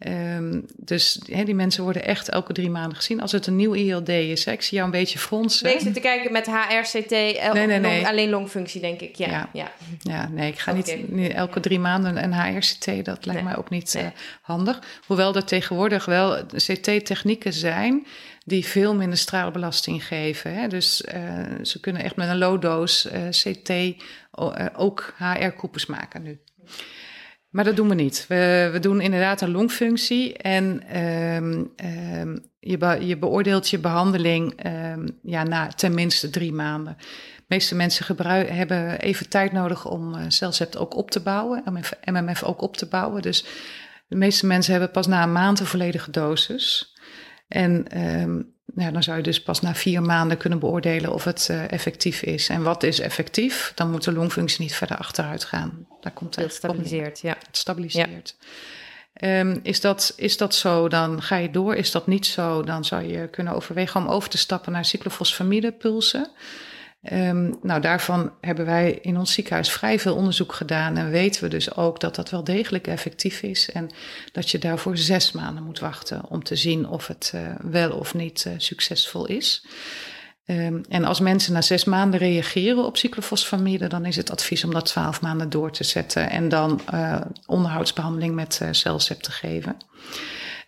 Um, 0.08 0.66
dus 0.78 1.22
he, 1.26 1.44
die 1.44 1.56
mensen 1.56 1.84
worden 1.84 2.06
echt 2.06 2.30
elke 2.30 2.54
drie 2.54 2.70
maanden 2.70 2.96
gezien. 2.96 3.22
Als 3.22 3.32
het 3.32 3.48
een 3.48 3.56
nieuw 3.56 3.74
ILD 3.74 4.10
is, 4.10 4.46
hè, 4.46 4.52
ik 4.52 4.62
zie 4.62 4.78
jou 4.78 4.86
een 4.86 5.00
beetje 5.00 5.20
fronsen. 5.20 5.66
Nee, 5.66 5.80
zit 5.80 5.94
te 5.94 6.00
kijken 6.00 6.32
met 6.32 6.46
HRCT, 6.46 7.10
nee, 7.10 7.40
nee, 7.54 7.68
nee. 7.68 7.82
Long, 7.82 8.08
alleen 8.08 8.30
longfunctie, 8.30 8.82
denk 8.82 9.02
ik. 9.02 9.16
Ja, 9.16 9.28
ja. 9.28 9.50
ja. 9.54 9.72
ja 10.00 10.28
nee, 10.28 10.52
ik 10.52 10.60
ga 10.60 10.78
okay. 10.78 11.06
niet, 11.08 11.32
elke 11.34 11.60
drie 11.60 11.80
maanden 11.80 12.24
een 12.24 12.34
HRCT. 12.34 13.06
Dat 13.06 13.26
lijkt 13.26 13.44
mij 13.44 13.58
ook 13.58 13.70
niet 13.70 13.96
uh, 13.96 14.06
handig. 14.42 14.80
Hoewel 15.06 15.36
er 15.36 15.46
tegenwoordig 15.46 16.06
wel 16.06 16.46
CT-technieken 16.56 17.54
zijn 17.54 18.06
die 18.46 18.66
veel 18.66 18.96
minder 18.96 19.18
straalbelasting 19.18 20.08
geven. 20.08 20.54
Hè. 20.54 20.68
Dus 20.68 21.04
uh, 21.16 21.22
ze 21.62 21.80
kunnen 21.80 22.04
echt 22.04 22.16
met 22.16 22.30
een 22.30 22.38
low 22.38 22.62
dose 22.62 23.12
uh, 23.12 23.30
CT 23.30 24.04
ook 24.76 25.14
HR-koepels 25.18 25.86
maken 25.86 26.24
nu. 26.24 26.40
Maar 27.52 27.64
dat 27.64 27.76
doen 27.76 27.90
we 27.90 27.96
niet. 27.96 28.26
We, 28.28 28.70
we 28.72 28.80
doen 28.80 29.02
inderdaad 29.02 29.42
een 29.42 29.52
longfunctie 29.52 30.38
en 30.38 30.98
um, 31.02 31.72
um, 32.20 32.46
je, 32.60 32.98
je, 33.00 33.18
beoordeelt 33.18 33.70
je 33.70 33.80
behandeling 33.80 34.66
um, 34.66 35.20
ja, 35.24 35.44
na 35.44 35.68
tenminste 35.68 36.30
drie 36.30 36.54
maanden. 36.54 36.96
De 37.38 37.44
meeste 37.48 37.76
mensen 37.76 38.16
hebben 38.56 39.00
even 39.00 39.30
tijd 39.30 39.52
nodig 39.52 39.86
om 39.86 40.16
uh, 40.16 40.22
CellCept 40.28 40.78
ook 40.78 40.96
op 40.96 41.12
te 41.12 41.20
bouwen, 41.20 41.64
MMF, 41.66 41.94
MMF 42.04 42.44
ook 42.44 42.62
op 42.62 42.78
te 42.78 42.88
bouwen. 42.88 43.22
Dus 43.22 43.46
de 44.08 44.16
meeste 44.16 44.46
mensen 44.46 44.72
hebben 44.72 44.92
pas 44.92 45.08
na 45.08 45.24
een 45.24 45.32
maand 45.32 45.60
een 45.60 45.66
volledige 45.66 46.12
dosis. 46.12 46.96
En 47.48 47.86
nou, 48.74 48.92
dan 48.92 49.04
zou 49.04 49.18
je 49.18 49.24
dus 49.24 49.42
pas 49.42 49.62
na 49.62 49.76
vier 49.76 50.02
maanden 50.02 50.38
kunnen 50.38 50.60
beoordelen 50.60 51.14
of 51.14 51.24
het 51.24 51.48
uh, 51.52 51.72
effectief 51.72 52.22
is. 52.22 52.50
En 52.50 52.64
wat 52.64 52.84
is 52.84 53.00
effectief? 53.00 53.72
Dan 53.76 53.92
moet 53.92 54.04
de 54.04 54.14
longfunctie 54.14 54.62
niet 54.62 54.76
verder 54.76 54.98
achteruit 54.98 55.44
gaan. 55.44 55.88
Daar 56.02 56.12
komt 56.12 56.36
het 56.36 56.54
stabiliseert, 56.54 57.20
ja. 57.20 57.36
Het 57.46 57.58
stabiliseert. 57.58 58.36
Ja. 58.40 59.40
Um, 59.40 59.60
is, 59.64 59.82
dat, 59.82 60.14
is 60.16 60.38
dat 60.38 60.56
zo, 60.56 60.88
dan 60.88 61.22
ga 61.22 61.36
je 61.36 61.52
door. 61.52 61.76
Is 61.76 61.92
dat 61.92 62.08
niet 62.08 62.26
zo, 62.26 62.64
dan 62.64 62.86
zou 62.86 63.04
je 63.04 63.28
kunnen 63.28 63.54
overwegen 63.54 64.02
om 64.02 64.08
over 64.08 64.30
te 64.30 64.38
stappen 64.38 64.72
naar 64.72 64.86
cyclofosfamidepulsen. 64.86 66.30
Um, 67.10 67.58
nou, 67.62 67.82
daarvan 67.82 68.32
hebben 68.42 68.66
wij 68.66 69.00
in 69.02 69.18
ons 69.18 69.34
ziekenhuis 69.34 69.72
vrij 69.72 70.00
veel 70.00 70.16
onderzoek 70.16 70.54
gedaan 70.54 70.98
en 70.98 71.10
weten 71.10 71.44
we 71.44 71.50
dus 71.50 71.76
ook 71.76 72.00
dat 72.00 72.16
dat 72.16 72.30
wel 72.30 72.44
degelijk 72.44 72.88
effectief 72.88 73.42
is 73.42 73.72
en 73.72 73.90
dat 74.32 74.50
je 74.50 74.58
daarvoor 74.58 74.98
zes 74.98 75.32
maanden 75.32 75.64
moet 75.64 75.80
wachten 75.80 76.22
om 76.30 76.44
te 76.44 76.56
zien 76.56 76.88
of 76.88 77.08
het 77.08 77.32
uh, 77.36 77.42
wel 77.62 77.92
of 77.92 78.14
niet 78.14 78.46
uh, 78.48 78.54
succesvol 78.58 79.26
is. 79.26 79.66
Um, 80.46 80.82
en 80.90 81.04
als 81.04 81.20
mensen 81.20 81.54
na 81.54 81.62
zes 81.62 81.84
maanden 81.84 82.20
reageren 82.20 82.86
op 82.86 82.98
cyclofosfamide, 82.98 83.88
dan 83.88 84.06
is 84.06 84.16
het 84.16 84.32
advies 84.32 84.64
om 84.64 84.74
dat 84.74 84.86
twaalf 84.86 85.22
maanden 85.22 85.50
door 85.50 85.72
te 85.72 85.84
zetten 85.84 86.30
en 86.30 86.50
dan 86.50 86.82
uh, 86.94 87.22
onderhoudsbehandeling 87.46 88.36
met 88.36 88.62
celcep 88.72 89.22
te 89.22 89.32
geven. 89.32 89.76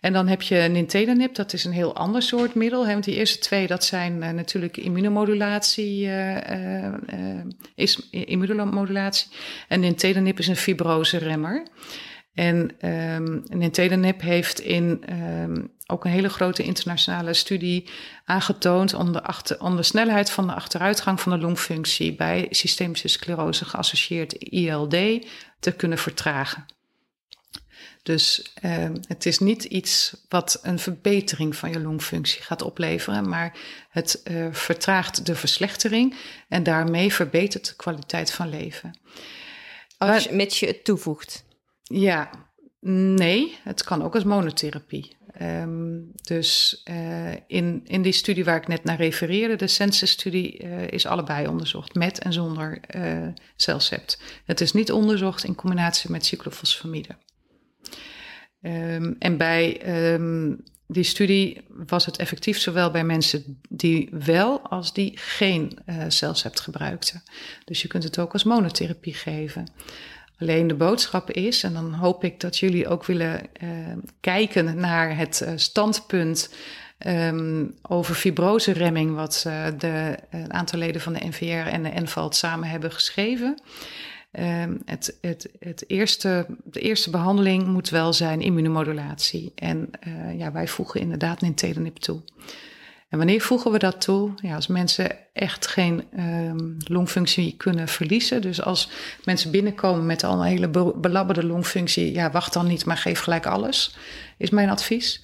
En 0.04 0.12
dan 0.12 0.26
heb 0.28 0.42
je 0.42 0.56
nintedanib, 0.56 1.34
dat 1.34 1.52
is 1.52 1.64
een 1.64 1.72
heel 1.72 1.96
ander 1.96 2.22
soort 2.22 2.54
middel. 2.54 2.86
Want 2.86 3.04
die 3.04 3.14
eerste 3.14 3.38
twee, 3.38 3.66
dat 3.66 3.84
zijn 3.84 4.22
uh, 4.22 4.30
natuurlijk 4.30 4.76
immunomodulatie, 4.76 6.06
uh, 6.06 6.94
is 7.74 8.08
immunomodulatie. 8.10 9.28
En 9.68 9.80
nintedanib 9.80 10.38
is 10.38 10.48
een 10.48 10.56
fibroseremmer. 10.56 11.66
En 12.34 12.88
um, 12.90 13.42
nintedanib 13.44 14.20
heeft 14.20 14.60
in 14.60 15.04
um, 15.10 15.72
ook 15.86 16.04
een 16.04 16.10
hele 16.10 16.28
grote 16.28 16.62
internationale 16.62 17.34
studie 17.34 17.88
aangetoond 18.24 18.94
om 18.94 19.12
de, 19.12 19.22
achter, 19.22 19.60
om 19.60 19.76
de 19.76 19.82
snelheid 19.82 20.30
van 20.30 20.46
de 20.46 20.54
achteruitgang 20.54 21.20
van 21.20 21.32
de 21.32 21.38
longfunctie 21.38 22.14
bij 22.14 22.46
systemische 22.50 23.08
sclerose 23.08 23.64
geassocieerd 23.64 24.32
ILD 24.32 25.26
te 25.60 25.72
kunnen 25.76 25.98
vertragen. 25.98 26.73
Dus 28.04 28.52
uh, 28.62 28.86
het 29.08 29.26
is 29.26 29.38
niet 29.38 29.64
iets 29.64 30.16
wat 30.28 30.58
een 30.62 30.78
verbetering 30.78 31.56
van 31.56 31.70
je 31.70 31.80
longfunctie 31.80 32.42
gaat 32.42 32.62
opleveren, 32.62 33.28
maar 33.28 33.56
het 33.90 34.20
uh, 34.30 34.46
vertraagt 34.50 35.26
de 35.26 35.34
verslechtering 35.34 36.14
en 36.48 36.62
daarmee 36.62 37.12
verbetert 37.12 37.68
de 37.68 37.76
kwaliteit 37.76 38.30
van 38.32 38.48
leven. 38.48 38.98
Als 39.98 40.24
je, 40.24 40.32
mits 40.32 40.60
je 40.60 40.66
het 40.66 40.84
toevoegt? 40.84 41.44
Ja, 41.82 42.30
nee, 42.80 43.58
het 43.62 43.84
kan 43.84 44.02
ook 44.02 44.14
als 44.14 44.24
monotherapie. 44.24 45.16
Um, 45.42 46.10
dus 46.22 46.82
uh, 46.90 47.32
in, 47.46 47.80
in 47.84 48.02
die 48.02 48.12
studie 48.12 48.44
waar 48.44 48.56
ik 48.56 48.68
net 48.68 48.84
naar 48.84 48.96
refereerde, 48.96 49.56
de 49.56 49.66
Census-studie, 49.66 50.64
uh, 50.64 50.88
is 50.88 51.06
allebei 51.06 51.46
onderzocht, 51.46 51.94
met 51.94 52.18
en 52.18 52.32
zonder 52.32 52.80
uh, 52.96 53.28
celcept. 53.56 54.18
Het 54.44 54.60
is 54.60 54.72
niet 54.72 54.92
onderzocht 54.92 55.44
in 55.44 55.54
combinatie 55.54 56.10
met 56.10 56.26
cyclofosfamide. 56.26 57.16
Um, 58.66 59.16
en 59.18 59.36
bij 59.36 59.80
um, 60.14 60.62
die 60.86 61.04
studie 61.04 61.60
was 61.68 62.06
het 62.06 62.16
effectief 62.16 62.58
zowel 62.58 62.90
bij 62.90 63.04
mensen 63.04 63.60
die 63.68 64.08
wel 64.12 64.60
als 64.60 64.92
die 64.92 65.12
geen 65.14 65.78
uh, 65.86 66.04
celcept 66.08 66.60
gebruikten. 66.60 67.22
Dus 67.64 67.82
je 67.82 67.88
kunt 67.88 68.04
het 68.04 68.18
ook 68.18 68.32
als 68.32 68.44
monotherapie 68.44 69.14
geven. 69.14 69.66
Alleen 70.38 70.66
de 70.66 70.74
boodschap 70.74 71.30
is, 71.30 71.62
en 71.62 71.72
dan 71.72 71.92
hoop 71.92 72.24
ik 72.24 72.40
dat 72.40 72.58
jullie 72.58 72.88
ook 72.88 73.04
willen 73.04 73.40
uh, 73.62 73.68
kijken 74.20 74.76
naar 74.76 75.16
het 75.16 75.40
uh, 75.44 75.52
standpunt 75.56 76.54
ehm, 76.98 77.66
over 77.82 78.14
fibroseremming, 78.14 79.14
wat 79.14 79.44
uh, 79.46 79.66
de, 79.78 80.16
een 80.30 80.52
aantal 80.52 80.78
leden 80.78 81.00
van 81.00 81.12
de 81.12 81.26
NVR 81.26 81.68
en 81.68 81.82
de 81.82 82.00
NVALT 82.00 82.36
samen 82.36 82.68
hebben 82.68 82.92
geschreven. 82.92 83.58
Um, 84.40 84.82
het, 84.84 85.18
het, 85.20 85.48
het 85.58 85.84
eerste, 85.86 86.46
de 86.64 86.80
eerste 86.80 87.10
behandeling 87.10 87.66
moet 87.66 87.88
wel 87.88 88.12
zijn 88.12 88.40
immunomodulatie. 88.40 89.52
En 89.54 89.90
uh, 90.08 90.38
ja, 90.38 90.52
wij 90.52 90.68
voegen 90.68 91.00
inderdaad 91.00 91.40
nintedanib 91.40 91.96
toe. 91.96 92.22
En 93.08 93.18
wanneer 93.18 93.40
voegen 93.40 93.72
we 93.72 93.78
dat 93.78 94.00
toe? 94.00 94.30
Ja, 94.42 94.54
als 94.54 94.66
mensen 94.66 95.32
echt 95.32 95.66
geen 95.66 96.04
um, 96.18 96.76
longfunctie 96.78 97.56
kunnen 97.56 97.88
verliezen. 97.88 98.42
Dus 98.42 98.62
als 98.62 98.90
mensen 99.24 99.50
binnenkomen 99.50 100.06
met 100.06 100.24
al 100.24 100.38
een 100.38 100.46
hele 100.46 100.94
belabberde 100.96 101.44
longfunctie, 101.44 102.12
ja, 102.12 102.30
wacht 102.30 102.52
dan 102.52 102.66
niet, 102.66 102.84
maar 102.84 102.96
geef 102.96 103.20
gelijk 103.20 103.46
alles, 103.46 103.96
is 104.38 104.50
mijn 104.50 104.70
advies. 104.70 105.22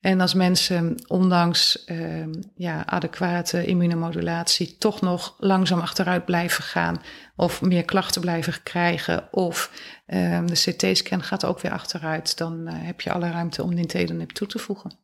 En 0.00 0.20
als 0.20 0.34
mensen 0.34 1.04
ondanks 1.06 1.84
uh, 1.86 2.26
ja, 2.54 2.86
adequate 2.86 3.64
immunomodulatie 3.64 4.78
toch 4.78 5.00
nog 5.00 5.36
langzaam 5.38 5.80
achteruit 5.80 6.24
blijven 6.24 6.64
gaan 6.64 7.02
of 7.36 7.62
meer 7.62 7.84
klachten 7.84 8.20
blijven 8.20 8.62
krijgen 8.62 9.32
of 9.32 9.70
uh, 10.06 10.40
de 10.46 10.72
CT-scan 10.72 11.22
gaat 11.22 11.44
ook 11.44 11.60
weer 11.60 11.72
achteruit, 11.72 12.36
dan 12.36 12.68
uh, 12.68 12.72
heb 12.74 13.00
je 13.00 13.12
alle 13.12 13.30
ruimte 13.30 13.62
om 13.62 13.74
nintedanib 13.74 14.30
toe 14.30 14.46
te 14.46 14.58
voegen. 14.58 14.98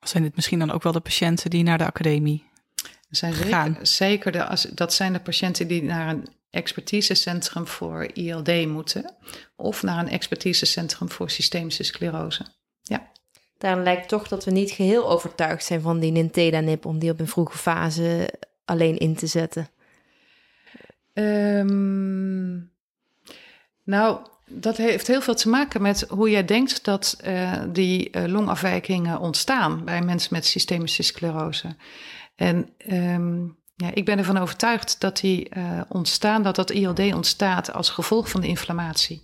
Zijn 0.00 0.22
dit 0.22 0.34
misschien 0.34 0.58
dan 0.58 0.70
ook 0.70 0.82
wel 0.82 0.92
de 0.92 1.00
patiënten 1.00 1.50
die 1.50 1.62
naar 1.62 1.78
de 1.78 1.86
academie 1.86 2.50
zijn 3.10 3.32
gaan? 3.32 3.66
Zeker, 3.66 3.86
zeker 3.86 4.32
de, 4.32 4.44
als, 4.44 4.62
dat 4.62 4.94
zijn 4.94 5.12
de 5.12 5.20
patiënten 5.20 5.68
die 5.68 5.82
naar 5.82 6.08
een 6.08 6.28
expertisecentrum 6.50 7.66
voor 7.66 8.10
ILD 8.12 8.66
moeten 8.66 9.14
of 9.56 9.82
naar 9.82 9.98
een 9.98 10.08
expertisecentrum 10.08 11.10
voor 11.10 11.30
systemische 11.30 11.82
sclerose. 11.82 12.46
Ja. 12.82 13.10
Daarom 13.62 13.82
lijkt 13.82 14.08
toch 14.08 14.28
dat 14.28 14.44
we 14.44 14.50
niet 14.50 14.70
geheel 14.70 15.10
overtuigd 15.10 15.64
zijn 15.64 15.80
van 15.80 15.98
die 15.98 16.10
Nintedanib 16.10 16.84
om 16.86 16.98
die 16.98 17.10
op 17.10 17.20
een 17.20 17.28
vroege 17.28 17.58
fase 17.58 18.32
alleen 18.64 18.98
in 18.98 19.14
te 19.14 19.26
zetten. 19.26 19.68
Um, 21.12 22.70
nou, 23.82 24.26
dat 24.46 24.76
heeft 24.76 25.06
heel 25.06 25.20
veel 25.20 25.34
te 25.34 25.48
maken 25.48 25.82
met 25.82 26.06
hoe 26.08 26.30
jij 26.30 26.44
denkt 26.44 26.84
dat 26.84 27.20
uh, 27.24 27.62
die 27.68 28.16
uh, 28.16 28.24
longafwijkingen 28.26 29.18
ontstaan 29.18 29.84
bij 29.84 30.02
mensen 30.02 30.34
met 30.34 30.46
systemische 30.46 31.02
sclerose. 31.02 31.76
En 32.36 32.68
um, 32.92 33.56
ja, 33.76 33.90
ik 33.94 34.04
ben 34.04 34.18
ervan 34.18 34.38
overtuigd 34.38 35.00
dat 35.00 35.20
die 35.20 35.48
uh, 35.56 35.80
ontstaan, 35.88 36.42
dat 36.42 36.56
dat 36.56 36.70
ILD 36.70 37.14
ontstaat 37.14 37.72
als 37.72 37.90
gevolg 37.90 38.30
van 38.30 38.40
de 38.40 38.46
inflammatie. 38.46 39.22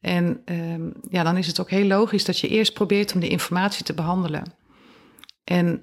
En 0.00 0.42
um, 0.44 0.92
ja, 1.10 1.22
dan 1.22 1.36
is 1.36 1.46
het 1.46 1.60
ook 1.60 1.70
heel 1.70 1.86
logisch 1.86 2.24
dat 2.24 2.38
je 2.38 2.48
eerst 2.48 2.72
probeert 2.72 3.14
om 3.14 3.20
de 3.20 3.28
informatie 3.28 3.84
te 3.84 3.94
behandelen. 3.94 4.58
En 5.44 5.82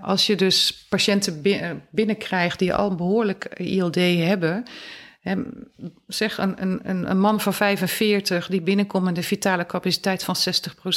als 0.00 0.26
je 0.26 0.36
dus 0.36 0.86
patiënten 0.88 1.42
binnenkrijgt 1.90 2.58
die 2.58 2.74
al 2.74 2.94
behoorlijk 2.94 3.44
ILD 3.44 3.94
hebben, 3.94 4.64
zeg 6.06 6.38
een, 6.38 6.62
een, 6.62 7.10
een 7.10 7.20
man 7.20 7.40
van 7.40 7.54
45 7.54 8.48
die 8.48 8.60
binnenkomt 8.60 9.04
met 9.04 9.16
een 9.16 9.22
vitale 9.22 9.66
capaciteit 9.66 10.24
van 10.24 10.36
60% 10.36 10.42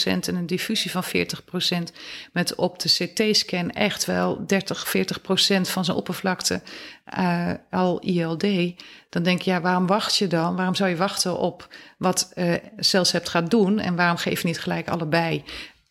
en 0.03 0.35
een 0.35 0.45
diffusie 0.45 0.91
van 0.91 1.03
40%, 1.03 1.93
met 2.31 2.55
op 2.55 2.79
de 2.79 2.89
CT-scan 2.89 3.69
echt 3.69 4.05
wel 4.05 4.45
30, 4.47 4.93
40% 4.97 5.61
van 5.61 5.85
zijn 5.85 5.97
oppervlakte 5.97 6.61
al 7.69 7.99
ILD. 7.99 8.45
Dan 9.09 9.23
denk 9.23 9.41
je, 9.41 9.51
ja, 9.51 9.61
waarom 9.61 9.87
wacht 9.87 10.15
je 10.15 10.27
dan? 10.27 10.55
Waarom 10.55 10.75
zou 10.75 10.89
je 10.89 10.95
wachten 10.95 11.37
op 11.37 11.67
wat 11.97 12.31
uh, 12.35 12.53
CellCept 12.77 13.29
gaat 13.29 13.51
doen 13.51 13.79
en 13.79 13.95
waarom 13.95 14.17
geef 14.17 14.41
je 14.41 14.47
niet 14.47 14.59
gelijk 14.59 14.89
allebei? 14.89 15.43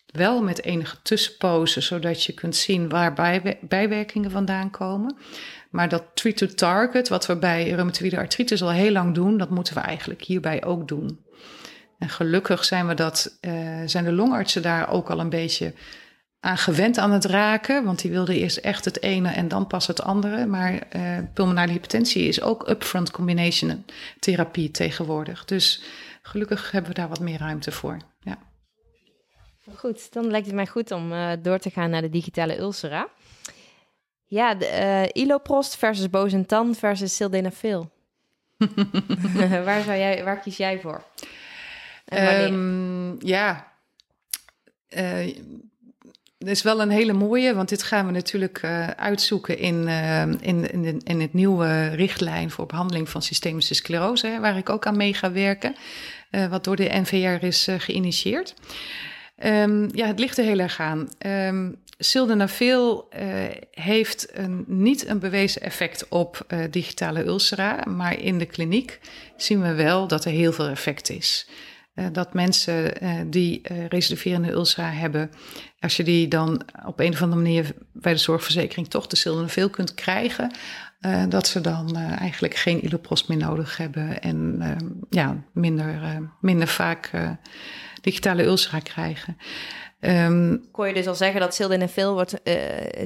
Wel 0.05 0.41
met 0.41 0.63
enige 0.63 0.95
tussenpozen, 1.01 1.83
zodat 1.83 2.23
je 2.23 2.33
kunt 2.33 2.55
zien 2.55 2.89
waar 2.89 3.13
bijwerkingen 3.61 4.31
vandaan 4.31 4.69
komen. 4.69 5.17
Maar 5.71 5.89
dat 5.89 6.03
treat 6.13 6.37
to 6.37 6.47
target, 6.47 7.09
wat 7.09 7.25
we 7.25 7.35
bij 7.35 7.69
reumatoïde 7.69 8.17
artritis 8.17 8.61
al 8.61 8.71
heel 8.71 8.91
lang 8.91 9.13
doen, 9.13 9.37
dat 9.37 9.49
moeten 9.49 9.73
we 9.73 9.79
eigenlijk 9.79 10.23
hierbij 10.23 10.63
ook 10.63 10.87
doen. 10.87 11.19
En 11.99 12.09
gelukkig 12.09 12.65
zijn, 12.65 12.87
we 12.87 12.93
dat, 12.93 13.37
uh, 13.41 13.81
zijn 13.85 14.03
de 14.03 14.11
longartsen 14.11 14.61
daar 14.61 14.89
ook 14.89 15.09
al 15.09 15.19
een 15.19 15.29
beetje 15.29 15.73
aan 16.39 16.57
gewend 16.57 16.97
aan 16.97 17.11
het 17.11 17.25
raken. 17.25 17.83
Want 17.83 18.01
die 18.01 18.11
wilden 18.11 18.35
eerst 18.35 18.57
echt 18.57 18.85
het 18.85 19.01
ene 19.01 19.29
en 19.29 19.47
dan 19.47 19.67
pas 19.67 19.87
het 19.87 20.01
andere. 20.01 20.45
Maar 20.45 20.73
uh, 20.95 21.17
pulmonale 21.33 21.71
hypertensie 21.71 22.27
is 22.27 22.41
ook 22.41 22.69
upfront 22.69 23.11
combination 23.11 23.85
therapie 24.19 24.71
tegenwoordig. 24.71 25.45
Dus 25.45 25.83
gelukkig 26.21 26.71
hebben 26.71 26.91
we 26.91 26.97
daar 26.97 27.09
wat 27.09 27.19
meer 27.19 27.39
ruimte 27.39 27.71
voor. 27.71 27.97
Ja. 28.19 28.37
Goed, 29.75 30.13
dan 30.13 30.27
lijkt 30.31 30.45
het 30.45 30.55
mij 30.55 30.67
goed 30.67 30.91
om 30.91 31.11
uh, 31.11 31.31
door 31.41 31.57
te 31.57 31.69
gaan 31.69 31.89
naar 31.89 32.01
de 32.01 32.09
digitale 32.09 32.59
ulcera. 32.59 33.09
Ja, 34.31 34.55
de, 34.55 34.65
uh, 35.13 35.23
Iloprost 35.23 35.75
versus 35.75 36.09
Bozentan 36.09 36.75
versus 36.75 37.15
Sildenafil. 37.15 37.91
waar, 39.65 39.83
zou 39.83 39.97
jij, 39.97 40.23
waar 40.23 40.39
kies 40.39 40.57
jij 40.57 40.79
voor? 40.79 41.03
Um, 42.13 43.25
ja, 43.25 43.71
uh, 44.89 45.35
is 46.37 46.61
wel 46.61 46.81
een 46.81 46.89
hele 46.89 47.13
mooie, 47.13 47.53
want 47.53 47.69
dit 47.69 47.83
gaan 47.83 48.05
we 48.05 48.11
natuurlijk 48.11 48.61
uh, 48.63 48.87
uitzoeken 48.87 49.57
in, 49.57 49.87
uh, 49.87 50.21
in, 50.21 50.71
in, 50.71 51.01
in, 51.03 51.21
het 51.21 51.33
nieuwe 51.33 51.87
richtlijn 51.87 52.51
voor 52.51 52.65
behandeling 52.65 53.09
van 53.09 53.21
systemische 53.21 53.73
sclerose, 53.73 54.27
hè, 54.27 54.39
waar 54.39 54.57
ik 54.57 54.69
ook 54.69 54.85
aan 54.85 54.97
mee 54.97 55.13
ga 55.13 55.31
werken, 55.31 55.75
wat 56.49 56.63
door 56.63 56.75
de 56.75 56.99
NVR 57.01 57.45
is 57.45 57.67
geïnitieerd. 57.77 58.53
Um, 59.43 59.89
ja, 59.95 60.07
het 60.07 60.19
ligt 60.19 60.37
er 60.37 60.43
heel 60.43 60.59
erg 60.59 60.79
aan. 60.79 61.09
Um, 61.25 61.80
Sildenafil 62.03 63.07
uh, 63.19 63.29
heeft 63.71 64.27
een, 64.33 64.63
niet 64.67 65.07
een 65.07 65.19
bewezen 65.19 65.61
effect 65.61 66.07
op 66.09 66.45
uh, 66.47 66.63
digitale 66.69 67.25
ulcera, 67.25 67.83
maar 67.87 68.19
in 68.19 68.37
de 68.37 68.45
kliniek 68.45 68.99
zien 69.37 69.61
we 69.61 69.73
wel 69.73 70.07
dat 70.07 70.25
er 70.25 70.31
heel 70.31 70.51
veel 70.51 70.67
effect 70.67 71.09
is. 71.09 71.49
Uh, 71.95 72.05
dat 72.11 72.33
mensen 72.33 72.93
die 73.29 73.61
recidiverende 73.89 74.51
ulcera 74.51 74.91
hebben, 74.91 75.31
als 75.79 75.97
je 75.97 76.03
die 76.03 76.27
dan 76.27 76.61
op 76.85 76.99
een 76.99 77.13
of 77.13 77.21
andere 77.21 77.41
manier 77.41 77.73
bij 77.93 78.13
de 78.13 78.19
zorgverzekering 78.19 78.87
toch 78.87 79.07
de 79.07 79.15
sildenafil 79.15 79.69
kunt 79.69 79.93
krijgen, 79.93 80.51
dat 81.29 81.47
ze 81.47 81.61
dan 81.61 81.95
eigenlijk 81.97 82.55
geen 82.55 82.85
iloprost 82.85 83.27
meer 83.27 83.37
nodig 83.37 83.77
hebben 83.77 84.21
en 84.21 84.61
ja, 85.09 85.43
minder, 85.53 86.21
minder 86.41 86.67
vaak 86.67 87.11
digitale 88.01 88.43
ulcera 88.43 88.79
krijgen. 88.79 89.37
Um, 90.01 90.65
Kon 90.71 90.87
je 90.87 90.93
dus 90.93 91.07
al 91.07 91.15
zeggen 91.15 91.39
dat 91.39 91.55
sildenafil 91.55 92.13
wordt 92.13 92.39
uh, 92.43 92.55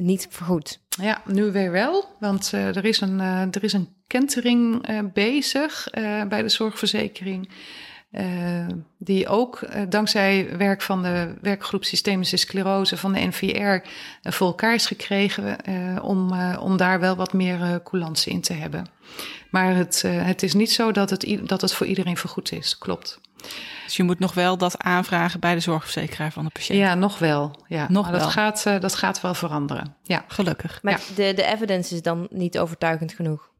niet 0.00 0.26
vergoed? 0.30 0.80
Ja, 0.88 1.22
nu 1.24 1.52
weer 1.52 1.70
wel, 1.70 2.04
want 2.20 2.50
uh, 2.54 2.76
er, 2.76 2.84
is 2.84 3.00
een, 3.00 3.18
uh, 3.18 3.40
er 3.40 3.64
is 3.64 3.72
een 3.72 3.88
kentering 4.06 4.86
bezig 5.12 5.88
bij 6.28 6.42
de 6.42 6.48
zorgverzekering. 6.48 7.48
Die 8.98 9.28
ook 9.28 9.60
dankzij 9.88 10.56
werk 10.58 10.82
van 10.82 11.02
de 11.02 11.34
werkgroep 11.40 11.84
Systemische 11.84 12.36
Sclerose 12.36 12.96
van 12.96 13.12
de 13.12 13.20
NVR 13.26 13.88
voor 14.30 14.46
elkaar 14.46 14.74
is 14.74 14.86
gekregen 14.86 15.56
om, 16.02 16.40
om 16.58 16.76
daar 16.76 17.00
wel 17.00 17.16
wat 17.16 17.32
meer 17.32 17.80
coulantie 17.84 18.32
in 18.32 18.40
te 18.40 18.52
hebben. 18.52 18.86
Maar 19.50 19.74
het, 19.74 20.02
het 20.06 20.42
is 20.42 20.54
niet 20.54 20.72
zo 20.72 20.92
dat 20.92 21.10
het, 21.10 21.38
dat 21.42 21.60
het 21.60 21.72
voor 21.72 21.86
iedereen 21.86 22.16
vergoed 22.16 22.52
is, 22.52 22.78
klopt. 22.78 23.20
Dus 23.84 23.96
je 23.96 24.02
moet 24.02 24.18
nog 24.18 24.34
wel 24.34 24.58
dat 24.58 24.78
aanvragen 24.78 25.40
bij 25.40 25.54
de 25.54 25.60
zorgverzekeraar 25.60 26.32
van 26.32 26.44
de 26.44 26.50
patiënt. 26.50 26.78
Ja, 26.78 26.94
nog 26.94 27.18
wel. 27.18 27.64
Ja. 27.68 27.86
Nog 27.88 28.02
maar 28.02 28.12
wel. 28.12 28.20
Dat, 28.20 28.30
gaat, 28.30 28.64
uh, 28.66 28.80
dat 28.80 28.94
gaat 28.94 29.20
wel 29.20 29.34
veranderen. 29.34 29.96
Ja. 30.02 30.24
Gelukkig. 30.28 30.78
Maar 30.82 31.00
de, 31.14 31.32
de 31.34 31.44
evidence 31.44 31.94
is 31.94 32.02
dan 32.02 32.26
niet 32.30 32.58
overtuigend 32.58 33.12
genoeg? 33.12 33.50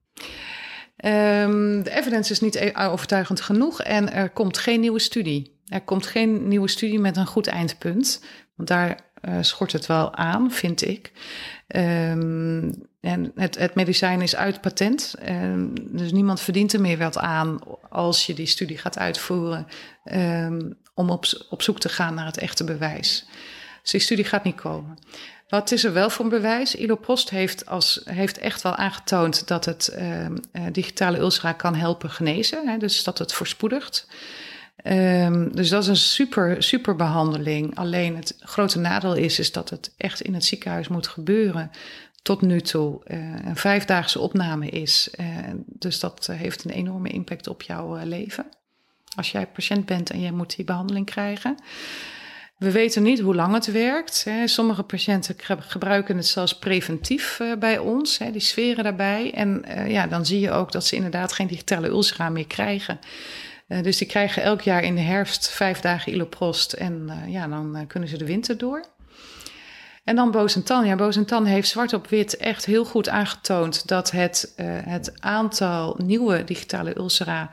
Um, 1.05 1.82
de 1.82 1.90
evidence 1.90 2.32
is 2.32 2.40
niet 2.40 2.55
e- 2.55 2.72
overtuigend 2.74 3.40
genoeg 3.40 3.82
en 3.82 4.12
er 4.12 4.30
komt 4.30 4.59
geen 4.59 4.80
nieuwe 4.80 4.99
studie. 4.99 5.55
Er 5.68 5.80
komt 5.80 6.07
geen 6.07 6.49
nieuwe 6.49 6.68
studie 6.68 6.99
met 6.99 7.16
een 7.16 7.26
goed 7.26 7.47
eindpunt. 7.47 8.24
Want 8.55 8.68
daar 8.68 8.99
uh, 9.22 9.36
schort 9.40 9.72
het 9.72 9.86
wel 9.86 10.14
aan, 10.14 10.51
vind 10.53 10.86
ik. 10.86 11.12
Um, 11.68 12.72
en 13.01 13.32
het, 13.34 13.59
het, 13.59 13.74
medicijn 13.74 14.20
is 14.20 14.36
uit 14.36 14.61
patent. 14.61 15.14
Um, 15.28 15.97
dus 15.97 16.12
niemand 16.12 16.40
verdient 16.40 16.72
er 16.72 16.80
meer 16.80 16.99
wat 16.99 17.18
aan 17.18 17.59
als 17.88 18.26
je 18.26 18.34
die 18.34 18.47
studie 18.47 18.78
gaat 18.78 18.99
uitvoeren. 18.99 19.66
Om 20.94 21.11
op, 21.11 21.24
op 21.51 21.62
zoek 21.62 21.80
te 21.80 21.88
gaan 21.88 22.14
naar 22.14 22.26
het 22.26 22.38
echte 22.38 22.64
bewijs. 22.64 23.26
Dus 23.82 23.90
die 23.90 24.01
studie 24.01 24.24
gaat 24.24 24.44
niet 24.44 24.61
komen. 24.61 24.99
Wat 25.49 25.70
is 25.70 25.84
er 25.84 25.92
wel 25.92 26.11
voor 26.11 26.24
een 26.24 26.30
bewijs? 26.30 26.74
Iloprost 26.74 27.30
heeft, 27.30 27.66
als, 27.66 28.01
heeft 28.05 28.38
echt 28.38 28.62
wel 28.62 28.76
aangetoond 28.76 29.49
dat 29.49 29.64
het 29.64 29.97
uh, 29.99 30.26
digitale 30.72 31.18
ulcera 31.18 31.53
kan 31.53 31.74
helpen 31.74 32.11
genezen. 32.11 32.68
Hè, 32.68 32.78
dus 32.78 33.05
dat 33.05 33.18
het 33.18 33.32
voorspoedigt. 33.32 34.09
Um, 34.84 35.55
dus 35.55 35.68
dat 35.68 35.82
is 35.82 35.88
een 35.88 35.97
super, 35.97 36.62
super 36.62 36.97
behandeling. 36.97 37.76
Alleen 37.76 38.16
het 38.16 38.36
grote 38.40 38.78
nadeel 38.78 39.14
is, 39.14 39.38
is 39.38 39.53
dat 39.53 39.70
het 39.70 39.94
echt 39.97 40.20
in 40.20 40.34
het 40.34 40.44
ziekenhuis 40.44 40.88
moet 40.88 41.09
gebeuren. 41.09 41.70
Tot 42.22 42.40
nu 42.40 42.61
toe 42.61 43.01
uh, 43.07 43.18
een 43.44 43.57
vijfdaagse 43.57 44.20
opname 44.20 44.68
is. 44.68 45.09
Uh, 45.20 45.26
dus 45.66 46.01
dat 46.01 46.28
heeft 46.32 46.64
een 46.64 46.70
enorme 46.70 47.09
impact 47.09 47.49
op 47.49 47.62
jouw 47.62 48.05
leven. 48.05 48.47
Als 49.16 49.30
jij 49.30 49.47
patiënt 49.47 49.86
bent 49.86 50.11
en 50.11 50.20
jij 50.20 50.30
moet 50.30 50.57
die 50.57 50.64
behandeling 50.64 51.07
krijgen. 51.07 51.57
We 52.57 52.70
weten 52.70 53.02
niet 53.02 53.20
hoe 53.20 53.34
lang 53.34 53.54
het 53.54 53.72
werkt. 53.72 54.26
Sommige 54.44 54.82
patiënten 54.82 55.36
gebruiken 55.59 56.16
het 56.16 56.26
zelfs 56.26 56.59
preventief 56.59 57.38
uh, 57.40 57.57
bij 57.57 57.78
ons, 57.78 58.18
die 58.32 58.40
sferen 58.40 58.84
daarbij. 58.84 59.32
En 59.34 59.64
uh, 59.68 59.90
ja, 59.90 60.07
dan 60.07 60.26
zie 60.26 60.40
je 60.40 60.50
ook 60.50 60.72
dat 60.72 60.84
ze 60.84 60.96
inderdaad 60.96 61.32
geen 61.32 61.46
digitale 61.46 61.88
ulcera 61.88 62.28
meer 62.28 62.46
krijgen. 62.46 63.00
Uh, 63.68 63.82
dus 63.82 63.96
die 63.96 64.07
krijgen 64.07 64.42
elk 64.42 64.61
jaar 64.61 64.82
in 64.82 64.94
de 64.94 65.00
herfst 65.00 65.48
vijf 65.48 65.80
dagen 65.80 66.12
iloprost 66.12 66.72
en 66.72 67.11
ja, 67.26 67.48
dan 67.48 67.84
kunnen 67.86 68.09
ze 68.09 68.18
de 68.18 68.26
winter 68.26 68.59
door. 68.59 68.84
En 70.04 70.16
dan 70.16 70.30
Bosentan. 70.30 70.86
Ja, 70.86 70.96
Bosentan 70.96 71.44
heeft 71.44 71.68
zwart 71.68 71.92
op 71.92 72.09
wit 72.09 72.36
echt 72.36 72.64
heel 72.64 72.84
goed 72.84 73.09
aangetoond 73.09 73.88
dat 73.88 74.11
het, 74.11 74.52
het 74.62 75.20
aantal 75.20 75.98
nieuwe 76.02 76.44
digitale 76.44 76.96
ulcera 76.96 77.50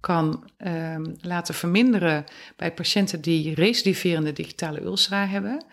kan 0.00 0.50
um, 0.58 1.16
laten 1.20 1.54
verminderen 1.54 2.24
bij 2.56 2.72
patiënten 2.72 3.20
die 3.20 3.54
recidiverende 3.54 4.32
digitale 4.32 4.82
ulcera 4.82 5.26
hebben. 5.26 5.64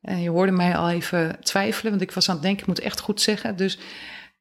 En 0.00 0.20
je 0.20 0.30
hoorde 0.30 0.52
mij 0.52 0.76
al 0.76 0.90
even 0.90 1.36
twijfelen, 1.40 1.90
want 1.90 2.02
ik 2.02 2.12
was 2.12 2.28
aan 2.28 2.34
het 2.34 2.44
denken, 2.44 2.60
ik 2.60 2.68
moet 2.68 2.80
echt 2.80 3.00
goed 3.00 3.20
zeggen. 3.20 3.56
Dus 3.56 3.78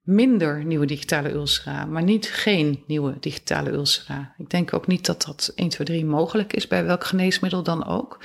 minder 0.01 0.65
nieuwe 0.65 0.85
digitale 0.85 1.31
ulcera, 1.31 1.85
maar 1.85 2.03
niet 2.03 2.31
geen 2.31 2.83
nieuwe 2.87 3.15
digitale 3.19 3.71
ulcera. 3.71 4.33
Ik 4.37 4.49
denk 4.49 4.73
ook 4.73 4.87
niet 4.87 5.05
dat 5.05 5.21
dat 5.21 5.51
1, 5.55 5.69
2, 5.69 5.87
3 5.87 6.05
mogelijk 6.05 6.53
is 6.53 6.67
bij 6.67 6.85
welk 6.85 7.03
geneesmiddel 7.03 7.63
dan 7.63 7.85
ook. 7.85 8.19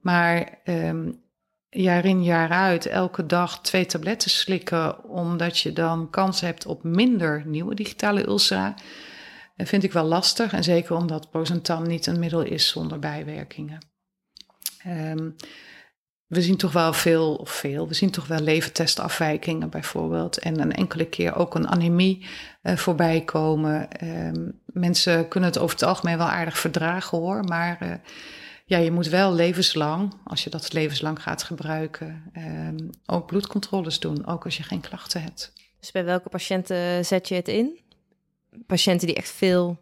Maar 0.00 0.58
um, 0.64 1.20
jaar 1.70 2.04
in 2.04 2.24
jaar 2.24 2.50
uit 2.50 2.86
elke 2.86 3.26
dag 3.26 3.60
twee 3.60 3.86
tabletten 3.86 4.30
slikken, 4.30 5.04
omdat 5.04 5.58
je 5.58 5.72
dan 5.72 6.10
kans 6.10 6.40
hebt 6.40 6.66
op 6.66 6.82
minder 6.82 7.42
nieuwe 7.46 7.74
digitale 7.74 8.26
ulcera 8.26 8.74
dat 9.58 9.68
vind 9.68 9.82
ik 9.82 9.92
wel 9.92 10.04
lastig. 10.04 10.52
En 10.52 10.64
zeker 10.64 10.96
omdat 10.96 11.30
Bosentan 11.30 11.86
niet 11.86 12.06
een 12.06 12.18
middel 12.18 12.42
is 12.42 12.68
zonder 12.68 12.98
bijwerkingen. 12.98 13.78
Um, 14.86 15.36
we 16.26 16.42
zien 16.42 16.56
toch 16.56 16.72
wel 16.72 16.92
veel, 16.92 17.34
of 17.34 17.50
veel, 17.50 17.88
we 17.88 17.94
zien 17.94 18.10
toch 18.10 18.26
wel 18.26 18.40
leventestafwijkingen 18.40 19.70
bijvoorbeeld. 19.70 20.38
En 20.38 20.60
een 20.60 20.72
enkele 20.72 21.04
keer 21.04 21.34
ook 21.34 21.54
een 21.54 21.68
anemie 21.68 22.26
uh, 22.62 22.76
voorbij 22.76 23.24
komen. 23.24 23.88
Um, 24.04 24.60
mensen 24.66 25.28
kunnen 25.28 25.48
het 25.48 25.58
over 25.58 25.76
het 25.76 25.84
algemeen 25.84 26.18
wel 26.18 26.26
aardig 26.26 26.58
verdragen 26.58 27.18
hoor. 27.18 27.44
Maar 27.44 27.78
uh, 27.82 27.92
ja, 28.64 28.78
je 28.78 28.90
moet 28.90 29.08
wel 29.08 29.34
levenslang, 29.34 30.14
als 30.24 30.44
je 30.44 30.50
dat 30.50 30.72
levenslang 30.72 31.22
gaat 31.22 31.42
gebruiken, 31.42 32.22
um, 32.36 32.90
ook 33.06 33.26
bloedcontroles 33.26 34.00
doen. 34.00 34.26
Ook 34.26 34.44
als 34.44 34.56
je 34.56 34.62
geen 34.62 34.80
klachten 34.80 35.22
hebt. 35.22 35.52
Dus 35.80 35.90
bij 35.90 36.04
welke 36.04 36.28
patiënten 36.28 37.04
zet 37.04 37.28
je 37.28 37.34
het 37.34 37.48
in? 37.48 37.86
Patiënten 38.66 39.06
die 39.06 39.16
echt 39.16 39.30
veel, 39.30 39.78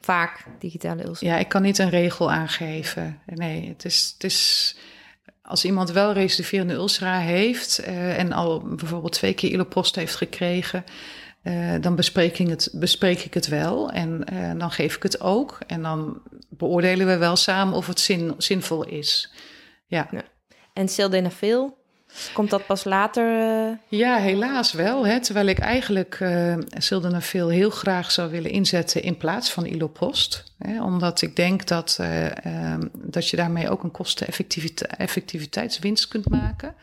vaak 0.00 0.44
digitale 0.58 1.04
ulcera? 1.04 1.32
Ja, 1.32 1.38
ik 1.38 1.48
kan 1.48 1.62
niet 1.62 1.78
een 1.78 1.90
regel 1.90 2.30
aangeven. 2.30 3.20
Nee, 3.26 3.68
het 3.68 3.84
is, 3.84 4.10
het 4.14 4.24
is 4.24 4.76
als 5.42 5.64
iemand 5.64 5.90
wel 5.90 6.12
recidiverende 6.12 6.74
ulcera 6.74 7.18
heeft 7.18 7.80
uh, 7.80 8.18
en 8.18 8.32
al 8.32 8.62
bijvoorbeeld 8.76 9.12
twee 9.12 9.34
keer 9.34 9.50
iloprost 9.50 9.94
heeft 9.94 10.14
gekregen, 10.14 10.84
uh, 11.42 11.74
dan 11.80 11.96
bespreek 11.96 12.38
ik, 12.38 12.48
het, 12.48 12.68
bespreek 12.72 13.20
ik 13.20 13.34
het 13.34 13.46
wel 13.46 13.90
en 13.90 14.24
uh, 14.32 14.52
dan 14.58 14.70
geef 14.70 14.96
ik 14.96 15.02
het 15.02 15.20
ook. 15.20 15.58
En 15.66 15.82
dan 15.82 16.22
beoordelen 16.48 17.06
we 17.06 17.16
wel 17.16 17.36
samen 17.36 17.74
of 17.74 17.86
het 17.86 18.00
zin, 18.00 18.34
zinvol 18.38 18.84
is. 18.84 19.32
Ja. 19.86 20.08
ja. 20.10 20.22
En 20.72 20.88
sildenafil? 20.88 21.77
Komt 22.32 22.50
dat 22.50 22.66
pas 22.66 22.84
later? 22.84 23.26
Uh... 23.68 23.72
Ja, 23.88 24.16
helaas 24.16 24.72
wel. 24.72 25.06
Hè? 25.06 25.20
Terwijl 25.20 25.46
ik 25.46 25.58
eigenlijk 25.58 26.18
uh, 26.20 26.56
sildenafil 26.70 27.48
heel 27.48 27.70
graag 27.70 28.10
zou 28.10 28.30
willen 28.30 28.50
inzetten 28.50 29.02
in 29.02 29.16
plaats 29.16 29.52
van 29.52 29.64
iloprost. 29.64 30.44
Hè? 30.58 30.82
Omdat 30.82 31.22
ik 31.22 31.36
denk 31.36 31.66
dat, 31.66 31.98
uh, 32.00 32.24
um, 32.72 32.90
dat 32.94 33.28
je 33.28 33.36
daarmee 33.36 33.70
ook 33.70 33.82
een 33.82 33.90
kosteneffectiviteitswinst 33.90 36.08
kunt 36.08 36.28
maken. 36.28 36.74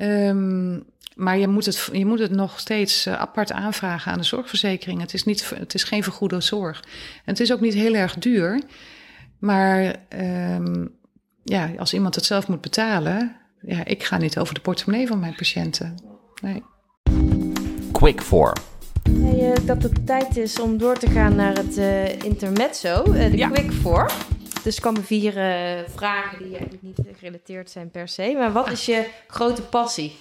Um, 0.00 0.84
maar 1.14 1.38
je 1.38 1.48
moet, 1.48 1.66
het, 1.66 1.88
je 1.92 2.06
moet 2.06 2.18
het 2.18 2.30
nog 2.30 2.60
steeds 2.60 3.08
apart 3.08 3.52
aanvragen 3.52 4.12
aan 4.12 4.18
de 4.18 4.24
zorgverzekering. 4.24 5.00
Het 5.00 5.14
is, 5.14 5.24
niet, 5.24 5.50
het 5.54 5.74
is 5.74 5.84
geen 5.84 6.02
vergoede 6.02 6.40
zorg. 6.40 6.80
En 7.24 7.32
het 7.32 7.40
is 7.40 7.52
ook 7.52 7.60
niet 7.60 7.74
heel 7.74 7.94
erg 7.94 8.14
duur. 8.14 8.62
Maar 9.38 9.96
um, 10.54 10.94
ja, 11.44 11.70
als 11.78 11.94
iemand 11.94 12.14
het 12.14 12.24
zelf 12.24 12.48
moet 12.48 12.60
betalen, 12.60 13.36
ja, 13.62 13.84
ik 13.84 14.02
ga 14.02 14.16
niet 14.16 14.38
over 14.38 14.54
de 14.54 14.60
portemonnee 14.60 15.06
van 15.06 15.18
mijn 15.18 15.34
patiënten. 15.34 15.94
Nee. 16.42 16.62
Quick 17.92 18.22
for. 18.22 18.52
Hey, 19.10 19.50
uh, 19.50 19.66
dat 19.66 19.82
het 19.82 20.06
tijd 20.06 20.36
is 20.36 20.60
om 20.60 20.78
door 20.78 20.98
te 20.98 21.10
gaan 21.10 21.34
naar 21.34 21.56
het 21.56 21.78
uh, 21.78 22.22
intermezzo, 22.22 23.04
uh, 23.06 23.30
de 23.30 23.48
quick 23.52 23.72
for. 23.72 24.12
Dus 24.62 24.76
er 24.76 24.82
komen 24.82 25.04
vier 25.04 25.32
vragen 25.94 26.38
die 26.38 26.56
eigenlijk 26.56 26.82
niet 26.82 26.98
gerelateerd 27.18 27.70
zijn 27.70 27.90
per 27.90 28.08
se. 28.08 28.34
Maar 28.38 28.52
wat 28.52 28.70
is 28.70 28.86
je 28.86 29.08
grote 29.26 29.62
passie? 29.62 30.16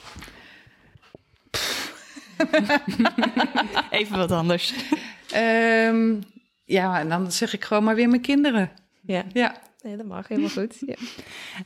Even 3.90 4.18
wat 4.18 4.32
anders. 4.32 4.74
Um, 5.36 6.24
ja, 6.66 7.00
en 7.00 7.10
dan 7.10 7.32
zeg 7.32 7.54
ik 7.54 7.64
gewoon 7.64 7.84
maar 7.84 7.96
weer 7.96 8.10
mijn 8.10 8.22
kinderen. 8.22 8.72
Ja. 9.02 9.24
ja. 9.34 9.56
Nee, 9.82 9.98
dat 9.98 10.06
mag 10.06 10.28
helemaal 10.28 10.50
goed. 10.50 10.84
Ja. 10.86 10.96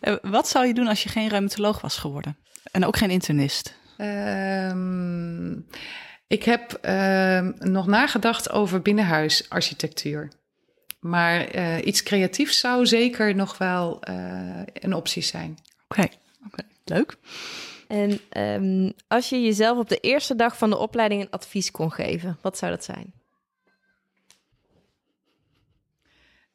Uh, 0.01 0.15
wat 0.37 0.47
zou 0.47 0.65
je 0.65 0.73
doen 0.73 0.87
als 0.87 1.03
je 1.03 1.09
geen 1.09 1.27
reumatoloog 1.27 1.81
was 1.81 1.97
geworden? 1.97 2.37
En 2.71 2.85
ook 2.85 2.97
geen 2.97 3.09
internist? 3.09 3.75
Um, 3.97 5.67
ik 6.27 6.43
heb 6.43 6.79
uh, 6.85 7.49
nog 7.59 7.87
nagedacht 7.87 8.51
over 8.51 8.81
binnenhuisarchitectuur. 8.81 10.31
Maar 10.99 11.55
uh, 11.55 11.85
iets 11.85 12.03
creatiefs 12.03 12.59
zou 12.59 12.85
zeker 12.85 13.35
nog 13.35 13.57
wel 13.57 14.01
eh, 14.01 14.61
een 14.73 14.93
optie 14.93 15.21
zijn. 15.21 15.57
Oké, 15.87 16.01
okay. 16.01 16.11
okay. 16.45 16.65
leuk. 16.83 17.17
En 17.87 18.19
um, 18.37 18.93
als 19.07 19.29
je 19.29 19.41
jezelf 19.41 19.77
op 19.77 19.89
de 19.89 19.99
eerste 19.99 20.35
dag 20.35 20.57
van 20.57 20.69
de 20.69 20.77
opleiding 20.77 21.21
een 21.21 21.29
advies 21.29 21.71
kon 21.71 21.91
geven, 21.91 22.37
wat 22.41 22.57
zou 22.57 22.71
dat 22.71 22.83
zijn? 22.83 23.13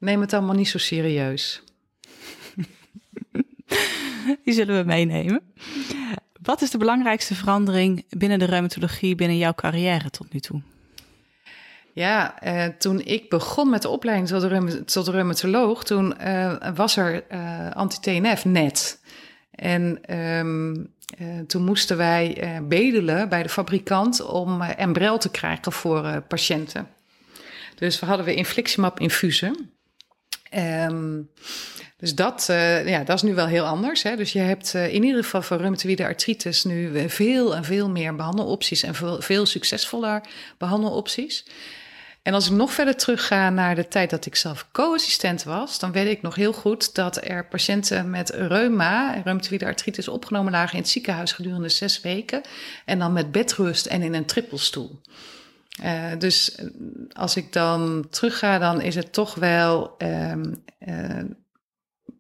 Neem 0.01 0.21
het 0.21 0.33
allemaal 0.33 0.55
niet 0.55 0.69
zo 0.69 0.79
serieus. 0.79 1.63
Die 4.45 4.55
zullen 4.55 4.77
we 4.77 4.85
meenemen. 4.85 5.43
Wat 6.43 6.63
is 6.63 6.71
de 6.71 6.79
belangrijkste 6.79 7.35
verandering 7.35 8.05
binnen 8.09 8.39
de 8.39 8.45
reumatologie 8.45 9.15
binnen 9.15 9.37
jouw 9.37 9.55
carrière 9.55 10.11
tot 10.11 10.33
nu 10.33 10.41
toe? 10.41 10.63
Ja, 11.93 12.41
eh, 12.41 12.67
toen 12.67 13.01
ik 13.01 13.29
begon 13.29 13.71
met 13.71 13.83
de 13.83 13.89
opleiding 13.89 14.29
tot, 14.29 14.43
reum 14.43 14.85
tot 14.85 15.09
reumatoloog, 15.09 15.85
toen 15.85 16.15
uh, 16.21 16.57
was 16.75 16.97
er 16.97 17.25
uh, 17.33 17.71
anti-TNF 17.71 18.45
net. 18.45 19.01
En 19.51 20.17
um, 20.19 20.95
toen 21.47 21.65
moesten 21.65 21.97
wij 21.97 22.61
bedelen 22.69 23.29
bij 23.29 23.43
de 23.43 23.49
fabrikant 23.49 24.23
om 24.23 24.63
Embrel 24.63 25.19
te 25.19 25.31
krijgen 25.31 25.73
voor 25.73 26.23
patiënten. 26.29 26.89
Dus 27.75 28.01
we 28.01 28.07
hadden 28.07 28.27
we 28.27 28.35
infliximab 28.35 29.01
infusen. 29.01 29.71
Um, 30.57 31.31
dus 31.97 32.15
dat, 32.15 32.47
uh, 32.51 32.89
ja, 32.89 33.05
dat 33.05 33.17
is 33.17 33.23
nu 33.23 33.35
wel 33.35 33.47
heel 33.47 33.65
anders. 33.65 34.03
Hè? 34.03 34.17
Dus 34.17 34.33
je 34.33 34.39
hebt 34.39 34.75
uh, 34.75 34.95
in 34.95 35.03
ieder 35.03 35.25
geval 35.25 35.43
voor 35.43 35.57
reumatoïde 35.57 36.05
artritis 36.05 36.65
nu 36.65 37.09
veel 37.09 37.57
en 37.57 37.65
veel 37.65 37.91
meer 37.91 38.15
behandelopties 38.15 38.83
en 38.83 38.95
veel, 38.95 39.23
veel 39.23 39.47
succesvoller 39.47 40.21
behandelopties. 40.59 41.45
En 42.23 42.35
als 42.35 42.47
ik 42.47 42.53
nog 42.53 42.73
verder 42.73 42.97
terugga 42.97 43.51
naar 43.51 43.75
de 43.75 43.89
tijd 43.89 44.11
dat 44.11 44.27
ik 44.27 44.37
zelf 44.37 44.69
co-assistent 44.73 45.43
was, 45.43 45.79
dan 45.79 45.93
weet 45.93 46.11
ik 46.11 46.23
nog 46.23 46.35
heel 46.35 46.53
goed 46.53 46.95
dat 46.95 47.25
er 47.25 47.47
patiënten 47.47 48.11
met 48.11 48.31
reuma, 48.31 49.21
reumatoïde 49.25 49.67
artritis, 49.67 50.09
opgenomen 50.09 50.53
lagen 50.53 50.75
in 50.75 50.81
het 50.81 50.91
ziekenhuis 50.91 51.33
gedurende 51.33 51.69
zes 51.69 52.01
weken. 52.01 52.43
En 52.85 52.99
dan 52.99 53.13
met 53.13 53.33
bedrust 53.33 53.87
en 53.87 54.03
in 54.03 54.15
een 54.15 54.27
trippelstoel. 54.27 55.01
Uh, 55.85 56.19
dus 56.19 56.55
eh, 56.55 56.67
als 57.13 57.37
ik 57.37 57.53
dan 57.53 58.07
terugga, 58.11 58.59
dan 58.59 58.81
is 58.81 58.95
het 58.95 59.13
toch 59.13 59.35
wel 59.35 59.95
um, 59.99 60.65
uh, 60.81 61.25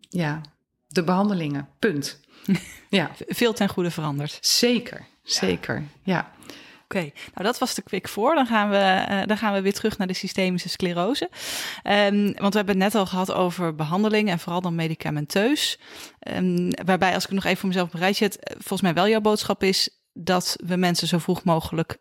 ja, 0.08 0.40
de 0.86 1.04
behandelingen. 1.04 1.68
Punt. 1.78 2.20
ja. 2.88 3.10
Veel 3.26 3.52
ten 3.52 3.68
goede 3.68 3.90
veranderd. 3.90 4.38
Zeker, 4.40 5.06
zeker. 5.22 5.74
Ja. 5.74 5.82
ja. 6.02 6.30
Oké, 6.84 6.98
okay. 6.98 7.12
nou 7.34 7.46
dat 7.46 7.58
was 7.58 7.74
de 7.74 7.82
quick 7.82 8.08
voor. 8.08 8.34
Dan 8.34 8.46
gaan 8.46 8.70
we, 8.70 9.06
uh, 9.10 9.26
dan 9.26 9.36
gaan 9.36 9.52
we 9.52 9.60
weer 9.60 9.72
terug 9.72 9.98
naar 9.98 10.06
de 10.06 10.12
systemische 10.12 10.68
sclerose. 10.68 11.30
Um, 11.84 12.22
want 12.22 12.52
we 12.52 12.58
hebben 12.58 12.74
het 12.74 12.84
net 12.84 12.94
al 12.94 13.06
gehad 13.06 13.32
over 13.32 13.74
behandeling 13.74 14.28
en 14.28 14.38
vooral 14.38 14.60
dan 14.60 14.74
medicamenteus. 14.74 15.78
Um, 16.36 16.70
waarbij, 16.84 17.14
als 17.14 17.24
ik 17.24 17.30
nog 17.30 17.44
even 17.44 17.58
voor 17.58 17.68
mezelf 17.68 17.92
rijtje 17.92 18.24
zet, 18.24 18.54
volgens 18.58 18.80
mij 18.80 18.94
wel 18.94 19.08
jouw 19.08 19.20
boodschap 19.20 19.62
is 19.62 19.88
dat 20.12 20.56
we 20.66 20.76
mensen 20.76 21.08
zo 21.08 21.18
vroeg 21.18 21.44
mogelijk 21.44 21.98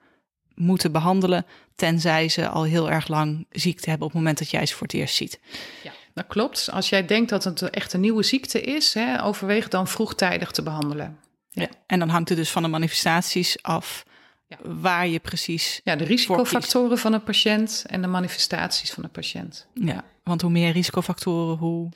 moeten 0.60 0.91
behandelen, 0.91 1.45
tenzij 1.76 2.30
ze 2.30 2.47
al 2.47 2.64
heel 2.64 2.91
erg 2.91 3.07
lang 3.07 3.45
ziekte 3.49 3.89
hebben 3.89 4.07
op 4.07 4.14
het 4.14 4.22
moment 4.22 4.39
dat 4.39 4.49
jij 4.49 4.66
ze 4.66 4.74
voor 4.76 4.88
het 4.88 4.95
eerst 4.95 5.16
ziet. 5.16 5.39
Ja, 5.84 5.91
dat 6.14 6.28
klopt. 6.28 6.70
Als 6.72 6.89
jij 6.89 7.05
denkt 7.05 7.30
dat 7.30 7.43
het 7.43 7.62
echt 7.62 7.93
een 7.93 7.99
nieuwe 7.99 8.24
ziekte 8.24 8.62
is, 8.62 8.93
hè, 8.93 9.24
overweeg 9.24 9.68
dan 9.68 9.88
vroegtijdig 9.88 10.51
te 10.51 10.64
behandelen. 10.64 11.20
Ja. 11.49 11.62
ja. 11.62 11.70
en 11.86 11.99
dan 11.99 12.10
hangt 12.10 12.30
het 12.30 12.38
dus 12.38 12.51
van 12.51 12.64
de 12.64 12.70
manifestaties 12.70 13.62
af 13.62 14.05
Ja. 14.49 14.57
waar 14.81 15.07
je 15.07 15.19
precies... 15.19 15.81
Ja, 15.83 15.95
de 15.95 16.03
risicofactoren 16.03 16.97
van 16.97 17.13
een 17.13 17.23
patiënt 17.23 17.83
en 17.87 18.01
de 18.01 18.07
manifestaties 18.07 18.91
van 18.91 19.03
een 19.03 19.09
patiënt. 19.09 19.67
Ja, 19.73 20.03
want 20.23 20.41
hoe 20.41 20.51
meer 20.51 20.71
risicofactoren, 20.71 21.57
hoe 21.57 21.89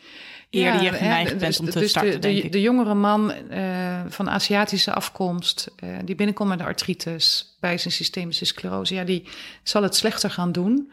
eerder 0.49 0.81
je 0.81 0.91
geneigd 0.91 1.31
hè, 1.31 1.37
bent 1.37 1.51
dus- 1.51 1.59
om 1.59 1.69
te 1.69 1.79
dus 1.79 1.89
starten, 1.89 2.11
de, 2.11 2.19
denk 2.19 2.37
de, 2.37 2.43
ik. 2.43 2.51
de 2.51 2.61
jongere 2.61 2.93
man 2.93 3.31
eh, 3.31 4.01
van 4.07 4.29
Aziatische 4.29 4.93
afkomst, 4.93 5.71
eh, 5.75 5.89
die 6.05 6.15
binnenkomt 6.15 6.49
met 6.49 6.57
de 6.57 6.63
artritis 6.63 7.57
bij 7.59 7.77
zijn 7.77 7.93
systemische 7.93 8.45
sclerose, 8.45 8.93
ja, 8.93 9.03
die 9.03 9.27
zal 9.63 9.83
het 9.83 9.95
slechter 9.95 10.29
gaan 10.29 10.51
doen 10.51 10.91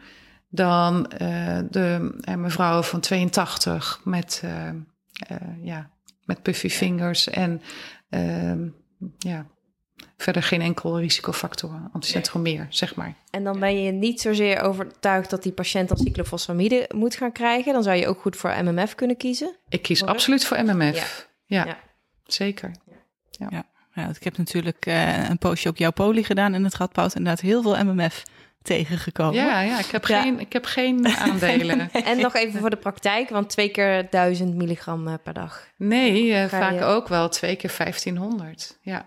dan 0.49 1.11
eh, 1.11 1.59
de 1.69 2.15
mevrouw 2.35 2.81
van 2.81 2.99
82 2.99 4.01
met, 4.03 4.43
ja, 5.63 5.89
met 6.25 6.41
puffy 6.41 6.69
fingers 6.69 7.29
en 7.29 7.61
ehm, 8.09 8.67
ja, 9.17 9.45
verder 10.17 10.43
geen 10.43 10.61
enkel 10.61 10.99
risicofactor, 10.99 11.89
anticentromeer, 11.93 12.65
zeg 12.69 12.95
maar. 12.95 13.13
En 13.31 13.43
dan 13.43 13.59
ben 13.59 13.83
je 13.83 13.91
niet 13.91 14.21
zozeer 14.21 14.61
overtuigd 14.61 15.29
dat 15.29 15.43
die 15.43 15.51
patiënt 15.51 15.87
dan 15.89 15.97
cyclofosfamide 15.97 16.89
moet 16.95 17.15
gaan 17.15 17.31
krijgen. 17.31 17.73
Dan 17.73 17.83
zou 17.83 17.97
je 17.97 18.07
ook 18.07 18.21
goed 18.21 18.35
voor 18.35 18.55
MMF 18.63 18.95
kunnen 18.95 19.17
kiezen. 19.17 19.55
Ik 19.69 19.81
kies 19.81 19.99
Voor 19.99 20.07
absoluut 20.07 20.45
voor 20.45 20.63
MMF. 20.63 21.27
Ja, 21.45 21.65
Ja. 21.65 21.77
zeker. 22.25 22.71
Ja, 23.49 23.63
want 23.93 24.15
ik 24.15 24.23
heb 24.23 24.37
natuurlijk 24.37 24.85
eh, 24.85 25.29
een 25.29 25.37
poosje 25.37 25.69
op 25.69 25.77
jouw 25.77 25.91
poli 25.91 26.23
gedaan 26.23 26.53
en 26.53 26.63
het 26.63 26.75
Radboud 26.75 27.15
inderdaad 27.15 27.41
heel 27.41 27.61
veel 27.61 27.83
MMF 27.83 28.23
tegengekomen. 28.61 29.33
Ja, 29.35 29.61
ja, 29.61 29.79
ik 29.79 29.85
heb 29.85 30.05
Ja. 30.05 30.21
geen, 30.21 30.39
ik 30.39 30.53
heb 30.53 30.65
geen 30.65 31.07
aandelen. 31.17 31.91
En 31.91 32.19
nog 32.19 32.35
even 32.35 32.59
voor 32.59 32.69
de 32.69 32.75
praktijk, 32.75 33.29
want 33.29 33.49
twee 33.49 33.69
keer 33.69 34.07
1000 34.09 34.55
milligram 34.55 35.07
eh, 35.07 35.13
per 35.23 35.33
dag. 35.33 35.67
Nee, 35.77 36.33
eh, 36.33 36.47
vaak 36.49 36.73
je- 36.73 36.83
ook 36.83 37.07
wel 37.07 37.29
twee 37.29 37.55
keer 37.55 37.71
1500. 37.77 38.77
Ja. 38.81 39.05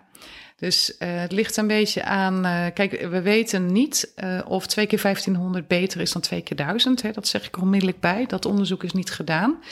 Dus 0.56 0.96
eh, 0.96 1.20
het 1.20 1.32
ligt 1.32 1.56
een 1.56 1.66
beetje 1.66 2.04
aan. 2.04 2.44
eh, 2.44 2.66
kijk, 2.74 3.06
we 3.10 3.22
weten 3.22 3.72
niet 3.72 4.12
eh, 4.14 4.40
of 4.48 4.66
twee 4.66 4.86
keer 4.86 5.00
1500 5.02 5.68
beter 5.68 6.00
is 6.00 6.12
dan 6.12 6.22
twee 6.22 6.42
keer 6.42 6.56
1000. 6.56 7.02
Hè. 7.02 7.10
Dat 7.10 7.28
zeg 7.28 7.46
ik 7.46 7.58
onmiddellijk 7.58 8.00
bij. 8.00 8.26
Dat 8.26 8.44
onderzoek 8.44 8.84
is 8.84 8.92
niet 8.92 9.10
gedaan. 9.10 9.62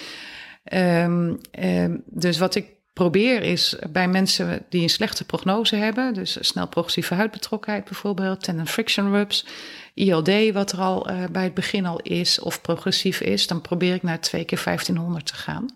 Ehm, 0.64 1.34
ehm, 1.50 1.96
dus 2.04 2.38
wat 2.38 2.54
ik 2.54 2.66
probeer 2.92 3.42
is 3.42 3.76
bij 3.90 4.08
mensen 4.08 4.64
die 4.68 4.82
een 4.82 4.90
slechte 4.90 5.24
prognose 5.24 5.76
hebben, 5.76 6.14
dus 6.14 6.36
snel 6.40 6.68
progressieve 6.68 7.14
huidbetrokkenheid 7.14 7.84
bijvoorbeeld, 7.84 8.42
tendon 8.42 8.66
friction 8.66 9.10
rubs, 9.10 9.46
ILD 9.94 10.52
wat 10.52 10.72
er 10.72 10.78
al 10.78 11.06
bij 11.30 11.44
het 11.44 11.54
begin 11.54 11.86
al 11.86 12.00
is 12.00 12.38
of 12.40 12.60
progressief 12.60 13.20
is, 13.20 13.46
dan 13.46 13.60
probeer 13.60 13.94
ik 13.94 14.02
naar 14.02 14.20
twee 14.20 14.44
keer 14.44 14.60
1500 14.64 15.26
te 15.26 15.34
gaan. 15.34 15.66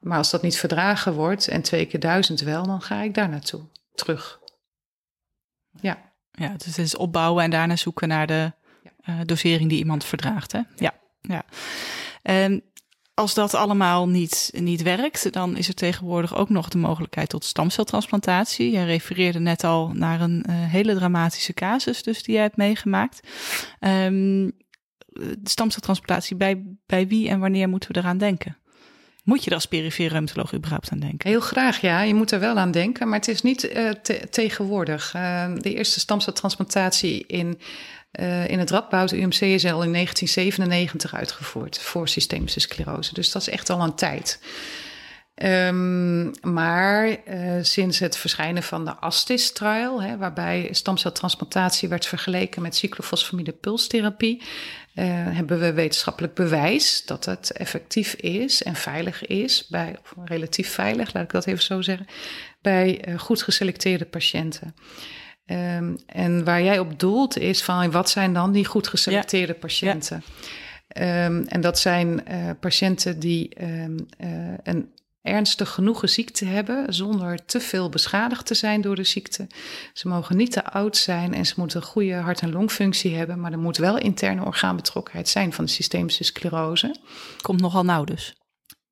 Maar 0.00 0.18
als 0.18 0.30
dat 0.30 0.42
niet 0.42 0.56
verdragen 0.56 1.12
wordt 1.12 1.48
en 1.48 1.62
twee 1.62 1.86
keer 1.86 2.00
1000 2.00 2.40
wel, 2.40 2.66
dan 2.66 2.82
ga 2.82 3.02
ik 3.02 3.14
daar 3.14 3.28
naartoe 3.28 3.60
terug. 3.94 4.40
Ja. 5.80 6.12
Ja, 6.30 6.48
dus 6.48 6.66
het 6.66 6.78
is 6.78 6.96
opbouwen 6.96 7.44
en 7.44 7.50
daarna 7.50 7.76
zoeken 7.76 8.08
naar 8.08 8.26
de 8.26 8.52
eh, 9.00 9.20
dosering 9.24 9.68
die 9.68 9.78
iemand 9.78 10.04
verdraagt. 10.04 10.52
Hè? 10.52 10.60
Ja, 10.76 10.94
ja. 11.20 11.44
En 12.22 12.62
als 13.14 13.34
dat 13.34 13.54
allemaal 13.54 14.08
niet, 14.08 14.50
niet 14.54 14.82
werkt, 14.82 15.32
dan 15.32 15.56
is 15.56 15.68
er 15.68 15.74
tegenwoordig 15.74 16.36
ook 16.36 16.48
nog 16.48 16.68
de 16.68 16.78
mogelijkheid 16.78 17.28
tot 17.28 17.44
stamceltransplantatie. 17.44 18.70
Je 18.70 18.84
refereerde 18.84 19.38
net 19.38 19.64
al 19.64 19.88
naar 19.92 20.20
een 20.20 20.42
eh, 20.42 20.54
hele 20.54 20.94
dramatische 20.94 21.52
casus 21.52 22.02
dus 22.02 22.22
die 22.22 22.34
jij 22.34 22.42
hebt 22.42 22.56
meegemaakt. 22.56 23.28
Ehm, 23.78 24.50
de 25.14 25.38
stamceltransplantatie, 25.50 26.36
bij, 26.36 26.76
bij 26.86 27.08
wie 27.08 27.28
en 27.28 27.40
wanneer 27.40 27.68
moeten 27.68 27.92
we 27.92 27.98
eraan 27.98 28.18
denken? 28.18 28.56
Moet 29.24 29.44
je 29.44 29.50
er 29.50 29.56
als 29.56 29.66
perifere 29.66 30.08
reumatoloog 30.08 30.54
überhaupt 30.54 30.90
aan 30.90 30.98
denken? 30.98 31.28
Heel 31.28 31.40
graag, 31.40 31.80
ja. 31.80 32.02
Je 32.02 32.14
moet 32.14 32.30
er 32.30 32.40
wel 32.40 32.56
aan 32.56 32.70
denken, 32.70 33.08
maar 33.08 33.18
het 33.18 33.28
is 33.28 33.42
niet 33.42 33.68
eh, 33.68 33.88
te- 33.90 34.26
tegenwoordig. 34.30 35.14
Eh, 35.14 35.46
de 35.54 35.74
eerste 35.74 36.00
stamceltransplantatie 36.00 37.24
in, 37.26 37.60
eh, 38.10 38.48
in 38.48 38.58
het 38.58 38.70
Radboud 38.70 39.12
UMC 39.12 39.40
is 39.40 39.64
al 39.64 39.82
in 39.82 39.92
1997 39.92 41.14
uitgevoerd 41.14 41.78
voor 41.78 42.08
systemische 42.08 42.60
sclerose. 42.60 43.14
Dus 43.14 43.32
dat 43.32 43.42
is 43.42 43.48
echt 43.48 43.70
al 43.70 43.80
een 43.82 43.94
tijd. 43.94 44.40
Ehm, 45.34 46.30
maar 46.54 47.16
sinds 47.62 47.98
het 47.98 48.16
verschijnen 48.16 48.62
van 48.62 48.84
de 48.84 48.96
ASTIS-trial, 48.96 50.16
waarbij 50.18 50.68
stamceltransplantatie 50.70 51.88
werd 51.88 52.06
vergeleken 52.06 52.62
met 52.62 52.76
cyclofosfamide 52.76 53.52
pulstherapie, 53.52 54.42
eh, 54.94 55.04
hebben 55.08 55.60
we 55.60 55.72
wetenschappelijk 55.72 56.34
bewijs 56.34 57.02
dat 57.06 57.24
het 57.24 57.52
effectief 57.52 58.14
is 58.14 58.62
en 58.62 58.74
veilig 58.74 59.26
is, 59.26 59.66
bij, 59.68 59.96
of 60.02 60.14
relatief 60.24 60.72
veilig, 60.72 61.12
laat 61.12 61.24
ik 61.24 61.30
dat 61.30 61.46
even 61.46 61.62
zo 61.62 61.82
zeggen, 61.82 62.06
bij 62.62 63.00
eh, 63.00 63.18
goed 63.18 63.42
geselecteerde 63.42 64.04
patiënten. 64.04 64.74
Ehm, 65.46 65.96
en 66.06 66.44
waar 66.44 66.62
jij 66.62 66.78
op 66.78 66.98
doelt 67.00 67.38
is 67.38 67.62
van 67.62 67.90
wat 67.90 68.10
zijn 68.10 68.32
dan 68.32 68.52
die 68.52 68.64
goed 68.64 68.88
geselecteerde 68.88 69.54
patiënten? 69.54 70.22
Ehm, 70.88 71.42
en 71.46 71.60
dat 71.60 71.78
zijn 71.78 72.26
eh, 72.26 72.50
patiënten 72.60 73.18
die 73.18 73.54
ehm, 73.54 73.98
eh, 74.18 74.28
een 74.62 74.92
ernstig 75.24 75.70
genoegen 75.70 76.08
ziekte 76.08 76.44
hebben 76.44 76.94
zonder 76.94 77.44
te 77.44 77.60
veel 77.60 77.88
beschadigd 77.88 78.46
te 78.46 78.54
zijn 78.54 78.80
door 78.80 78.96
de 78.96 79.04
ziekte. 79.04 79.46
Ze 79.92 80.08
mogen 80.08 80.36
niet 80.36 80.52
te 80.52 80.64
oud 80.64 80.96
zijn 80.96 81.34
en 81.34 81.46
ze 81.46 81.54
moeten 81.56 81.80
een 81.80 81.86
goede 81.86 82.14
hart- 82.14 82.40
en 82.40 82.52
longfunctie 82.52 83.14
hebben, 83.14 83.40
maar 83.40 83.52
er 83.52 83.58
moet 83.58 83.76
wel 83.76 83.98
interne 83.98 84.44
orgaanbetrokkenheid 84.44 85.28
zijn 85.28 85.52
van 85.52 85.64
de 85.64 85.70
systemische 85.70 86.24
sclerose. 86.24 86.96
Komt 87.40 87.60
nogal 87.60 87.84
nauw 87.84 88.04
dus. 88.04 88.34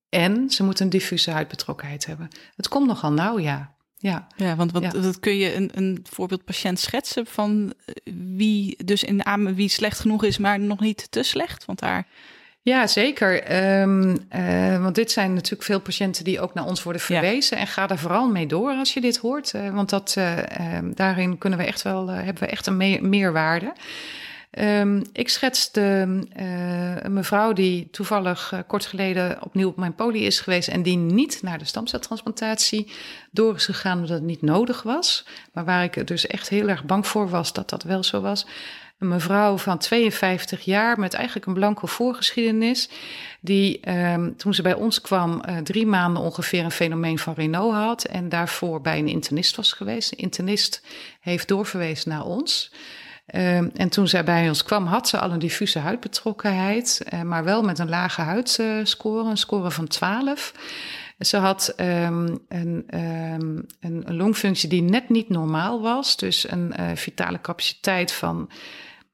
En 0.08 0.50
ze 0.50 0.64
moeten 0.64 0.84
een 0.84 0.90
diffuse 0.90 1.30
huidbetrokkenheid 1.30 2.06
hebben. 2.06 2.28
Het 2.56 2.68
komt 2.68 2.86
nogal 2.86 3.12
nauw, 3.12 3.38
ja. 3.38 3.74
Ja, 3.96 4.26
Ja, 4.36 4.56
want 4.56 4.72
wat, 4.72 4.82
Ja. 4.82 5.00
wat 5.00 5.20
kun 5.20 5.36
je 5.36 5.54
een, 5.54 5.70
een 5.74 6.06
voorbeeld 6.10 6.44
patiënt 6.44 6.78
schetsen 6.78 7.26
van 7.26 7.72
eh, 7.84 8.12
wie 8.36 8.84
dus 8.84 9.04
in 9.04 9.26
aan 9.26 9.54
wie 9.54 9.68
slecht 9.68 9.98
genoeg 10.00 10.24
is, 10.24 10.38
maar 10.38 10.60
nog 10.60 10.80
niet 10.80 11.10
te 11.10 11.22
slecht? 11.22 11.64
Want 11.64 11.78
daar 11.78 12.06
Ja, 12.64 12.86
zeker. 12.86 13.42
Ehm, 13.42 14.16
eh, 14.28 14.82
want 14.82 14.94
dit 14.94 15.10
zijn 15.10 15.34
natuurlijk 15.34 15.62
veel 15.62 15.80
patiënten 15.80 16.24
die 16.24 16.40
ook 16.40 16.54
naar 16.54 16.66
ons 16.66 16.82
worden 16.82 17.02
Ja. 17.08 17.08
verwezen. 17.20 17.56
En 17.56 17.66
ga 17.66 17.88
er 17.88 17.98
vooral 17.98 18.28
mee 18.28 18.46
door 18.46 18.70
als 18.72 18.94
je 18.94 19.00
dit 19.00 19.16
hoort. 19.16 19.54
eh, 19.54 19.70
want 19.74 19.90
dat, 19.90 20.14
eh, 20.18 20.58
ehm, 20.76 20.92
daarin 20.94 21.38
kunnen 21.38 21.58
we 21.58 21.64
echt 21.64 21.82
wel, 21.82 22.08
hebben 22.08 22.42
we 22.42 22.48
echt 22.48 22.66
een 22.66 22.76
me- 22.76 23.00
meerwaarde. 23.00 23.72
Ehm, 24.50 25.02
ik 25.12 25.28
schets 25.28 25.72
de, 25.72 26.18
eh, 26.32 26.96
een 27.04 27.12
mevrouw 27.12 27.52
die 27.52 27.88
toevallig 27.90 28.52
kort 28.66 28.86
geleden 28.86 29.42
opnieuw 29.42 29.68
op 29.68 29.76
mijn 29.76 29.94
poli 29.94 30.24
is 30.26 30.40
geweest 30.40 30.68
en 30.68 30.82
die 30.82 30.96
niet 30.96 31.38
naar 31.42 31.58
de 31.58 31.64
stamceltransplantatie 31.64 32.92
door 33.30 33.54
is 33.54 33.64
gegaan 33.64 33.94
omdat 33.96 34.08
het 34.10 34.22
niet 34.22 34.42
nodig 34.42 34.82
was. 34.82 35.26
Maar 35.52 35.64
waar 35.64 35.84
ik 35.84 36.06
dus 36.06 36.26
echt 36.26 36.48
heel 36.48 36.68
erg 36.68 36.84
bang 36.84 37.06
voor 37.06 37.28
was 37.28 37.52
dat 37.52 37.70
dat 37.70 37.82
wel 37.82 38.02
zo 38.04 38.20
was. 38.20 38.46
Een 39.02 39.08
mevrouw 39.08 39.58
van 39.58 39.78
52 39.78 40.64
jaar 40.64 40.98
met 40.98 41.14
eigenlijk 41.14 41.46
een 41.46 41.54
blanco 41.54 41.86
voorgeschiedenis. 41.86 42.88
Die 43.40 43.80
ehm, 43.80 44.32
toen 44.36 44.54
ze 44.54 44.62
bij 44.62 44.74
ons 44.74 45.00
kwam 45.00 45.40
eh, 45.40 45.56
drie 45.56 45.86
maanden 45.86 46.22
ongeveer 46.22 46.64
een 46.64 46.70
fenomeen 46.70 47.18
van 47.18 47.34
Renault 47.34 47.74
had. 47.74 48.04
En 48.04 48.28
daarvoor 48.28 48.80
bij 48.80 48.98
een 48.98 49.08
internist 49.08 49.56
was 49.56 49.72
geweest. 49.72 50.10
De 50.10 50.16
internist 50.16 50.82
heeft 51.20 51.48
doorverwezen 51.48 52.10
naar 52.10 52.24
ons. 52.24 52.72
Ehm, 53.26 53.68
en 53.74 53.88
toen 53.88 54.08
zij 54.08 54.24
bij 54.24 54.48
ons 54.48 54.64
kwam, 54.64 54.86
had 54.86 55.08
ze 55.08 55.18
al 55.18 55.30
een 55.30 55.38
diffuse 55.38 55.78
huidbetrokkenheid, 55.78 57.02
eh, 57.08 57.22
maar 57.22 57.44
wel 57.44 57.62
met 57.62 57.78
een 57.78 57.88
lage 57.88 58.20
huidscore, 58.20 59.30
een 59.30 59.36
score 59.36 59.70
van 59.70 59.86
12. 59.86 60.52
Ze 61.18 61.36
had 61.36 61.72
een, 61.76 62.42
ehm, 62.48 63.58
een, 63.80 64.04
een 64.04 64.16
longfunctie 64.16 64.68
die 64.68 64.82
net 64.82 65.08
niet 65.08 65.28
normaal 65.28 65.80
was, 65.80 66.16
dus 66.16 66.50
een 66.50 66.72
eh, 66.72 66.86
vitale 66.94 67.40
capaciteit 67.40 68.12
van, 68.12 68.50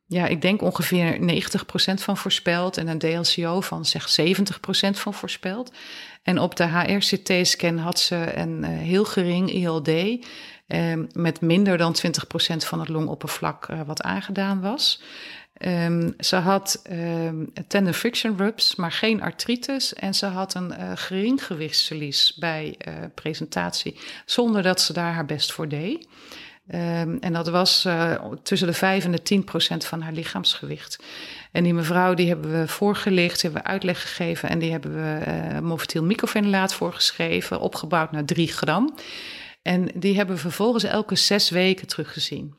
ja, 0.08 0.26
ik 0.26 0.42
denk 0.42 0.62
ongeveer 0.62 1.18
90% 1.20 1.94
van 1.94 2.16
voorspeld 2.16 2.76
en 2.76 2.88
een 2.88 2.98
DLCO 2.98 3.60
van 3.60 3.84
zeg 3.84 4.18
70% 4.20 4.90
van 4.90 5.14
voorspeld. 5.14 5.72
En 6.22 6.38
op 6.38 6.56
de 6.56 6.64
HRCT-scan 6.64 7.78
had 7.78 8.00
ze 8.00 8.36
een 8.36 8.64
eh, 8.64 8.70
heel 8.70 9.04
gering 9.04 9.52
ILD. 9.52 9.88
Ehm, 10.66 11.04
met 11.12 11.40
minder 11.40 11.78
dan 11.78 11.92
20% 11.92 12.64
van 12.64 12.80
het 12.80 12.88
longoppervlak 12.88 13.68
eh, 13.68 13.80
wat 13.86 14.02
aangedaan 14.02 14.60
was. 14.60 15.02
Ehm, 15.52 16.10
ze 16.18 16.36
had 16.36 16.80
ehm 16.82 17.44
tendon 17.66 17.94
friction 17.94 18.36
rubs, 18.36 18.74
maar 18.74 18.92
geen 18.92 19.22
artritis. 19.22 19.94
En 19.94 20.14
ze 20.14 20.26
had 20.26 20.54
een 20.54 20.72
eh, 20.72 20.90
gering 20.94 21.44
gewichtsverlies 21.44 22.36
bij 22.38 22.76
presentatie, 23.14 24.00
zonder 24.24 24.62
dat 24.62 24.80
ze 24.80 24.92
daar 24.92 25.12
haar 25.12 25.26
best 25.26 25.52
voor 25.52 25.68
deed. 25.68 26.06
Ehm, 26.68 27.16
en 27.20 27.32
dat 27.32 27.48
was 27.48 27.84
eh, 27.84 28.14
tussen 28.42 28.68
de 28.68 28.74
5 28.74 29.04
en 29.04 29.12
de 29.12 29.22
10 29.22 29.44
procent 29.44 29.84
van 29.84 30.00
haar 30.00 30.12
lichaamsgewicht. 30.12 30.98
En 31.52 31.64
die 31.64 31.74
mevrouw 31.74 32.14
die 32.14 32.28
hebben 32.28 32.60
we 32.60 32.68
voorgelicht, 32.68 33.42
hebben 33.42 33.62
we 33.62 33.68
uitleg 33.68 34.00
gegeven 34.02 34.48
en 34.48 34.58
die 34.58 34.70
hebben 34.70 34.94
we 34.94 35.24
uh, 35.28 35.58
Mofetyl 35.58 36.02
microfenolaat 36.02 36.74
voorgeschreven, 36.74 37.60
opgebouwd 37.60 38.12
naar 38.12 38.24
3 38.24 38.48
gram. 38.48 38.94
En 39.62 39.88
die 39.94 40.16
hebben 40.16 40.34
we 40.34 40.40
vervolgens 40.40 40.84
elke 40.84 41.16
zes 41.16 41.50
weken 41.50 41.86
teruggezien. 41.86 42.54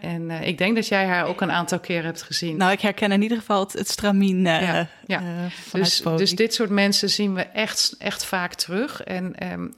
En 0.00 0.30
uh, 0.30 0.46
ik 0.46 0.58
denk 0.58 0.74
dat 0.74 0.88
jij 0.88 1.06
haar 1.06 1.26
ook 1.26 1.40
een 1.40 1.50
aantal 1.50 1.80
keer 1.80 2.04
hebt 2.04 2.22
gezien. 2.22 2.56
Nou, 2.56 2.72
ik 2.72 2.80
herken 2.80 3.12
in 3.12 3.22
ieder 3.22 3.38
geval 3.38 3.60
het, 3.60 3.72
het 3.72 3.88
stramien. 3.88 4.38
Uh, 4.38 4.62
ja, 4.62 4.88
ja. 5.06 5.20
Uh, 5.20 5.72
dus, 5.72 6.02
dus 6.16 6.30
dit 6.30 6.54
soort 6.54 6.70
mensen 6.70 7.10
zien 7.10 7.34
we 7.34 7.42
echt, 7.42 7.94
echt 7.98 8.24
vaak 8.24 8.54
terug. 8.54 9.02
En 9.02 9.52
um, 9.52 9.72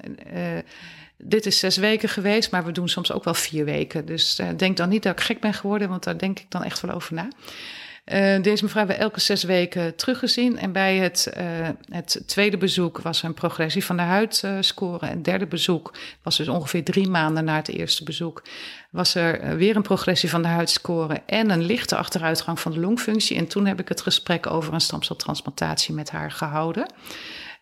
dit 1.24 1.46
is 1.46 1.58
zes 1.58 1.76
weken 1.76 2.08
geweest, 2.08 2.50
maar 2.50 2.64
we 2.64 2.72
doen 2.72 2.88
soms 2.88 3.12
ook 3.12 3.24
wel 3.24 3.34
vier 3.34 3.64
weken. 3.64 4.06
Dus 4.06 4.40
uh, 4.40 4.46
denk 4.56 4.76
dan 4.76 4.88
niet 4.88 5.02
dat 5.02 5.12
ik 5.12 5.20
gek 5.20 5.40
ben 5.40 5.54
geworden, 5.54 5.88
want 5.88 6.04
daar 6.04 6.18
denk 6.18 6.38
ik 6.38 6.46
dan 6.48 6.64
echt 6.64 6.80
wel 6.80 6.94
over 6.94 7.14
na. 7.14 7.28
Uh, 8.06 8.42
deze 8.42 8.64
mevrouw 8.64 8.78
hebben 8.86 8.96
we 8.96 9.02
elke 9.02 9.20
zes 9.20 9.42
weken 9.42 9.96
teruggezien. 9.96 10.58
En 10.58 10.72
bij 10.72 10.96
het, 10.96 11.32
uh, 11.36 11.68
het 11.88 12.22
tweede 12.26 12.56
bezoek 12.56 13.00
was 13.00 13.22
een 13.22 13.34
progressie 13.34 13.84
van 13.84 13.96
de 13.96 14.02
huidscore. 14.02 15.06
en 15.06 15.12
het 15.12 15.24
derde 15.24 15.46
bezoek 15.46 15.94
was 16.22 16.36
dus 16.36 16.48
ongeveer 16.48 16.84
drie 16.84 17.08
maanden 17.08 17.44
na 17.44 17.56
het 17.56 17.68
eerste 17.68 18.04
bezoek. 18.04 18.42
Was 18.90 19.14
er 19.14 19.56
weer 19.56 19.76
een 19.76 19.82
progressie 19.82 20.30
van 20.30 20.42
de 20.42 20.48
huidscore 20.48 21.22
en 21.26 21.50
een 21.50 21.62
lichte 21.62 21.96
achteruitgang 21.96 22.60
van 22.60 22.72
de 22.72 22.80
longfunctie. 22.80 23.36
En 23.36 23.46
toen 23.46 23.66
heb 23.66 23.80
ik 23.80 23.88
het 23.88 24.00
gesprek 24.00 24.46
over 24.46 24.74
een 24.74 24.80
stamceltransplantatie 24.80 25.94
met 25.94 26.10
haar 26.10 26.30
gehouden. 26.30 26.86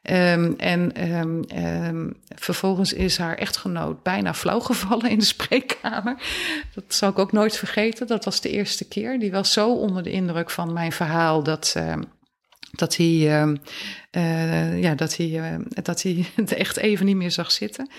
Um, 0.03 0.55
en 0.57 1.11
um, 1.13 1.45
um, 1.55 2.17
vervolgens 2.29 2.93
is 2.93 3.19
haar 3.19 3.37
echtgenoot 3.37 4.03
bijna 4.03 4.35
flauw 4.35 4.61
gevallen 4.61 5.11
in 5.11 5.19
de 5.19 5.25
spreekkamer. 5.25 6.23
Dat 6.75 6.85
zal 6.89 7.11
ik 7.11 7.19
ook 7.19 7.33
nooit 7.33 7.57
vergeten. 7.57 8.07
Dat 8.07 8.25
was 8.25 8.41
de 8.41 8.51
eerste 8.51 8.89
keer. 8.89 9.19
Die 9.19 9.31
was 9.31 9.53
zo 9.53 9.75
onder 9.75 10.03
de 10.03 10.11
indruk 10.11 10.51
van 10.51 10.73
mijn 10.73 10.93
verhaal 10.93 11.43
dat, 11.43 11.77
dat 12.71 12.97
hij, 12.97 13.07
uh, 13.07 14.81
ja, 14.81 14.95
dat, 14.95 15.17
hij, 15.17 15.59
dat 15.83 16.03
hij 16.03 16.27
het 16.35 16.53
echt 16.53 16.77
even 16.77 17.07
niet 17.07 17.17
meer 17.17 17.31
zag 17.31 17.51
zitten. 17.51 17.91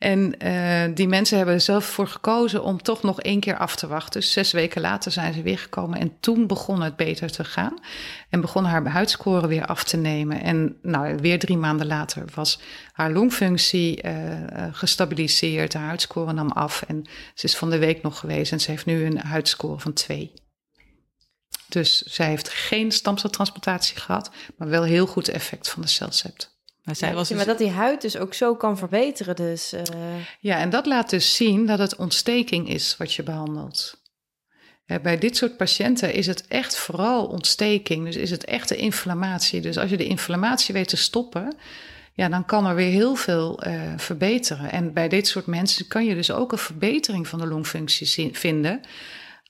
En 0.00 0.34
uh, 0.44 0.94
die 0.94 1.08
mensen 1.08 1.36
hebben 1.36 1.54
er 1.54 1.60
zelf 1.60 1.84
voor 1.84 2.06
gekozen 2.06 2.62
om 2.62 2.82
toch 2.82 3.02
nog 3.02 3.20
één 3.20 3.40
keer 3.40 3.56
af 3.56 3.76
te 3.76 3.86
wachten. 3.86 4.20
Dus 4.20 4.32
zes 4.32 4.52
weken 4.52 4.80
later 4.80 5.12
zijn 5.12 5.32
ze 5.32 5.42
weer 5.42 5.58
gekomen 5.58 5.98
en 5.98 6.12
toen 6.20 6.46
begon 6.46 6.82
het 6.82 6.96
beter 6.96 7.30
te 7.30 7.44
gaan. 7.44 7.78
En 8.30 8.40
begon 8.40 8.64
haar 8.64 8.86
huidscore 8.86 9.46
weer 9.46 9.66
af 9.66 9.84
te 9.84 9.96
nemen. 9.96 10.42
En 10.42 10.76
nou, 10.82 11.16
weer 11.16 11.38
drie 11.38 11.56
maanden 11.56 11.86
later 11.86 12.24
was 12.34 12.60
haar 12.92 13.10
longfunctie 13.10 14.04
uh, 14.04 14.12
gestabiliseerd. 14.72 15.74
Haar 15.74 15.86
huidscore 15.86 16.32
nam 16.32 16.50
af 16.50 16.82
en 16.82 17.04
ze 17.34 17.46
is 17.46 17.56
van 17.56 17.70
de 17.70 17.78
week 17.78 18.02
nog 18.02 18.18
geweest 18.18 18.52
en 18.52 18.60
ze 18.60 18.70
heeft 18.70 18.86
nu 18.86 19.04
een 19.04 19.18
huidscore 19.18 19.80
van 19.80 19.92
twee. 19.92 20.32
Dus 21.68 22.02
zij 22.02 22.26
heeft 22.26 22.48
geen 22.48 22.92
stamceltransplantatie 22.92 23.96
gehad, 23.96 24.30
maar 24.56 24.68
wel 24.68 24.82
heel 24.82 25.06
goed 25.06 25.28
effect 25.28 25.68
van 25.68 25.82
de 25.82 25.88
celcept. 25.88 26.49
Maar, 26.84 26.96
zij 26.96 27.14
was 27.14 27.28
dus... 27.28 27.36
maar 27.36 27.46
dat 27.46 27.58
die 27.58 27.70
huid 27.70 28.00
dus 28.00 28.16
ook 28.16 28.34
zo 28.34 28.54
kan 28.54 28.78
verbeteren. 28.78 29.36
Dus, 29.36 29.72
uh... 29.74 29.80
Ja, 30.40 30.58
en 30.58 30.70
dat 30.70 30.86
laat 30.86 31.10
dus 31.10 31.36
zien 31.36 31.66
dat 31.66 31.78
het 31.78 31.96
ontsteking 31.96 32.68
is 32.68 32.96
wat 32.96 33.14
je 33.14 33.22
behandelt. 33.22 33.98
Bij 35.02 35.18
dit 35.18 35.36
soort 35.36 35.56
patiënten 35.56 36.14
is 36.14 36.26
het 36.26 36.46
echt 36.46 36.76
vooral 36.76 37.26
ontsteking. 37.26 38.04
Dus 38.04 38.16
is 38.16 38.30
het 38.30 38.44
echt 38.44 38.68
de 38.68 38.76
inflammatie. 38.76 39.60
Dus 39.60 39.78
als 39.78 39.90
je 39.90 39.96
de 39.96 40.06
inflammatie 40.06 40.74
weet 40.74 40.88
te 40.88 40.96
stoppen, 40.96 41.54
ja, 42.14 42.28
dan 42.28 42.44
kan 42.44 42.66
er 42.66 42.74
weer 42.74 42.90
heel 42.90 43.14
veel 43.14 43.66
uh, 43.66 43.92
verbeteren. 43.96 44.72
En 44.72 44.92
bij 44.92 45.08
dit 45.08 45.26
soort 45.26 45.46
mensen 45.46 45.86
kan 45.86 46.04
je 46.04 46.14
dus 46.14 46.30
ook 46.30 46.52
een 46.52 46.58
verbetering 46.58 47.28
van 47.28 47.38
de 47.38 47.46
longfunctie 47.46 48.30
vinden 48.32 48.80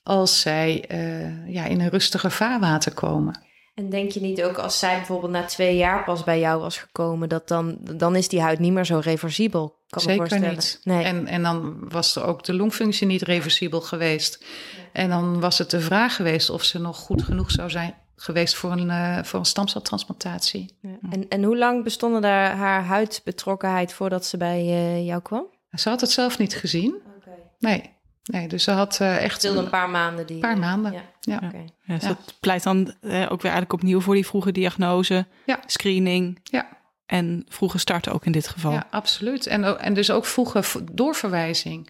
als 0.03 0.41
zij 0.41 0.85
uh, 0.91 1.53
ja, 1.53 1.65
in 1.65 1.79
een 1.79 1.89
rustiger 1.89 2.31
vaarwater 2.31 2.93
komen. 2.93 3.39
En 3.73 3.89
denk 3.89 4.11
je 4.11 4.21
niet 4.21 4.43
ook 4.43 4.57
als 4.57 4.79
zij 4.79 4.95
bijvoorbeeld 4.95 5.31
na 5.31 5.45
twee 5.45 5.77
jaar 5.77 6.03
pas 6.03 6.23
bij 6.23 6.39
jou 6.39 6.61
was 6.61 6.77
gekomen, 6.77 7.29
dat 7.29 7.47
dan, 7.47 7.77
dan 7.81 8.15
is 8.15 8.27
die 8.27 8.41
huid 8.41 8.59
niet 8.59 8.73
meer 8.73 8.85
zo 8.85 8.99
reversibel? 9.03 9.79
Kan 9.89 10.01
Zeker 10.01 10.39
niet. 10.39 10.79
Nee. 10.83 11.03
En, 11.03 11.27
en 11.27 11.43
dan 11.43 11.89
was 11.89 12.15
er 12.15 12.23
ook 12.23 12.43
de 12.43 12.53
longfunctie 12.53 13.07
niet 13.07 13.21
reversibel 13.21 13.81
geweest. 13.81 14.45
En 14.91 15.09
dan 15.09 15.39
was 15.39 15.57
het 15.57 15.69
de 15.69 15.81
vraag 15.81 16.15
geweest 16.15 16.49
of 16.49 16.63
ze 16.63 16.79
nog 16.79 16.97
goed 16.97 17.23
genoeg 17.23 17.51
zou 17.51 17.69
zijn 17.69 17.95
geweest 18.15 18.55
voor 18.55 18.71
een, 18.71 18.87
uh, 18.87 19.23
voor 19.23 19.39
een 19.39 19.45
stamceltransplantatie. 19.45 20.77
Ja. 20.81 20.97
En, 21.09 21.29
en 21.29 21.43
hoe 21.43 21.57
lang 21.57 21.83
bestonden 21.83 22.21
daar 22.21 22.55
haar 22.55 22.83
huidbetrokkenheid 22.83 23.93
voordat 23.93 24.25
ze 24.25 24.37
bij 24.37 24.63
uh, 24.63 25.05
jou 25.05 25.21
kwam? 25.21 25.45
Ze 25.71 25.89
had 25.89 26.01
het 26.01 26.11
zelf 26.11 26.37
niet 26.37 26.55
gezien. 26.55 27.01
Okay. 27.17 27.39
Nee. 27.59 27.99
Nee, 28.23 28.47
dus 28.47 28.63
ze 28.63 28.71
had 28.71 28.99
uh, 29.01 29.23
echt... 29.23 29.43
een 29.43 29.69
paar 29.69 29.89
maanden. 29.89 30.25
Die, 30.27 30.35
een 30.35 30.41
paar 30.41 30.57
maanden, 30.57 30.91
ja. 30.91 31.01
ja. 31.19 31.37
ja. 31.41 31.47
Okay. 31.47 31.69
ja 31.83 31.93
dus 31.93 32.03
dat 32.03 32.37
pleit 32.39 32.63
dan 32.63 32.93
uh, 33.01 33.21
ook 33.21 33.41
weer 33.41 33.51
eigenlijk 33.51 33.73
opnieuw 33.73 34.01
voor 34.01 34.13
die 34.13 34.25
vroege 34.25 34.51
diagnose, 34.51 35.25
screening. 35.65 36.39
Ja. 36.43 36.67
En 37.05 37.45
vroege 37.47 37.77
starten 37.77 38.13
ook 38.13 38.25
in 38.25 38.31
dit 38.31 38.47
geval. 38.47 38.71
Ja, 38.71 38.87
absoluut. 38.89 39.47
En, 39.47 39.79
en 39.79 39.93
dus 39.93 40.11
ook 40.11 40.25
vroege 40.25 40.63
doorverwijzing. 40.91 41.89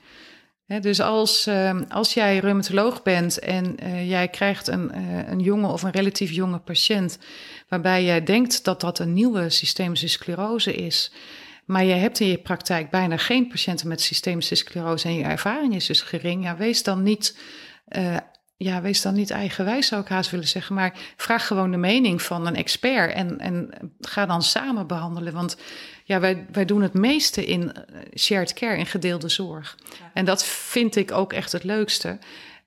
He, 0.66 0.80
dus 0.80 1.02
als, 1.02 1.48
uh, 1.48 1.80
als 1.90 2.14
jij 2.14 2.38
reumatoloog 2.38 3.04
bent 3.04 3.40
en 3.40 3.76
uh, 3.84 4.10
jij 4.10 4.28
krijgt 4.28 4.68
een, 4.68 4.92
uh, 4.96 5.30
een 5.30 5.40
jonge 5.40 5.68
of 5.68 5.84
een 5.84 5.92
relatief 5.92 6.32
jonge 6.32 6.60
patiënt, 6.60 7.18
waarbij 7.68 8.04
jij 8.04 8.24
denkt 8.24 8.64
dat 8.64 8.82
dat 8.82 9.00
een 9.00 9.14
nieuwe 9.14 9.50
systemische 9.50 10.08
sclerose 10.08 10.74
is, 10.74 11.12
maar 11.72 11.84
je 11.84 11.93
hebt 11.93 12.19
in 12.19 12.28
je 12.28 12.38
praktijk 12.38 12.89
bijna 12.89 13.17
geen 13.17 13.47
patiënten 13.47 13.88
met 13.88 14.01
systemische 14.01 14.55
sclerose 14.55 15.07
en 15.07 15.15
je 15.15 15.24
ervaring 15.24 15.76
is 15.76 15.86
dus 15.86 16.01
gering. 16.01 16.43
Ja, 16.43 16.57
wees 16.57 16.84
dan 16.84 17.03
niet, 17.03 17.38
uh, 17.97 18.17
ja, 18.57 18.82
wees 18.82 19.01
dan 19.01 19.13
niet 19.13 19.30
eigenwijs, 19.30 19.88
zou 19.88 20.01
ik 20.01 20.07
haast 20.07 20.32
willen 20.32 20.47
zeggen. 20.47 20.76
Maar 20.76 20.93
vraag 21.15 21.47
gewoon 21.47 21.72
de 21.72 21.78
mening 21.78 22.22
van 22.22 22.47
een 22.47 22.55
expert 22.55 23.13
en, 23.13 23.39
en 23.39 23.69
ga 23.99 24.26
dan 24.26 24.41
samen 24.41 24.88
behandelen. 24.88 25.34
Want 25.34 25.57
ja, 26.03 26.19
wij, 26.19 26.45
wij 26.51 26.65
doen 26.65 26.82
het 26.82 26.93
meeste 26.93 27.45
in 27.45 27.74
eh, 27.74 27.84
shared 28.17 28.53
care, 28.53 28.78
in 28.78 28.86
gedeelde 28.86 29.30
zorg. 29.30 29.78
En 30.13 30.26
dat 30.26 30.45
vind 30.45 30.95
ik 30.95 31.11
ook 31.11 31.34
echt 31.34 31.51
het 31.51 31.63
leukste. 31.63 32.17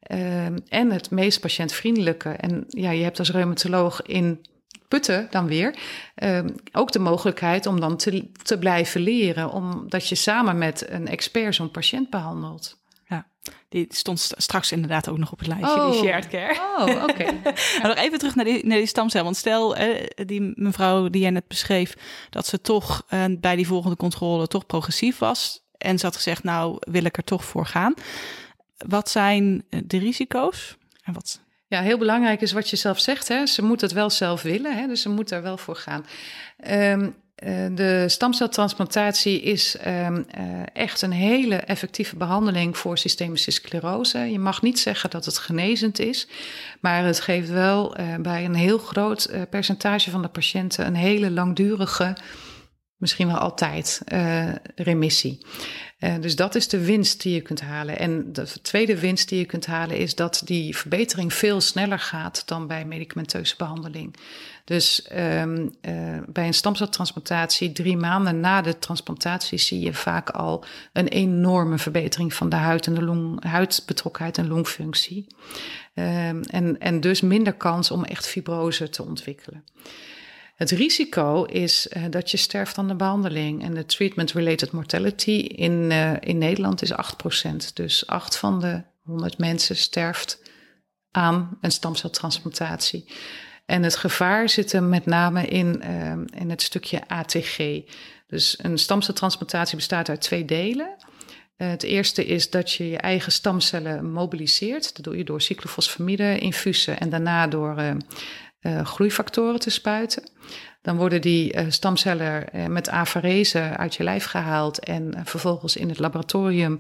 Uh, 0.07 0.45
en 0.69 0.91
het 0.91 1.11
meest 1.11 1.41
patiëntvriendelijke. 1.41 2.31
En 2.31 2.65
ja, 2.69 2.91
je 2.91 3.03
hebt 3.03 3.19
als 3.19 3.31
reumatoloog 3.31 4.03
in 4.03 4.47
putten 4.89 5.27
dan 5.31 5.47
weer. 5.47 5.75
Uh, 6.17 6.45
ook 6.73 6.93
de 6.93 6.99
mogelijkheid 6.99 7.67
om 7.67 7.81
dan 7.81 7.97
te, 7.97 8.31
te 8.43 8.59
blijven 8.59 9.01
leren, 9.01 9.51
omdat 9.51 10.09
je 10.09 10.15
samen 10.15 10.59
met 10.59 10.91
een 10.91 11.09
expert 11.09 11.55
zo'n 11.55 11.71
patiënt 11.71 12.11
behandelt. 12.11 12.83
Ja, 13.09 13.27
die 13.69 13.87
stond 13.89 14.33
straks 14.37 14.73
inderdaad 14.73 15.09
ook 15.09 15.19
nog 15.19 15.33
op 15.33 15.39
het 15.39 15.49
lijstje, 15.49 15.81
oh. 15.81 15.91
die 15.91 16.01
shared 16.01 16.29
care. 16.29 16.61
Oh, 16.79 17.03
oké. 17.03 17.25
maar 17.81 17.89
nog 17.89 17.97
even 17.97 18.19
terug 18.19 18.35
naar 18.35 18.45
die, 18.45 18.67
naar 18.67 18.79
die 18.79 18.87
stamcel. 18.87 19.25
Want 19.25 19.37
stel, 19.37 19.77
eh, 19.77 20.07
die 20.27 20.53
mevrouw 20.55 21.09
die 21.09 21.21
jij 21.21 21.31
net 21.31 21.49
beschreef, 21.49 21.97
dat 22.31 22.47
ze 22.47 22.61
toch 22.61 23.07
uh, 23.11 23.25
bij 23.39 23.57
die 23.57 23.67
volgende 23.67 23.97
controle 23.97 24.47
toch 24.47 24.67
progressief 24.67 25.19
was. 25.19 25.63
En 25.79 25.99
ze 25.99 26.07
had 26.07 26.17
gezegd, 26.17 26.43
nou 26.43 26.77
wil 26.81 27.05
ik 27.05 27.17
er 27.17 27.25
toch 27.25 27.45
voor 27.45 27.67
gaan. 27.67 27.95
Wat 28.77 29.11
zijn 29.11 29.65
de 29.69 29.99
risico's? 29.99 30.77
En 31.03 31.13
wat 31.13 31.41
ja, 31.75 31.83
heel 31.83 31.99
belangrijk 31.99 32.41
is 32.41 32.53
wat 32.53 32.71
je 32.71 32.77
zelf 32.77 33.01
zegt. 33.01 33.29
Hè. 33.29 33.47
Ze 33.47 33.63
moet 33.63 33.81
het 33.81 33.93
wel 33.93 34.11
zelf 34.11 34.43
willen, 34.43 34.77
hè, 34.77 34.87
dus 34.87 35.03
ze 35.03 35.09
moet 35.09 35.31
er 35.31 35.43
wel 35.43 35.57
voor 35.57 35.77
gaan. 35.77 36.07
Um, 36.71 37.15
uh, 37.45 37.67
de 37.75 38.05
stamceltransplantatie 38.09 39.43
is 39.43 39.77
um, 39.87 40.27
uh, 40.39 40.45
echt 40.73 41.03
een 41.03 41.13
hele 41.13 41.57
effectieve 41.57 42.17
behandeling 42.17 42.77
voor 42.79 42.99
systemische 42.99 43.51
sclerose. 43.51 44.19
Je 44.19 44.39
mag 44.39 44.63
niet 44.63 44.79
zeggen 44.79 45.11
dat 45.11 45.25
het 45.25 45.39
genezend 45.39 45.99
is, 45.99 46.29
maar 46.81 47.05
het 47.05 47.21
geeft 47.21 47.49
wel 47.49 48.01
uh, 48.01 48.15
bij 48.17 48.45
een 48.45 48.55
heel 48.55 48.79
groot 48.79 49.31
percentage 49.51 50.11
van 50.11 50.23
de 50.23 50.29
patiënten 50.29 50.87
een 50.87 50.95
hele 50.95 51.31
langdurige, 51.31 52.17
misschien 52.97 53.27
wel 53.27 53.39
altijd, 53.39 54.03
remissie. 54.75 55.47
Uh, 56.05 56.15
dus 56.21 56.37
dat 56.37 56.55
is 56.55 56.69
de 56.69 56.85
winst 56.85 57.23
die 57.23 57.35
je 57.35 57.41
kunt 57.41 57.61
halen. 57.61 57.99
En 57.99 58.33
de 58.33 58.47
tweede 58.63 58.99
winst 59.01 59.29
die 59.29 59.39
je 59.39 59.45
kunt 59.45 59.67
halen 59.67 59.97
is 59.97 60.15
dat 60.15 60.43
die 60.45 60.77
verbetering 60.77 61.33
veel 61.33 61.61
sneller 61.61 61.99
gaat 61.99 62.43
dan 62.47 62.67
bij 62.67 62.85
medicamenteuze 62.85 63.55
behandeling. 63.57 64.17
Dus 64.65 65.07
um, 65.13 65.75
uh, 65.83 66.19
bij 66.27 66.47
een 66.47 66.55
stamceltransplantatie, 66.55 67.73
drie 67.73 67.97
maanden 67.97 68.41
na 68.41 68.63
de 68.63 68.79
transplantatie, 68.79 69.59
zie 69.59 69.81
je 69.81 69.95
vaak 69.95 70.31
al 70.31 70.65
een 70.93 71.09
enorme 71.09 71.79
verbetering 71.79 72.35
van 72.35 72.49
de 72.49 72.57
huid 72.57 72.87
en 72.87 72.95
de 72.95 73.49
huidbetrokkenheid 73.49 74.39
en 74.39 74.49
longfunctie. 74.49 75.27
Um, 75.95 76.43
en, 76.43 76.81
en 76.81 77.01
dus 77.01 77.21
minder 77.21 77.53
kans 77.53 77.91
om 77.91 78.05
echt 78.05 78.27
fibrose 78.27 78.89
te 78.89 79.03
ontwikkelen. 79.03 79.65
Het 80.55 80.71
risico 80.71 81.45
is 81.45 81.87
uh, 81.97 82.05
dat 82.11 82.31
je 82.31 82.37
sterft 82.37 82.79
aan 82.79 82.89
de 82.89 82.95
behandeling. 82.95 83.63
En 83.63 83.75
de 83.75 83.87
treatment-related 83.87 84.73
mortality 84.73 85.31
in, 85.31 85.73
uh, 85.91 86.13
in 86.21 86.39
Nederland 86.39 86.83
is 86.83 86.93
8%. 86.93 87.73
Dus 87.75 88.07
8 88.07 88.37
van 88.37 88.61
de 88.61 88.83
100 89.03 89.39
mensen 89.39 89.77
sterft 89.77 90.43
aan 91.11 91.59
een 91.61 91.73
stamceltransplantatie. 91.73 93.05
En 93.67 93.83
het 93.83 93.97
gevaar 93.97 94.49
zit 94.49 94.73
hem 94.73 94.89
met 94.89 95.07
name 95.07 95.47
in, 95.47 95.83
uh, 95.85 96.41
in 96.41 96.51
het 96.51 96.63
stukje 96.63 97.09
ATG. 97.09 97.81
Dus 98.27 98.59
een 98.63 98.79
stamceltransplantatie 98.79 99.77
bestaat 99.77 100.09
uit 100.09 100.21
twee 100.21 100.45
delen. 100.45 100.97
het 101.57 101.83
eerste 101.83 102.27
is 102.27 102.51
dat 102.51 102.73
je 102.73 102.89
je 102.89 102.99
eigen 102.99 103.33
stamcellen 103.33 104.13
mobiliseert. 104.13 104.95
Dat 104.95 105.05
doe 105.05 105.17
je 105.17 105.25
door 105.25 105.41
cyclofosfamide 105.41 106.39
infusen 106.39 106.99
en 107.01 107.11
daarna 107.11 107.47
door 107.47 107.97
groeifactoren 108.83 109.61
te 109.61 109.71
spuiten. 109.71 110.23
Dan 110.83 110.97
worden 110.97 111.21
die 111.21 111.55
uh, 111.55 111.65
stamcellen 111.69 112.47
uh, 112.55 112.67
met 112.67 112.89
afarese 112.89 113.61
uit 113.61 113.95
je 113.95 114.03
lijf 114.03 114.25
gehaald 114.25 114.79
en 114.79 115.15
vervolgens 115.25 115.77
in 115.77 115.89
het 115.89 115.99
laboratorium 115.99 116.79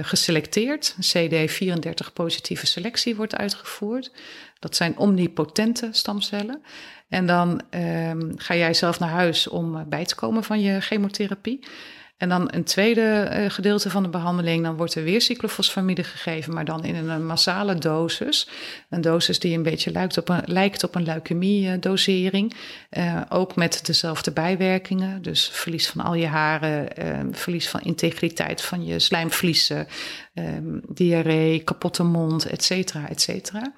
geselecteerd. 0.00 0.94
CD34 0.94 2.12
positieve 2.12 2.66
selectie 2.66 3.16
wordt 3.16 3.36
uitgevoerd. 3.36 4.12
Dat 4.58 4.76
zijn 4.76 4.98
omnipotente 4.98 5.88
stamcellen. 5.92 6.62
En 7.08 7.26
dan 7.26 7.62
ehm, 7.70 8.32
ga 8.36 8.54
jij 8.54 8.74
zelf 8.74 8.98
naar 8.98 9.08
huis 9.08 9.48
om 9.48 9.88
bij 9.88 10.04
te 10.04 10.14
komen 10.14 10.44
van 10.44 10.60
je 10.60 10.80
chemotherapie. 10.80 11.66
En 12.16 12.28
dan 12.28 12.48
een 12.52 12.64
tweede 12.64 13.30
uh, 13.32 13.50
gedeelte 13.50 13.90
van 13.90 14.02
de 14.02 14.08
behandeling, 14.08 14.64
dan 14.64 14.76
wordt 14.76 14.94
er 14.94 15.04
weer 15.04 15.20
cyclofosfamide 15.20 16.04
gegeven, 16.04 16.54
maar 16.54 16.64
dan 16.64 16.84
in 16.84 17.08
een 17.08 17.26
massale 17.26 17.74
dosis. 17.74 18.48
Een 18.90 19.00
dosis 19.00 19.38
die 19.38 19.56
een 19.56 19.62
beetje 19.62 19.90
lijkt 19.90 20.18
op 20.18 20.28
een, 20.28 20.42
lijkt 20.44 20.84
op 20.84 20.94
een 20.94 21.02
leukemie-dosering. 21.02 22.54
Uh, 22.90 23.20
ook 23.28 23.56
met 23.56 23.86
dezelfde 23.86 24.32
bijwerkingen, 24.32 25.22
dus 25.22 25.48
verlies 25.52 25.88
van 25.88 26.04
al 26.04 26.14
je 26.14 26.26
haren, 26.26 26.88
uh, 26.98 27.18
verlies 27.30 27.68
van 27.68 27.80
integriteit 27.80 28.62
van 28.62 28.84
je 28.84 28.98
slijmvliezen, 28.98 29.86
diarree, 30.88 31.58
kapotte 31.58 32.02
mond, 32.02 32.46
et 32.46 32.64
cetera, 32.64 33.08
et 33.08 33.20
cetera. 33.20 33.72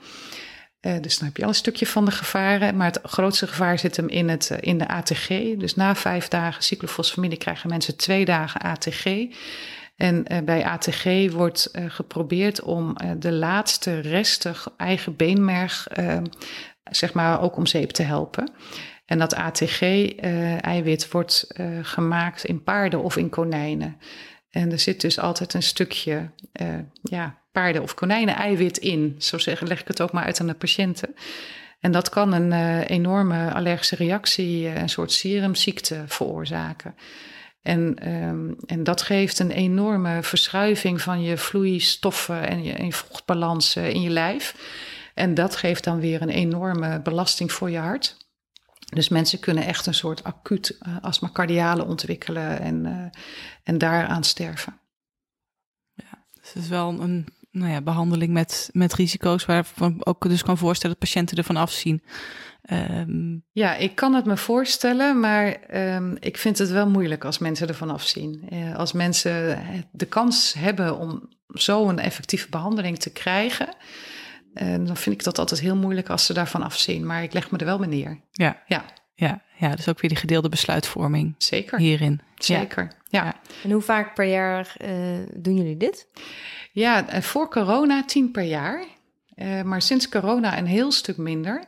Uh, 0.80 1.00
dus 1.00 1.18
dan 1.18 1.26
heb 1.26 1.36
je 1.36 1.42
al 1.42 1.48
een 1.48 1.54
stukje 1.54 1.86
van 1.86 2.04
de 2.04 2.10
gevaren. 2.10 2.76
Maar 2.76 2.86
het 2.86 3.00
grootste 3.02 3.46
gevaar 3.46 3.78
zit 3.78 3.96
hem 3.96 4.08
in, 4.08 4.28
het, 4.28 4.50
uh, 4.52 4.58
in 4.60 4.78
de 4.78 4.88
ATG. 4.88 5.28
Dus 5.58 5.74
na 5.74 5.94
vijf 5.94 6.28
dagen 6.28 6.62
cyclofosfamide 6.62 7.36
krijgen 7.36 7.68
mensen 7.68 7.96
twee 7.96 8.24
dagen 8.24 8.60
ATG. 8.60 9.04
En 9.96 10.24
uh, 10.32 10.38
bij 10.44 10.64
ATG 10.64 11.32
wordt 11.32 11.70
geprobeerd 11.88 12.62
om 12.62 12.96
de 13.18 13.32
laatste 13.32 14.00
restig 14.00 14.68
eigen 14.76 15.16
beenmerg, 15.16 15.86
zeg 16.84 17.12
maar, 17.12 17.40
ook 17.40 17.56
om 17.56 17.66
zeep 17.66 17.90
te 17.90 18.02
helpen. 18.02 18.50
En 19.04 19.18
dat 19.18 19.34
ATG-eiwit 19.34 21.10
wordt 21.10 21.46
gemaakt 21.82 22.44
in 22.44 22.62
paarden 22.62 23.02
of 23.02 23.16
in 23.16 23.28
konijnen. 23.28 23.96
En 24.50 24.72
er 24.72 24.78
zit 24.78 25.00
dus 25.00 25.18
altijd 25.18 25.54
een 25.54 25.62
stukje 25.62 26.30
ja, 27.02 27.38
paarden- 27.56 27.82
of 27.82 27.94
konijnen-eiwit 27.94 28.78
in. 28.78 29.14
Zo 29.18 29.38
zeggen, 29.38 29.66
leg 29.66 29.80
ik 29.80 29.88
het 29.88 30.00
ook 30.00 30.12
maar 30.12 30.24
uit 30.24 30.40
aan 30.40 30.46
de 30.46 30.54
patiënten. 30.54 31.14
En 31.80 31.92
dat 31.92 32.08
kan 32.08 32.32
een 32.32 32.50
uh, 32.50 32.90
enorme 32.90 33.52
allergische 33.52 33.96
reactie, 33.96 34.62
uh, 34.62 34.74
een 34.76 34.88
soort 34.88 35.12
serumziekte 35.12 36.04
veroorzaken. 36.06 36.94
En, 37.62 38.12
um, 38.12 38.56
en 38.66 38.84
dat 38.84 39.02
geeft 39.02 39.38
een 39.38 39.50
enorme 39.50 40.22
verschuiving 40.22 41.02
van 41.02 41.22
je 41.22 41.36
vloeistoffen 41.36 42.48
en 42.48 42.64
je, 42.64 42.72
en 42.72 42.92
vochtbalans 42.92 43.76
uh, 43.76 43.88
in 43.88 44.00
je 44.00 44.10
lijf. 44.10 44.54
En 45.14 45.34
dat 45.34 45.56
geeft 45.56 45.84
dan 45.84 46.00
weer 46.00 46.22
een 46.22 46.28
enorme 46.28 47.00
belasting 47.00 47.52
voor 47.52 47.70
je 47.70 47.78
hart. 47.78 48.16
Dus 48.94 49.08
mensen 49.08 49.40
kunnen 49.40 49.64
echt 49.64 49.86
een 49.86 49.94
soort 49.94 50.24
acuut 50.24 50.78
astma 51.00 51.30
cardiale 51.32 51.84
ontwikkelen 51.84 52.60
en, 52.60 53.10
en 53.62 53.78
daaraan 53.78 54.24
sterven. 54.24 54.80
Ja, 55.94 56.24
dus 56.40 56.52
het 56.52 56.62
is 56.62 56.68
wel 56.68 57.00
een 57.00 57.26
nou 57.58 57.72
ja, 57.72 57.80
behandeling 57.80 58.32
met, 58.32 58.70
met 58.72 58.94
risico's, 58.94 59.44
waarvan 59.44 60.06
ook 60.06 60.28
dus 60.28 60.42
kan 60.42 60.58
voorstellen 60.58 60.96
dat 60.98 61.08
patiënten 61.08 61.36
ervan 61.36 61.56
afzien. 61.56 62.02
Um... 62.70 63.44
Ja, 63.52 63.74
ik 63.74 63.94
kan 63.94 64.14
het 64.14 64.24
me 64.24 64.36
voorstellen, 64.36 65.20
maar 65.20 65.56
um, 65.94 66.16
ik 66.20 66.36
vind 66.36 66.58
het 66.58 66.70
wel 66.70 66.88
moeilijk 66.88 67.24
als 67.24 67.38
mensen 67.38 67.68
ervan 67.68 67.90
afzien. 67.90 68.48
Uh, 68.52 68.76
als 68.76 68.92
mensen 68.92 69.62
de 69.92 70.06
kans 70.06 70.54
hebben 70.58 70.98
om 70.98 71.28
zo 71.48 71.88
een 71.88 71.98
effectieve 71.98 72.48
behandeling 72.50 72.98
te 72.98 73.10
krijgen, 73.10 73.68
uh, 74.54 74.74
dan 74.86 74.96
vind 74.96 75.16
ik 75.16 75.24
dat 75.24 75.38
altijd 75.38 75.60
heel 75.60 75.76
moeilijk 75.76 76.08
als 76.08 76.26
ze 76.26 76.32
daarvan 76.32 76.62
afzien. 76.62 77.06
Maar 77.06 77.22
ik 77.22 77.32
leg 77.32 77.50
me 77.50 77.58
er 77.58 77.64
wel 77.64 77.78
mee 77.78 77.88
neer. 77.88 78.20
Ja. 78.32 78.62
ja. 78.66 78.84
Ja, 79.14 79.42
ja, 79.58 79.74
dus 79.74 79.88
ook 79.88 80.00
weer 80.00 80.10
die 80.10 80.18
gedeelde 80.18 80.48
besluitvorming. 80.48 81.34
Zeker. 81.38 81.78
Hierin. 81.78 82.20
Zeker. 82.34 82.82
Ja. 82.82 82.95
Ja. 83.24 83.34
En 83.62 83.70
hoe 83.70 83.82
vaak 83.82 84.14
per 84.14 84.24
jaar 84.24 84.76
uh, 84.84 84.90
doen 85.34 85.54
jullie 85.54 85.76
dit? 85.76 86.08
Ja, 86.72 87.08
eh, 87.08 87.22
voor 87.22 87.50
corona 87.50 88.04
tien 88.04 88.30
per 88.30 88.42
jaar. 88.42 88.84
Uh, 89.36 89.62
maar 89.62 89.82
sinds 89.82 90.08
corona 90.08 90.58
een 90.58 90.66
heel 90.66 90.92
stuk 90.92 91.16
minder. 91.16 91.64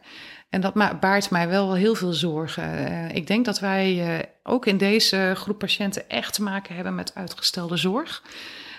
En 0.51 0.61
dat 0.61 1.01
baart 1.01 1.31
mij 1.31 1.49
wel 1.49 1.75
heel 1.75 1.95
veel 1.95 2.13
zorgen. 2.13 2.91
Uh, 2.93 3.15
ik 3.15 3.27
denk 3.27 3.45
dat 3.45 3.61
wij 3.61 4.29
ook 4.43 4.67
in 4.67 4.77
deze 4.77 5.33
groep 5.37 5.59
patiënten 5.59 6.09
echt 6.09 6.35
te 6.35 6.43
maken 6.43 6.75
hebben 6.75 6.95
met 6.95 7.15
uitgestelde 7.15 7.77
zorg. 7.77 8.23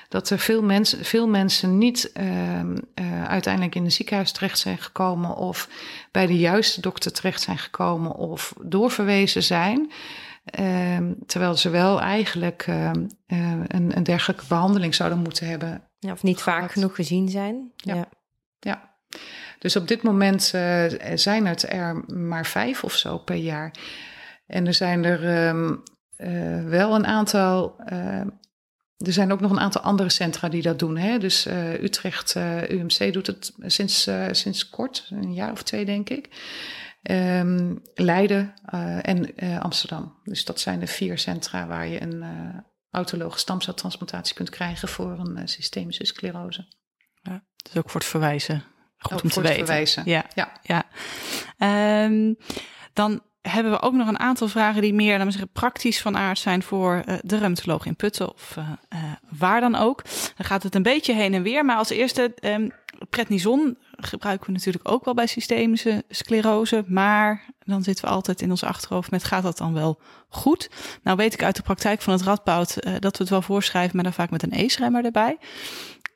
Dat 0.07 0.29
er 0.29 0.39
veel 0.39 0.63
mensen, 0.63 1.05
veel 1.05 1.27
mensen 1.27 1.77
niet 1.77 2.11
ehm, 2.13 2.77
uiteindelijk 3.27 3.75
in 3.75 3.83
een 3.83 3.91
ziekenhuis 3.91 4.31
terecht 4.31 4.59
zijn 4.59 4.77
gekomen 4.77 5.35
of 5.35 5.69
bij 6.11 6.27
de 6.27 6.37
juiste 6.37 6.81
dokter 6.81 7.13
terecht 7.13 7.41
zijn 7.41 7.57
gekomen 7.57 8.15
of 8.15 8.53
doorverwezen 8.61 9.43
zijn. 9.43 9.91
Uh, 10.59 10.97
terwijl 11.25 11.55
ze 11.55 11.69
wel 11.69 12.01
eigenlijk 12.01 12.67
uh, 12.67 12.91
een, 13.27 13.97
een, 13.97 14.03
dergelijke 14.03 14.43
behandeling 14.47 14.95
zouden 14.95 15.19
moeten 15.19 15.47
hebben. 15.47 15.83
Ja, 15.99 16.11
of 16.11 16.23
niet 16.23 16.41
vaak 16.41 16.71
genoeg 16.71 16.95
gezien 16.95 17.29
zijn. 17.29 17.71
Ja. 17.75 17.95
ja. 17.95 18.09
ja. 18.59 18.97
Dus 19.59 19.75
op 19.75 19.87
dit 19.87 20.03
moment 20.03 20.51
uh, 20.55 20.83
zijn 21.15 21.47
het 21.47 21.71
er 21.71 22.03
maar 22.15 22.45
vijf 22.45 22.83
of 22.83 22.93
zo 22.93 23.17
per 23.17 23.35
jaar. 23.35 23.73
En 24.47 24.67
er 24.67 24.73
zijn 24.73 25.03
er 25.03 25.47
um, 25.47 25.83
wel 26.69 26.95
een 26.95 27.05
aantal. 27.05 27.75
er 28.97 29.13
zijn 29.13 29.31
ook 29.31 29.39
nog 29.39 29.51
een 29.51 29.59
aantal 29.59 29.81
andere 29.81 30.09
centra 30.09 30.49
die 30.49 30.61
dat 30.61 30.79
doen. 30.79 30.97
Hè? 30.97 31.17
Dus 31.17 31.45
Utrecht 31.81 32.35
UMC 32.69 33.13
doet 33.13 33.27
het 33.27 33.53
sinds, 33.65 34.09
sinds 34.31 34.69
kort, 34.69 35.07
een 35.09 35.33
jaar 35.33 35.51
of 35.51 35.63
twee 35.63 35.85
denk 35.85 36.09
ik. 36.09 36.29
Um, 37.01 37.81
Leiden 37.93 38.53
uh, 38.73 39.07
en 39.07 39.43
uh, 39.43 39.59
Amsterdam. 39.59 40.19
Dus 40.23 40.45
dat 40.45 40.59
zijn 40.59 40.79
de 40.79 40.87
vier 40.87 41.17
centra 41.17 41.67
waar 41.67 41.87
je 41.87 42.01
een 42.01 42.23
uh, 42.23 42.59
autologe 42.89 43.39
stamceltransplantatie 43.39 44.35
kunt 44.35 44.49
krijgen 44.49 44.87
voor 44.87 45.19
een 45.19 45.47
systemische 45.47 46.05
sclerose. 46.05 46.67
Ja, 47.21 47.43
dus 47.63 47.77
ook 47.77 47.89
voor 47.89 47.99
het 47.99 48.09
verwijzen. 48.09 48.63
Goed 48.97 49.13
ook 49.13 49.23
om 49.23 49.29
te 49.29 49.41
weten. 49.41 49.57
Verwijzen. 49.57 50.03
Ja. 50.05 50.25
ja. 50.35 50.51
ja. 50.61 50.85
Um, 52.05 52.37
dan 52.93 53.21
hebben 53.41 53.71
we 53.71 53.81
ook 53.81 53.93
nog 53.93 54.07
een 54.07 54.19
aantal 54.19 54.47
vragen 54.47 54.81
die 54.81 54.93
meer 54.93 55.17
dan 55.17 55.31
zeggen, 55.31 55.51
praktisch 55.51 56.01
van 56.01 56.17
aard 56.17 56.39
zijn 56.39 56.63
voor 56.63 57.03
uh, 57.05 57.15
de 57.21 57.37
reumatoloog 57.37 57.85
in 57.85 57.95
Putten 57.95 58.33
of 58.33 58.55
uh, 58.57 58.69
uh, 58.93 59.03
waar 59.37 59.61
dan 59.61 59.75
ook. 59.75 60.03
Dan 60.35 60.45
gaat 60.45 60.63
het 60.63 60.75
een 60.75 60.83
beetje 60.83 61.13
heen 61.13 61.33
en 61.33 61.43
weer. 61.43 61.65
Maar 61.65 61.77
als 61.77 61.89
eerste, 61.89 62.33
um, 62.41 62.71
prednison 63.09 63.77
gebruiken 64.01 64.45
we 64.45 64.51
natuurlijk 64.51 64.89
ook 64.89 65.05
wel 65.05 65.13
bij 65.13 65.27
systemische 65.27 66.03
sclerose. 66.09 66.83
Maar 66.87 67.45
dan 67.63 67.83
zitten 67.83 68.05
we 68.05 68.11
altijd 68.11 68.41
in 68.41 68.49
ons 68.49 68.63
achterhoofd 68.63 69.11
met 69.11 69.23
gaat 69.23 69.43
dat 69.43 69.57
dan 69.57 69.73
wel 69.73 69.99
goed? 70.29 70.69
Nou 71.03 71.17
weet 71.17 71.33
ik 71.33 71.43
uit 71.43 71.55
de 71.55 71.61
praktijk 71.61 72.01
van 72.01 72.13
het 72.13 72.21
Radboud 72.21 72.73
dat 72.99 73.17
we 73.17 73.23
het 73.23 73.29
wel 73.29 73.41
voorschrijven, 73.41 73.95
maar 73.95 74.03
dan 74.03 74.13
vaak 74.13 74.29
met 74.29 74.43
een 74.43 74.65
ACE-remmer 74.65 75.05
erbij. 75.05 75.37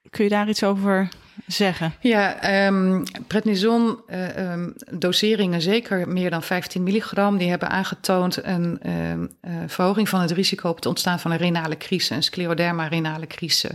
Kun 0.09 0.23
je 0.23 0.29
daar 0.29 0.49
iets 0.49 0.63
over 0.63 1.09
zeggen? 1.47 1.93
Ja, 1.99 2.65
um, 2.67 3.03
prednison 3.27 3.99
uh, 4.09 4.51
um, 4.51 4.73
doseringen 4.91 5.61
zeker 5.61 6.07
meer 6.07 6.29
dan 6.29 6.43
15 6.43 6.83
milligram, 6.83 7.37
die 7.37 7.49
hebben 7.49 7.69
aangetoond 7.69 8.43
een 8.43 8.89
um, 8.89 9.29
uh, 9.41 9.51
verhoging 9.67 10.09
van 10.09 10.21
het 10.21 10.31
risico 10.31 10.69
op 10.69 10.75
het 10.75 10.85
ontstaan 10.85 11.19
van 11.19 11.31
een 11.31 11.37
renale 11.37 11.77
crisis, 11.77 12.09
een 12.09 12.23
scleroderma 12.23 12.87
renale 12.87 13.27
crisis 13.27 13.71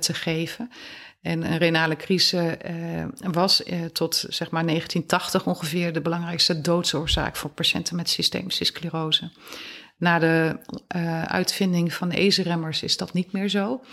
te 0.00 0.14
geven. 0.14 0.70
En 1.24 1.42
een 1.52 1.58
renale 1.58 1.96
crisis 1.96 2.34
was 3.32 3.62
tot 3.92 4.24
zeg 4.28 4.50
maar 4.50 4.66
1980 4.66 5.46
ongeveer 5.46 5.92
de 5.92 6.00
belangrijkste 6.00 6.60
doodsoorzaak 6.60 7.36
voor 7.36 7.50
patiënten 7.50 7.96
met 7.96 8.08
systemische 8.08 8.64
sclerose. 8.64 9.30
Na 9.96 10.18
de 10.18 10.56
uitvinding 11.26 11.92
van 11.92 12.08
de 12.08 12.26
ACE-remmers 12.26 12.82
is 12.82 12.96
dat 12.96 13.12
niet 13.12 13.32
meer 13.32 13.48
zo. 13.48 13.84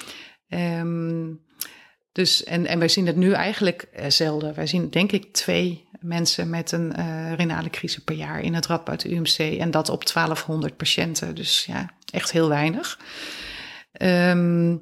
Um, 0.49 1.41
dus, 2.11 2.43
en, 2.43 2.65
en 2.65 2.79
wij 2.79 2.87
zien 2.87 3.07
het 3.07 3.15
nu 3.15 3.31
eigenlijk 3.31 3.87
zelden. 4.07 4.55
Wij 4.55 4.67
zien 4.67 4.89
denk 4.89 5.11
ik 5.11 5.33
twee 5.33 5.87
mensen 5.99 6.49
met 6.49 6.71
een 6.71 6.95
renale 7.35 7.69
crisis 7.69 8.03
per 8.03 8.15
jaar 8.15 8.41
in 8.41 8.53
het 8.53 8.65
Radboud 8.65 9.03
UMC. 9.03 9.37
En 9.37 9.71
dat 9.71 9.89
op 9.89 10.13
1200 10.13 10.77
patiënten. 10.77 11.35
Dus 11.35 11.65
ja, 11.65 11.89
echt 12.11 12.31
heel 12.31 12.49
weinig. 12.49 12.99
Um, 14.01 14.79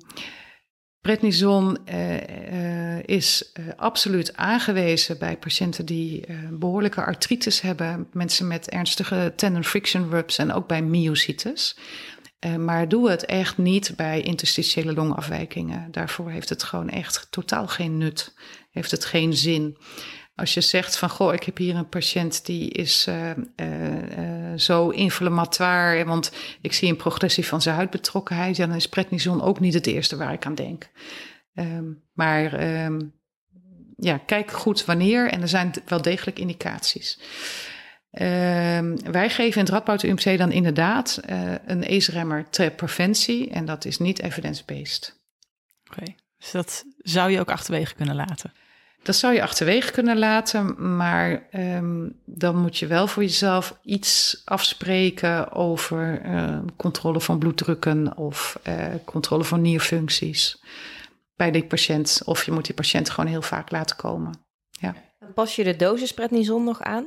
prednison 1.01 1.77
uh, 1.91 3.03
is 3.03 3.53
absoluut 3.75 4.35
aangewezen 4.35 5.17
bij 5.17 5.37
patiënten 5.37 5.85
die 5.85 6.25
behoorlijke 6.51 7.03
artritis 7.03 7.61
hebben. 7.61 8.07
Mensen 8.13 8.47
met 8.47 8.69
ernstige 8.69 9.33
tendon 9.35 9.63
friction 9.63 10.09
rubs 10.09 10.37
en 10.37 10.53
ook 10.53 10.67
bij 10.67 10.81
myositis. 10.81 11.77
Uh, 12.45 12.55
maar 12.55 12.87
doe 12.87 13.09
het 13.09 13.25
echt 13.25 13.57
niet 13.57 13.93
bij 13.95 14.21
interstitiële 14.21 14.93
longafwijkingen. 14.93 15.91
Daarvoor 15.91 16.29
heeft 16.29 16.49
het 16.49 16.63
gewoon 16.63 16.89
echt 16.89 17.27
totaal 17.29 17.67
geen 17.67 17.97
nut. 17.97 18.33
Heeft 18.71 18.91
het 18.91 19.05
geen 19.05 19.33
zin. 19.33 19.77
Als 20.39 20.53
je 20.53 20.61
zegt 20.61 20.97
van, 20.97 21.09
goh, 21.09 21.33
ik 21.33 21.43
heb 21.43 21.57
hier 21.57 21.75
een 21.75 21.89
patiënt 21.89 22.45
die 22.45 22.69
is 22.69 23.05
uh, 23.09 23.29
uh, 23.55 24.53
zo 24.55 24.89
inflammatoire, 24.89 26.05
want 26.05 26.31
ik 26.61 26.73
zie 26.73 26.89
een 26.89 26.95
progressie 26.95 27.45
van 27.45 27.61
zijn 27.61 27.75
huidbetrokkenheid, 27.75 28.55
dan 28.55 28.73
is 28.73 28.89
prednison 28.89 29.41
ook 29.41 29.59
niet 29.59 29.73
het 29.73 29.87
eerste 29.87 30.17
waar 30.17 30.33
ik 30.33 30.45
aan 30.45 30.55
denk. 30.55 30.89
Um, 31.53 32.03
maar 32.13 32.83
um, 32.83 33.13
ja, 33.97 34.17
kijk 34.17 34.51
goed 34.51 34.85
wanneer 34.85 35.29
en 35.29 35.41
er 35.41 35.47
zijn 35.47 35.71
wel 35.85 36.01
degelijk 36.01 36.39
indicaties. 36.39 37.19
Uh, 38.11 38.21
wij 39.11 39.29
geven 39.29 39.59
in 39.59 39.65
het 39.65 39.69
Radboud 39.69 40.03
UMC 40.03 40.37
dan 40.37 40.51
inderdaad 40.51 41.19
een 41.65 41.87
ACE-remmer 41.87 42.49
ter 42.49 42.71
preventie 42.71 43.49
en 43.49 43.65
dat 43.65 43.85
is 43.85 43.97
niet 43.97 44.21
evidence-based. 44.21 45.19
Oké, 45.89 46.13
dus 46.37 46.51
dat 46.51 46.85
zou 46.97 47.31
je 47.31 47.39
ook 47.39 47.51
achterwege 47.51 47.95
kunnen 47.95 48.15
laten? 48.15 48.53
Dat 49.03 49.15
zou 49.15 49.33
je 49.33 49.41
achterwege 49.41 49.91
kunnen 49.91 50.17
laten, 50.17 50.95
maar 50.95 51.47
um, 51.53 52.19
dan 52.25 52.57
moet 52.57 52.77
je 52.77 52.87
wel 52.87 53.07
voor 53.07 53.23
jezelf 53.23 53.77
iets 53.83 54.41
afspreken 54.45 55.51
over 55.51 56.21
uh, 56.25 56.59
controle 56.75 57.21
van 57.21 57.39
bloeddrukken 57.39 58.17
of 58.17 58.59
uh, 58.67 58.85
controle 59.05 59.43
van 59.43 59.61
nierfuncties 59.61 60.61
bij 61.35 61.51
die 61.51 61.65
patiënt. 61.65 62.21
Of 62.25 62.45
je 62.45 62.51
moet 62.51 62.65
die 62.65 62.75
patiënt 62.75 63.09
gewoon 63.09 63.29
heel 63.29 63.41
vaak 63.41 63.71
laten 63.71 63.95
komen. 63.95 64.33
Ja. 64.71 64.95
Pas 65.33 65.55
je 65.55 65.63
de 65.63 65.75
dosis 65.75 66.13
prednison 66.13 66.63
nog 66.63 66.81
aan? 66.81 67.05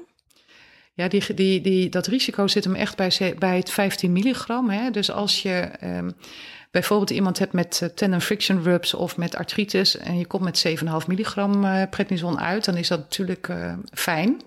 Ja, 0.95 1.09
die, 1.09 1.35
die, 1.35 1.61
die, 1.61 1.89
dat 1.89 2.07
risico 2.07 2.47
zit 2.47 2.65
hem 2.65 2.75
echt 2.75 2.97
bij, 2.97 3.35
bij 3.39 3.57
het 3.57 3.71
15 3.71 4.13
milligram. 4.13 4.71
Hè? 4.71 4.91
Dus 4.91 5.11
als 5.11 5.43
je 5.43 5.71
um, 5.83 6.15
bijvoorbeeld 6.73 7.11
iemand 7.11 7.39
hebt 7.39 7.53
met 7.53 7.81
uh, 7.83 7.89
tendon 7.89 8.21
friction 8.21 8.63
rubs 8.63 8.95
of 8.95 9.17
met 9.17 9.37
artritis 9.37 9.97
en 9.97 10.19
je 10.19 10.27
komt 10.27 10.43
met 10.43 10.67
7,5 11.03 11.07
milligram 11.07 11.65
uh, 11.65 11.83
prednison 11.91 12.41
uit, 12.41 12.65
dan 12.65 12.77
is 12.77 12.89
dat 12.89 12.99
natuurlijk 12.99 13.49
uh, 13.49 13.73
fijn. 13.93 14.41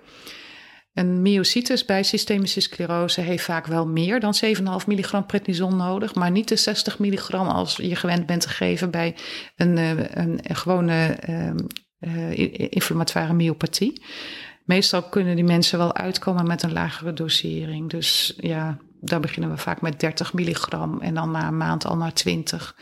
Een 0.94 1.22
myositis 1.22 1.86
bij 1.86 2.04
systemische 2.04 2.60
sclerose 2.60 3.22
heeft 3.22 3.44
vaak 3.44 3.66
wel 3.66 3.88
meer 3.88 4.20
dan 4.20 4.34
7,5 4.46 4.54
milligram 4.88 5.26
prednison 5.26 5.76
nodig, 5.76 6.16
maar 6.16 6.32
niet 6.32 6.48
de 6.48 6.56
60 6.56 7.00
milligram 7.00 7.48
als 7.48 7.76
je 7.76 7.96
gewend 7.96 8.26
bent 8.26 8.42
te 8.42 8.50
geven 8.50 8.92
bij 8.92 9.16
een, 9.56 9.78
een, 9.78 10.40
een 10.50 10.56
gewone 10.56 11.18
inflammatoire 12.70 13.34
myopathie 13.34 14.02
meestal 14.66 15.04
kunnen 15.04 15.36
die 15.36 15.44
mensen 15.44 15.78
wel 15.78 15.96
uitkomen 15.96 16.48
met 16.48 16.64
een 16.64 16.74
lagere 16.74 17.14
dosering. 17.14 17.90
Dus 17.90 18.34
ja, 18.38 18.78
daar 19.06 19.20
beginnen 19.20 19.50
we 19.50 19.58
vaak 19.58 19.82
met 19.82 20.00
30 20.00 20.34
milligram 20.34 21.02
en 21.02 21.14
dan 21.14 21.32
na 21.32 21.48
een 21.48 21.58
maand 21.58 21.86
al 21.86 21.98
naar 21.98 22.14
20. 22.14 22.76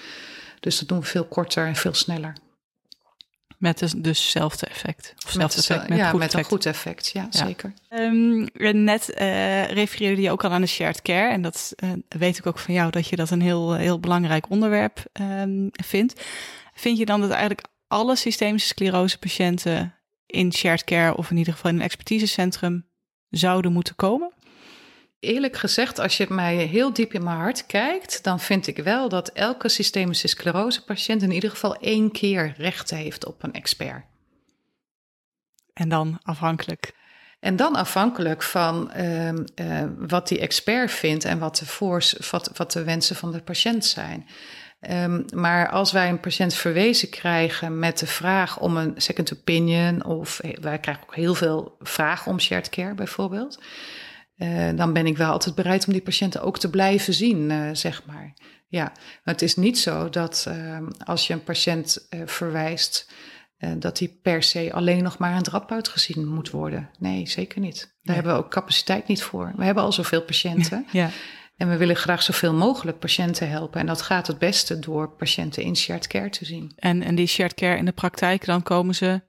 Dus 0.59 0.79
dat 0.79 0.87
doen 0.87 0.99
we 0.99 1.05
veel 1.05 1.25
korter 1.25 1.67
en 1.67 1.75
veel 1.75 1.93
sneller. 1.93 2.33
Met 3.57 3.79
dus, 3.79 3.91
dus 3.91 4.21
hetzelfde 4.21 4.65
effect? 4.65 5.13
Of 5.25 5.35
met, 5.35 5.57
effect, 5.57 5.89
met, 5.89 5.97
ja, 5.97 6.09
goed 6.09 6.19
met 6.19 6.27
effect. 6.27 6.45
een 6.45 6.57
goed 6.57 6.65
effect, 6.65 7.09
ja, 7.13 7.27
zeker. 7.29 7.73
Um, 7.89 8.47
net 8.85 9.13
uh, 9.19 9.65
refereerde 9.65 10.21
je 10.21 10.31
ook 10.31 10.43
al 10.43 10.51
aan 10.51 10.61
de 10.61 10.67
shared 10.67 11.01
care. 11.01 11.31
En 11.31 11.41
dat 11.41 11.73
uh, 11.83 11.91
weet 12.07 12.37
ik 12.37 12.45
ook 12.45 12.59
van 12.59 12.73
jou, 12.73 12.91
dat 12.91 13.07
je 13.07 13.15
dat 13.15 13.29
een 13.29 13.41
heel, 13.41 13.73
heel 13.73 13.99
belangrijk 13.99 14.49
onderwerp 14.49 15.05
um, 15.21 15.69
vindt. 15.71 16.23
Vind 16.73 16.97
je 16.97 17.05
dan 17.05 17.21
dat 17.21 17.29
eigenlijk 17.29 17.67
alle 17.87 18.15
systemische 18.15 18.67
sclerose 18.67 19.19
patiënten 19.19 19.95
in 20.25 20.53
shared 20.53 20.83
care 20.83 21.17
of 21.17 21.31
in 21.31 21.37
ieder 21.37 21.53
geval 21.53 21.71
in 21.71 21.77
een 21.77 21.83
expertisecentrum 21.83 22.85
zouden 23.29 23.73
moeten 23.73 23.95
komen? 23.95 24.31
Eerlijk 25.23 25.57
gezegd, 25.57 25.99
als 25.99 26.17
je 26.17 26.25
mij 26.29 26.55
heel 26.55 26.93
diep 26.93 27.13
in 27.13 27.23
mijn 27.23 27.37
hart 27.37 27.65
kijkt, 27.65 28.23
dan 28.23 28.39
vind 28.39 28.67
ik 28.67 28.77
wel 28.77 29.09
dat 29.09 29.29
elke 29.29 29.69
systemische 29.69 30.27
sclerose 30.27 30.83
patiënt 30.83 31.21
in 31.21 31.31
ieder 31.31 31.49
geval 31.49 31.75
één 31.75 32.11
keer 32.11 32.53
recht 32.57 32.89
heeft 32.89 33.25
op 33.25 33.43
een 33.43 33.53
expert. 33.53 34.05
En 35.73 35.89
dan 35.89 36.19
afhankelijk. 36.23 36.93
En 37.39 37.55
dan 37.55 37.75
afhankelijk 37.75 38.41
van 38.41 38.91
uh, 38.97 39.29
uh, 39.29 39.35
wat 39.97 40.27
die 40.27 40.39
expert 40.39 40.91
vindt 40.91 41.25
en 41.25 41.39
wat 41.39 41.57
de, 41.57 41.65
voors, 41.65 42.15
wat, 42.31 42.51
wat 42.53 42.71
de 42.71 42.83
wensen 42.83 43.15
van 43.15 43.31
de 43.31 43.41
patiënt 43.41 43.85
zijn. 43.85 44.27
Um, 44.89 45.25
maar 45.33 45.69
als 45.69 45.91
wij 45.91 46.09
een 46.09 46.19
patiënt 46.19 46.53
verwezen 46.53 47.09
krijgen 47.09 47.79
met 47.79 47.99
de 47.99 48.07
vraag 48.07 48.59
om 48.59 48.77
een 48.77 48.93
second 48.97 49.33
opinion, 49.33 50.05
of 50.05 50.39
eh, 50.39 50.57
wij 50.61 50.79
krijgen 50.79 51.03
ook 51.03 51.15
heel 51.15 51.35
veel 51.35 51.75
vragen 51.79 52.31
om 52.31 52.39
shared 52.39 52.69
care 52.69 52.93
bijvoorbeeld, 52.93 53.59
uh, 54.37 54.69
dan 54.75 54.93
ben 54.93 55.05
ik 55.05 55.17
wel 55.17 55.31
altijd 55.31 55.55
bereid 55.55 55.87
om 55.87 55.93
die 55.93 56.01
patiënten 56.01 56.41
ook 56.41 56.59
te 56.59 56.69
blijven 56.69 57.13
zien, 57.13 57.49
uh, 57.49 57.69
zeg 57.73 58.05
maar. 58.05 58.33
Ja, 58.67 58.83
maar 58.93 59.33
het 59.33 59.41
is 59.41 59.55
niet 59.55 59.79
zo 59.79 60.09
dat 60.09 60.45
uh, 60.47 60.77
als 61.05 61.27
je 61.27 61.33
een 61.33 61.43
patiënt 61.43 62.07
verwijst, 62.25 63.11
dat 63.77 63.97
die 63.97 64.19
per 64.21 64.43
se 64.43 64.73
alleen 64.73 65.03
nog 65.03 65.17
maar 65.17 65.35
een 65.35 65.43
drop-out 65.43 65.87
gezien 65.87 66.27
moet 66.27 66.49
worden. 66.49 66.89
Nee, 66.99 67.29
zeker 67.29 67.61
niet. 67.61 67.97
Daar 68.01 68.15
hebben 68.15 68.33
we 68.33 68.39
ook 68.39 68.51
capaciteit 68.51 69.07
niet 69.07 69.23
voor. 69.23 69.53
We 69.55 69.63
hebben 69.63 69.83
al 69.83 69.91
zoveel 69.91 70.21
patiënten. 70.21 70.85
Ja. 70.91 71.09
En 71.57 71.69
we 71.69 71.77
willen 71.77 71.95
graag 71.95 72.23
zoveel 72.23 72.53
mogelijk 72.53 72.99
patiënten 72.99 73.49
helpen. 73.49 73.79
En 73.79 73.85
dat 73.85 74.01
gaat 74.01 74.27
het 74.27 74.37
beste 74.37 74.79
door 74.79 75.09
patiënten 75.09 75.63
in 75.63 75.75
shared 75.75 76.07
care 76.07 76.29
te 76.29 76.45
zien. 76.45 76.71
En, 76.75 77.01
en 77.01 77.15
die 77.15 77.27
shared 77.27 77.53
care 77.53 77.77
in 77.77 77.85
de 77.85 77.91
praktijk, 77.91 78.45
dan 78.45 78.63
komen 78.63 78.95
ze 78.95 79.21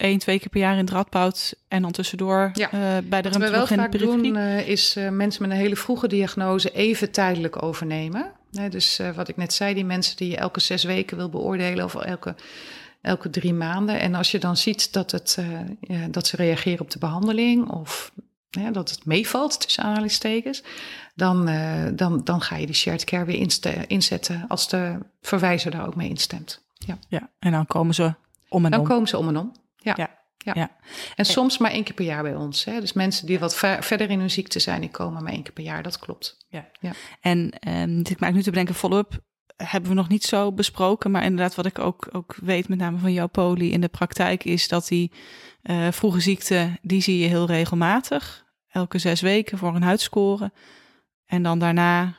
één, 0.00 0.18
twee 0.18 0.38
keer 0.38 0.48
per 0.48 0.60
jaar 0.60 0.78
in 0.78 0.88
Radboud 0.88 1.54
en 1.68 1.82
dan 1.82 1.90
tussendoor 1.90 2.50
ja. 2.54 2.72
uh, 2.72 3.08
bij 3.08 3.22
de 3.22 3.28
Wat 3.28 3.38
we 3.38 3.50
wel 3.50 3.66
vaak 3.66 3.98
doen, 3.98 4.24
uh, 4.24 4.68
is 4.68 4.96
uh, 4.96 5.08
mensen 5.08 5.42
met 5.42 5.50
een 5.50 5.62
hele 5.62 5.76
vroege 5.76 6.08
diagnose 6.08 6.70
even 6.70 7.10
tijdelijk 7.10 7.62
overnemen. 7.62 8.32
dus 8.70 9.00
wat 9.14 9.28
ik 9.28 9.36
net 9.36 9.52
zei, 9.52 9.74
die 9.74 9.84
mensen 9.84 10.16
die 10.16 10.30
je 10.30 10.36
elke 10.36 10.60
zes 10.60 10.84
weken 10.84 11.16
wil 11.16 11.28
beoordelen 11.28 11.84
of 11.84 11.94
elke, 11.94 12.34
elke 13.00 13.30
drie 13.30 13.54
maanden. 13.54 14.00
En 14.00 14.14
als 14.14 14.30
je 14.30 14.38
dan 14.38 14.56
ziet 14.56 14.92
dat, 14.92 15.10
het, 15.10 15.38
dat 16.10 16.26
ze 16.26 16.36
reageren 16.36 16.80
op 16.80 16.90
de 16.90 16.98
behandeling 16.98 17.70
of 17.70 18.12
ja, 18.50 18.70
dat 18.70 18.90
het 18.90 19.04
meevalt 19.04 19.60
tussen 19.60 19.84
aanhalingstekens, 19.84 20.62
dan, 21.14 21.48
uh, 21.48 21.86
dan, 21.92 22.24
dan 22.24 22.40
ga 22.40 22.56
je 22.56 22.66
die 22.66 22.74
shared 22.74 23.04
care 23.04 23.24
weer 23.24 23.50
inzetten 23.86 24.44
als 24.48 24.68
de 24.68 24.98
verwijzer 25.20 25.70
daar 25.70 25.86
ook 25.86 25.96
mee 25.96 26.08
instemt. 26.08 26.62
Ja, 26.74 26.98
ja 27.08 27.28
en 27.38 27.52
dan 27.52 27.66
komen 27.66 27.94
ze 27.94 28.14
om 28.48 28.64
en 28.64 28.70
dan 28.70 28.80
om. 28.80 28.86
Dan 28.86 28.94
komen 28.94 29.08
ze 29.08 29.18
om 29.18 29.28
en 29.28 29.36
om, 29.36 29.52
ja. 29.82 29.94
ja. 29.96 30.10
ja. 30.38 30.52
ja. 30.54 30.76
En 31.14 31.24
soms 31.24 31.58
maar 31.58 31.70
één 31.70 31.84
keer 31.84 31.94
per 31.94 32.04
jaar 32.04 32.22
bij 32.22 32.34
ons. 32.34 32.64
Hè? 32.64 32.80
Dus 32.80 32.92
mensen 32.92 33.26
die 33.26 33.38
wat 33.38 33.56
ver, 33.56 33.82
verder 33.82 34.10
in 34.10 34.18
hun 34.18 34.30
ziekte 34.30 34.58
zijn, 34.58 34.80
die 34.80 34.90
komen 34.90 35.22
maar 35.22 35.32
één 35.32 35.42
keer 35.42 35.52
per 35.52 35.64
jaar. 35.64 35.82
Dat 35.82 35.98
klopt. 35.98 36.46
Ja. 36.48 36.70
ja. 36.80 36.92
En 37.20 37.52
um, 37.68 37.98
ik 37.98 38.20
maak 38.20 38.32
nu 38.32 38.42
te 38.42 38.50
bedenken, 38.50 38.74
follow-up 38.74 39.20
hebben 39.56 39.90
we 39.90 39.96
nog 39.96 40.08
niet 40.08 40.24
zo 40.24 40.52
besproken. 40.52 41.10
Maar 41.10 41.24
inderdaad, 41.24 41.54
wat 41.54 41.66
ik 41.66 41.78
ook, 41.78 42.08
ook 42.12 42.36
weet, 42.42 42.68
met 42.68 42.78
name 42.78 42.98
van 42.98 43.12
jouw 43.12 43.26
poli 43.26 43.72
in 43.72 43.80
de 43.80 43.88
praktijk, 43.88 44.44
is 44.44 44.68
dat 44.68 44.88
die 44.88 45.12
uh, 45.62 45.88
vroege 45.90 46.20
ziekte, 46.20 46.78
die 46.82 47.02
zie 47.02 47.18
je 47.18 47.26
heel 47.26 47.46
regelmatig. 47.46 48.44
Elke 48.68 48.98
zes 48.98 49.20
weken 49.20 49.58
voor 49.58 49.74
een 49.74 49.82
huidscore. 49.82 50.52
En 51.26 51.42
dan 51.42 51.58
daarna. 51.58 52.18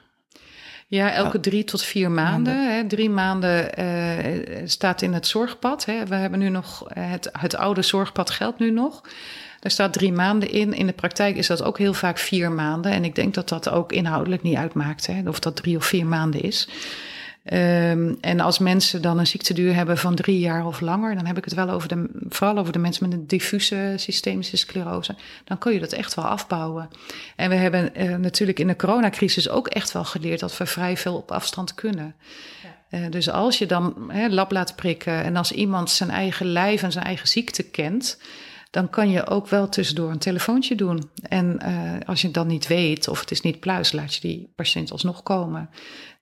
Ja, 0.91 1.11
elke 1.11 1.39
drie 1.39 1.63
tot 1.63 1.83
vier 1.83 2.11
maanden. 2.11 2.73
Hè. 2.73 2.87
Drie 2.87 3.09
maanden 3.09 3.79
uh, 3.79 4.61
staat 4.65 5.01
in 5.01 5.13
het 5.13 5.27
zorgpad. 5.27 5.85
Hè. 5.85 6.05
We 6.05 6.15
hebben 6.15 6.39
nu 6.39 6.49
nog 6.49 6.85
het, 6.93 7.29
het 7.39 7.55
oude 7.55 7.81
zorgpad 7.81 8.29
geldt 8.29 8.59
nu 8.59 8.71
nog. 8.71 9.01
Daar 9.59 9.71
staat 9.71 9.93
drie 9.93 10.11
maanden 10.11 10.49
in. 10.49 10.73
In 10.73 10.87
de 10.87 10.93
praktijk 10.93 11.35
is 11.35 11.47
dat 11.47 11.63
ook 11.63 11.77
heel 11.77 11.93
vaak 11.93 12.17
vier 12.17 12.51
maanden. 12.51 12.91
En 12.91 13.03
ik 13.03 13.15
denk 13.15 13.33
dat 13.33 13.49
dat 13.49 13.69
ook 13.69 13.91
inhoudelijk 13.91 14.41
niet 14.41 14.55
uitmaakt. 14.55 15.07
Hè, 15.07 15.21
of 15.25 15.39
dat 15.39 15.55
drie 15.55 15.77
of 15.77 15.85
vier 15.85 16.05
maanden 16.05 16.41
is. 16.41 16.67
Um, 17.43 18.17
en 18.21 18.39
als 18.39 18.59
mensen 18.59 19.01
dan 19.01 19.19
een 19.19 19.27
ziekteduur 19.27 19.75
hebben 19.75 19.97
van 19.97 20.15
drie 20.15 20.39
jaar 20.39 20.65
of 20.65 20.79
langer, 20.79 21.15
dan 21.15 21.25
heb 21.25 21.37
ik 21.37 21.43
het 21.43 21.53
wel 21.53 21.69
over 21.69 21.87
de, 21.87 22.09
vooral 22.29 22.57
over 22.57 22.73
de 22.73 22.79
mensen 22.79 23.09
met 23.09 23.17
een 23.17 23.27
diffuse 23.27 23.93
systemische 23.95 24.57
sclerose, 24.57 25.15
dan 25.43 25.57
kun 25.57 25.73
je 25.73 25.79
dat 25.79 25.91
echt 25.91 26.13
wel 26.13 26.25
afbouwen. 26.25 26.89
En 27.35 27.49
we 27.49 27.55
hebben 27.55 27.91
uh, 27.97 28.15
natuurlijk 28.15 28.59
in 28.59 28.67
de 28.67 28.75
coronacrisis 28.75 29.49
ook 29.49 29.67
echt 29.67 29.91
wel 29.91 30.03
geleerd 30.03 30.39
dat 30.39 30.57
we 30.57 30.65
vrij 30.65 30.97
veel 30.97 31.15
op 31.15 31.31
afstand 31.31 31.75
kunnen. 31.75 32.15
Ja. 32.89 32.99
Uh, 32.99 33.05
dus 33.09 33.29
als 33.29 33.57
je 33.57 33.65
dan 33.65 33.95
hè, 34.07 34.27
lab 34.27 34.51
laat 34.51 34.75
prikken 34.75 35.23
en 35.23 35.35
als 35.35 35.51
iemand 35.51 35.89
zijn 35.89 36.09
eigen 36.09 36.45
lijf 36.45 36.83
en 36.83 36.91
zijn 36.91 37.05
eigen 37.05 37.27
ziekte 37.27 37.63
kent, 37.63 38.17
dan 38.71 38.89
kan 38.89 39.09
je 39.09 39.27
ook 39.27 39.47
wel 39.47 39.69
tussendoor 39.69 40.11
een 40.11 40.17
telefoontje 40.17 40.75
doen. 40.75 41.09
En 41.21 41.59
uh, 41.65 42.07
als 42.07 42.21
je 42.21 42.27
het 42.27 42.35
dan 42.35 42.47
niet 42.47 42.67
weet 42.67 43.07
of 43.07 43.19
het 43.19 43.31
is 43.31 43.41
niet 43.41 43.59
pluis, 43.59 43.91
laat 43.91 44.13
je 44.13 44.21
die 44.21 44.51
patiënt 44.55 44.91
alsnog 44.91 45.23
komen. 45.23 45.69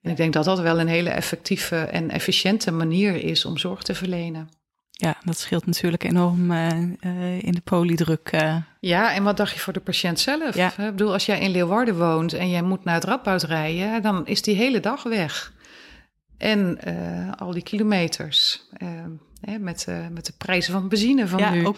En 0.02 0.10
ik 0.10 0.16
denk 0.16 0.32
dat 0.32 0.44
dat 0.44 0.60
wel 0.60 0.80
een 0.80 0.88
hele 0.88 1.10
effectieve 1.10 1.76
en 1.76 2.10
efficiënte 2.10 2.70
manier 2.70 3.24
is 3.24 3.44
om 3.44 3.58
zorg 3.58 3.82
te 3.82 3.94
verlenen. 3.94 4.48
Ja, 4.90 5.16
dat 5.24 5.38
scheelt 5.38 5.66
natuurlijk 5.66 6.04
enorm 6.04 6.50
uh, 6.50 6.66
uh, 7.00 7.42
in 7.42 7.52
de 7.52 7.60
polydruk. 7.64 8.32
Uh. 8.32 8.56
Ja, 8.80 9.14
en 9.14 9.22
wat 9.22 9.36
dacht 9.36 9.52
je 9.52 9.60
voor 9.60 9.72
de 9.72 9.80
patiënt 9.80 10.20
zelf? 10.20 10.54
Ja. 10.54 10.68
Ik 10.68 10.76
bedoel, 10.76 11.12
als 11.12 11.26
jij 11.26 11.40
in 11.40 11.50
Leeuwarden 11.50 11.98
woont 11.98 12.32
en 12.32 12.50
jij 12.50 12.62
moet 12.62 12.84
naar 12.84 12.94
het 12.94 13.04
Radboud 13.04 13.42
rijden, 13.42 14.02
dan 14.02 14.26
is 14.26 14.42
die 14.42 14.56
hele 14.56 14.80
dag 14.80 15.02
weg. 15.02 15.52
En 16.38 16.78
al 17.36 17.52
die 17.52 17.62
kilometers. 17.62 18.68
Hè, 19.40 19.58
met, 19.58 19.86
uh, 19.88 20.06
met 20.10 20.26
de 20.26 20.32
prijzen 20.38 20.72
van 20.72 20.88
benzine 20.88 21.28
van 21.28 21.38
ja, 21.38 21.50
nu. 21.50 21.66
Ook, 21.66 21.76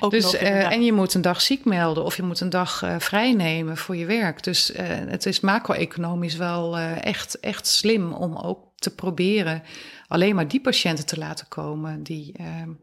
ook 0.00 0.10
dus, 0.10 0.22
nog, 0.22 0.34
uh, 0.34 0.72
En 0.72 0.84
je 0.84 0.92
moet 0.92 1.14
een 1.14 1.22
dag 1.22 1.40
ziek 1.40 1.64
melden 1.64 2.04
of 2.04 2.16
je 2.16 2.22
moet 2.22 2.40
een 2.40 2.50
dag 2.50 2.82
uh, 2.82 2.94
vrijnemen 2.98 3.76
voor 3.76 3.96
je 3.96 4.06
werk. 4.06 4.42
Dus 4.42 4.72
het 4.76 5.26
is 5.26 5.40
macro-economisch 5.40 6.36
wel 6.36 6.78
echt, 6.78 7.40
echt 7.40 7.66
slim 7.66 8.12
om 8.12 8.36
ook 8.36 8.58
te 8.76 8.94
proberen 8.94 9.62
alleen 10.08 10.34
maar 10.34 10.48
die 10.48 10.60
patiënten 10.60 11.06
te 11.06 11.18
laten 11.18 11.48
komen 11.48 12.02
die 12.02 12.34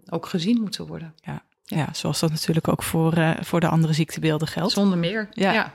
ook 0.09 0.25
gezien 0.25 0.61
moeten 0.61 0.87
worden. 0.87 1.13
Ja. 1.23 1.41
Ja. 1.63 1.87
zoals 1.93 2.19
dat 2.19 2.31
natuurlijk 2.31 2.67
ook 2.67 2.83
voor, 2.83 3.35
voor 3.41 3.59
de 3.59 3.67
andere 3.67 3.93
ziektebeelden 3.93 4.47
geldt. 4.47 4.73
Zonder 4.73 4.97
meer, 4.97 5.29
ja. 5.31 5.51
ja. 5.51 5.73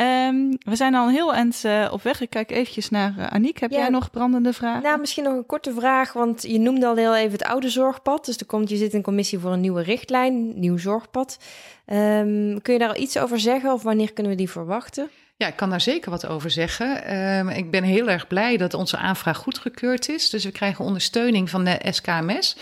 Um, 0.00 0.58
we 0.58 0.76
zijn 0.76 0.94
al 0.94 1.06
een 1.06 1.12
heel 1.12 1.34
eind 1.34 1.62
uh, 1.66 1.88
op 1.90 2.02
weg. 2.02 2.20
Ik 2.20 2.30
kijk 2.30 2.50
eventjes 2.50 2.90
naar 2.90 3.14
uh, 3.18 3.26
Aniek. 3.26 3.58
Heb 3.58 3.70
ja, 3.70 3.78
jij 3.78 3.88
nog 3.88 4.10
brandende 4.10 4.52
vragen? 4.52 4.82
Nou, 4.82 5.00
misschien 5.00 5.24
nog 5.24 5.32
een 5.32 5.46
korte 5.46 5.72
vraag. 5.74 6.12
Want 6.12 6.42
je 6.42 6.58
noemde 6.58 6.86
al 6.86 6.96
heel 6.96 7.16
even 7.16 7.32
het 7.32 7.44
oude 7.44 7.68
zorgpad. 7.68 8.24
Dus 8.24 8.36
er 8.36 8.46
komt, 8.46 8.68
je 8.68 8.76
zit 8.76 8.90
in 8.90 8.96
een 8.96 9.02
commissie 9.02 9.38
voor 9.38 9.52
een 9.52 9.60
nieuwe 9.60 9.82
richtlijn, 9.82 10.58
nieuw 10.60 10.76
zorgpad. 10.76 11.38
Um, 11.86 12.62
kun 12.62 12.72
je 12.72 12.78
daar 12.78 12.88
al 12.88 12.96
iets 12.96 13.18
over 13.18 13.40
zeggen 13.40 13.72
of 13.72 13.82
wanneer 13.82 14.12
kunnen 14.12 14.32
we 14.32 14.38
die 14.38 14.50
verwachten? 14.50 15.10
Ja, 15.36 15.46
ik 15.46 15.56
kan 15.56 15.70
daar 15.70 15.80
zeker 15.80 16.10
wat 16.10 16.26
over 16.26 16.50
zeggen. 16.50 17.16
Um, 17.16 17.48
ik 17.48 17.70
ben 17.70 17.84
heel 17.84 18.10
erg 18.10 18.26
blij 18.26 18.56
dat 18.56 18.74
onze 18.74 18.96
aanvraag 18.96 19.36
goedgekeurd 19.36 20.08
is. 20.08 20.30
Dus 20.30 20.44
we 20.44 20.52
krijgen 20.52 20.84
ondersteuning 20.84 21.50
van 21.50 21.64
de 21.64 21.78
SKMS. 21.90 22.56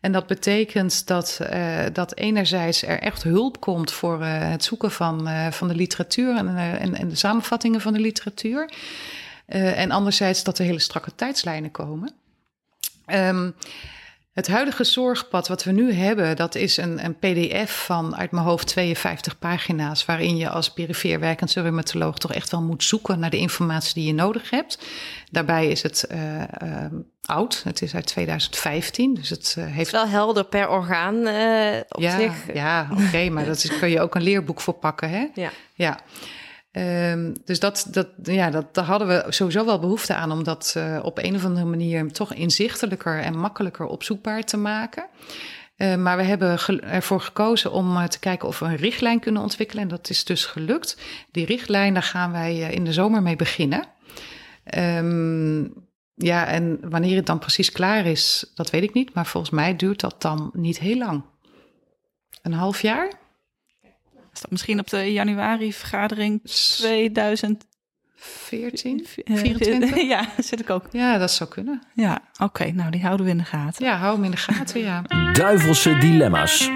En 0.00 0.12
dat 0.12 0.26
betekent 0.26 1.06
dat, 1.06 1.38
uh, 1.52 1.84
dat 1.92 2.16
enerzijds 2.16 2.82
er 2.82 3.00
echt 3.00 3.22
hulp 3.22 3.60
komt 3.60 3.92
voor 3.92 4.20
uh, 4.20 4.50
het 4.50 4.64
zoeken 4.64 4.90
van, 4.90 5.28
uh, 5.28 5.50
van 5.50 5.68
de 5.68 5.74
literatuur 5.74 6.36
en, 6.36 6.56
en, 6.56 6.94
en, 6.94 7.08
de 7.08 7.16
samenvattingen 7.16 7.80
van 7.80 7.92
de 7.92 8.00
literatuur. 8.00 8.70
en 9.46 9.90
anderzijds 9.90 10.44
dat 10.44 10.58
er 10.58 10.64
hele 10.64 10.78
strakke 10.78 11.14
tijdslijnen 11.14 11.70
komen. 11.70 12.12
Um, 13.06 13.54
het 14.38 14.48
huidige 14.48 14.84
zorgpad 14.84 15.48
wat 15.48 15.64
we 15.64 15.72
nu 15.72 15.92
hebben, 15.92 16.36
dat 16.36 16.54
is 16.54 16.76
een, 16.76 17.04
een 17.04 17.18
pdf 17.18 17.84
van 17.84 18.16
uit 18.16 18.30
mijn 18.30 18.44
hoofd 18.44 18.66
52 18.66 19.38
pagina's, 19.38 20.04
waarin 20.04 20.36
je 20.36 20.48
als 20.48 20.72
perifeer 20.72 21.20
werkend 21.20 21.52
toch 22.18 22.32
echt 22.32 22.50
wel 22.50 22.62
moet 22.62 22.84
zoeken 22.84 23.18
naar 23.18 23.30
de 23.30 23.38
informatie 23.38 23.94
die 23.94 24.06
je 24.06 24.14
nodig 24.14 24.50
hebt. 24.50 24.78
Daarbij 25.30 25.66
is 25.68 25.82
het 25.82 26.08
uh, 26.12 26.38
uh, 26.38 26.44
oud, 27.22 27.62
het 27.64 27.82
is 27.82 27.94
uit 27.94 28.06
2015, 28.06 29.14
dus 29.14 29.28
het 29.28 29.56
uh, 29.58 29.64
heeft... 29.66 29.90
wel 29.90 30.06
helder 30.06 30.44
per 30.44 30.68
orgaan 30.68 31.18
op 31.88 32.00
ja, 32.00 32.18
zich. 32.18 32.54
Ja, 32.54 32.88
oké, 32.92 33.28
maar 33.28 33.44
dat 33.44 33.56
is, 33.56 33.78
kun 33.78 33.90
je 33.90 34.00
ook 34.00 34.14
een 34.14 34.22
leerboek 34.22 34.60
voor 34.60 34.74
pakken, 34.74 35.10
hè? 35.10 35.26
Ja. 35.34 35.50
ja. 35.74 35.98
Um, 36.78 37.32
dus 37.44 37.60
dat, 37.60 37.86
dat, 37.90 38.08
ja, 38.22 38.50
dat, 38.50 38.74
daar 38.74 38.84
hadden 38.84 39.08
we 39.08 39.24
sowieso 39.28 39.64
wel 39.64 39.78
behoefte 39.78 40.14
aan 40.14 40.32
om 40.32 40.44
dat 40.44 40.74
uh, 40.76 40.98
op 41.02 41.18
een 41.18 41.34
of 41.34 41.44
andere 41.44 41.66
manier 41.66 42.12
toch 42.12 42.34
inzichtelijker 42.34 43.20
en 43.20 43.38
makkelijker 43.38 43.86
opzoekbaar 43.86 44.42
te 44.42 44.56
maken. 44.56 45.06
Uh, 45.76 45.96
maar 45.96 46.16
we 46.16 46.22
hebben 46.22 46.58
ervoor 46.82 47.20
gekozen 47.20 47.72
om 47.72 47.96
uh, 47.96 48.04
te 48.04 48.18
kijken 48.18 48.48
of 48.48 48.58
we 48.58 48.64
een 48.64 48.76
richtlijn 48.76 49.20
kunnen 49.20 49.42
ontwikkelen. 49.42 49.82
En 49.82 49.88
dat 49.88 50.10
is 50.10 50.24
dus 50.24 50.44
gelukt. 50.44 50.98
Die 51.30 51.46
richtlijn, 51.46 51.94
daar 51.94 52.02
gaan 52.02 52.32
wij 52.32 52.58
in 52.58 52.84
de 52.84 52.92
zomer 52.92 53.22
mee 53.22 53.36
beginnen. 53.36 53.84
Um, 54.74 55.86
ja, 56.14 56.46
en 56.46 56.90
wanneer 56.90 57.16
het 57.16 57.26
dan 57.26 57.38
precies 57.38 57.72
klaar 57.72 58.06
is, 58.06 58.52
dat 58.54 58.70
weet 58.70 58.82
ik 58.82 58.94
niet. 58.94 59.14
Maar 59.14 59.26
volgens 59.26 59.52
mij 59.52 59.76
duurt 59.76 60.00
dat 60.00 60.22
dan 60.22 60.50
niet 60.52 60.78
heel 60.78 60.98
lang. 60.98 61.24
Een 62.42 62.52
half 62.52 62.82
jaar? 62.82 63.12
Misschien 64.48 64.78
op 64.78 64.88
de 64.90 65.12
januari-vergadering 65.12 66.40
2014? 66.44 67.66
24? 68.16 70.02
Ja, 70.08 70.28
zit 70.38 70.60
ik 70.60 70.70
ook. 70.70 70.84
Ja, 70.90 71.18
dat 71.18 71.30
zou 71.30 71.50
kunnen. 71.50 71.82
Ja, 71.94 72.18
oké. 72.38 72.70
nou, 72.70 72.90
die 72.90 73.02
houden 73.02 73.26
we 73.26 73.32
in 73.32 73.38
de 73.38 73.44
gaten. 73.44 73.84
Ja, 73.84 73.96
hou 73.96 74.14
hem 74.14 74.24
in 74.24 74.30
de 74.30 74.36
gaten, 74.36 74.80
ja. 74.80 75.02
Duivelse 75.32 75.98
dilemma's. 75.98 76.68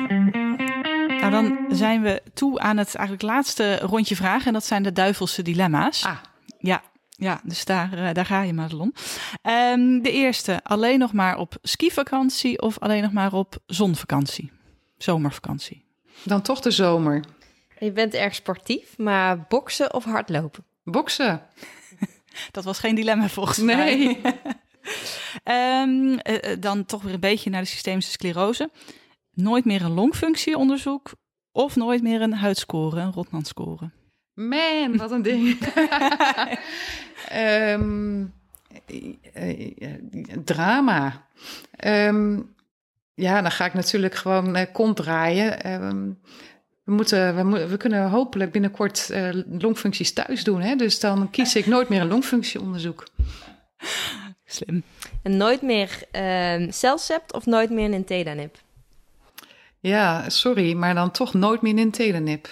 Nou, 1.20 1.30
dan 1.30 1.58
zijn 1.68 2.02
we 2.02 2.22
toe 2.34 2.60
aan 2.60 2.76
het 2.76 2.94
eigenlijk 2.94 3.26
laatste 3.26 3.78
rondje 3.78 4.16
vragen. 4.16 4.46
En 4.46 4.52
dat 4.52 4.64
zijn 4.64 4.82
de 4.82 4.92
duivelse 4.92 5.42
dilemma's. 5.42 6.04
Ah. 6.04 6.16
Ja, 6.58 6.82
ja, 7.22 7.40
dus 7.44 7.64
daar, 7.64 7.98
uh, 7.98 8.12
daar 8.12 8.26
ga 8.26 8.42
je, 8.42 8.52
Madelon. 8.52 8.94
Um, 9.42 10.02
de 10.02 10.10
eerste, 10.10 10.60
alleen 10.62 10.98
nog 10.98 11.12
maar 11.12 11.36
op 11.36 11.56
skivakantie 11.62 12.62
of 12.62 12.78
alleen 12.78 13.02
nog 13.02 13.12
maar 13.12 13.32
op 13.32 13.56
zonvakantie? 13.66 14.52
Zomervakantie. 14.98 15.84
Dan 16.24 16.42
toch 16.42 16.60
de 16.60 16.70
zomer. 16.70 17.24
Je 17.84 17.92
bent 17.92 18.14
erg 18.14 18.34
sportief, 18.34 18.98
maar 18.98 19.44
boksen 19.48 19.94
of 19.94 20.04
hardlopen? 20.04 20.64
Boksen. 20.84 21.42
Dat 22.50 22.64
was 22.64 22.78
geen 22.78 22.94
dilemma 22.94 23.28
volgens 23.28 23.58
nee. 23.58 24.20
mij. 24.22 25.82
um, 25.82 26.12
uh, 26.30 26.56
dan 26.60 26.84
toch 26.84 27.02
weer 27.02 27.14
een 27.14 27.20
beetje 27.20 27.50
naar 27.50 27.60
de 27.60 27.66
systemische 27.66 28.10
sclerose. 28.10 28.70
Nooit 29.32 29.64
meer 29.64 29.82
een 29.82 29.92
longfunctieonderzoek 29.92 31.10
of 31.52 31.76
nooit 31.76 32.02
meer 32.02 32.20
een 32.22 32.34
huidscore, 32.34 33.00
een 33.00 33.12
Rotman-score. 33.12 33.90
Man, 34.34 34.96
wat 34.96 35.10
een 35.10 35.22
ding. 35.22 35.58
um, 37.34 38.34
drama. 40.44 41.26
Um, 41.84 42.54
ja, 43.14 43.40
dan 43.42 43.50
ga 43.50 43.64
ik 43.64 43.74
natuurlijk 43.74 44.14
gewoon 44.14 44.56
uh, 44.56 44.62
kont 44.72 44.96
draaien. 44.96 45.72
Um, 45.84 46.20
we, 46.84 46.92
moeten, 46.92 47.36
we, 47.36 47.42
mo 47.42 47.66
we, 47.68 47.76
kunnen 47.76 48.10
hopelijk 48.10 48.52
binnenkort 48.52 49.08
uh, 49.10 49.28
longfuncties 49.58 50.12
thuis 50.12 50.44
doen. 50.44 50.60
Hè? 50.60 50.76
Dus 50.76 51.00
dan 51.00 51.30
kies 51.30 51.56
ik 51.56 51.66
nooit 51.66 51.88
meer 51.88 52.00
een 52.00 52.08
longfunctieonderzoek. 52.08 53.06
Slim. 54.46 54.82
En 55.22 55.36
nooit 55.36 55.62
meer 55.62 56.02
uh, 56.12 56.72
Celcept 56.72 57.32
of 57.32 57.46
nooit 57.46 57.70
meer 57.70 57.92
een 57.92 58.04
Tedanip? 58.04 58.58
Ja, 59.80 60.28
sorry, 60.28 60.72
maar 60.72 60.94
dan 60.94 61.10
toch 61.10 61.34
nooit 61.34 61.62
meer 61.62 61.78
een 61.78 61.90
Tedanip. 61.90 62.48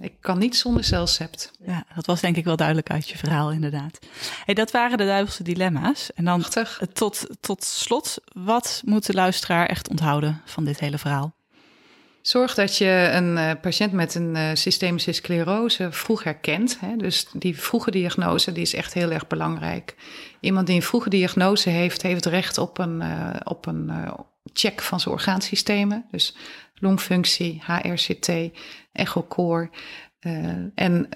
Ik 0.00 0.12
kan 0.20 0.38
niet 0.38 0.56
zonder 0.56 0.84
Celcept. 0.84 1.50
Ja, 1.66 1.84
dat 1.94 2.06
was 2.06 2.20
denk 2.20 2.36
ik 2.36 2.44
wel 2.44 2.56
duidelijk 2.56 2.90
uit 2.90 3.08
je 3.08 3.18
verhaal, 3.18 3.52
inderdaad. 3.52 3.98
Hey, 4.44 4.54
dat 4.54 4.70
waren 4.70 4.98
de 4.98 5.04
duivelse 5.04 5.42
dilemma's. 5.42 6.12
En 6.12 6.24
dan 6.24 6.44
tot, 6.92 7.26
tot 7.40 7.64
slot, 7.64 8.18
wat 8.32 8.82
moet 8.84 9.06
de 9.06 9.14
luisteraar 9.14 9.66
echt 9.66 9.88
onthouden 9.88 10.42
van 10.44 10.64
dit 10.64 10.80
hele 10.80 10.98
verhaal? 10.98 11.34
Zorg 12.22 12.54
dat 12.54 12.76
je 12.76 13.10
een 13.12 13.36
uh, 13.36 13.50
patiënt 13.60 13.92
met 13.92 14.14
een 14.14 14.34
uh, 14.34 14.50
systemische 14.52 15.12
sclerose 15.12 15.92
vroeg 15.92 16.24
herkent. 16.24 16.80
Hè? 16.80 16.96
Dus 16.96 17.26
die 17.32 17.58
vroege 17.58 17.90
diagnose 17.90 18.52
die 18.52 18.62
is 18.62 18.74
echt 18.74 18.94
heel 18.94 19.10
erg 19.10 19.26
belangrijk. 19.26 19.94
Iemand 20.40 20.66
die 20.66 20.76
een 20.76 20.82
vroege 20.82 21.08
diagnose 21.08 21.70
heeft, 21.70 22.02
heeft 22.02 22.26
recht 22.26 22.58
op 22.58 22.78
een, 22.78 23.00
uh, 23.00 23.30
op 23.44 23.66
een 23.66 23.90
check 24.52 24.80
van 24.80 25.00
zijn 25.00 25.14
orgaansystemen. 25.14 26.06
Dus 26.10 26.36
longfunctie, 26.74 27.62
HRCT, 27.64 28.30
echocore. 28.92 29.70
en 30.74 31.06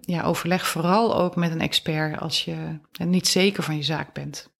ja, 0.00 0.22
overleg 0.22 0.66
vooral 0.66 1.18
ook 1.20 1.36
met 1.36 1.50
een 1.50 1.60
expert 1.60 2.20
als 2.20 2.44
je 2.44 2.78
niet 3.04 3.28
zeker 3.28 3.62
van 3.62 3.76
je 3.76 3.82
zaak 3.82 4.12
bent. 4.12 4.53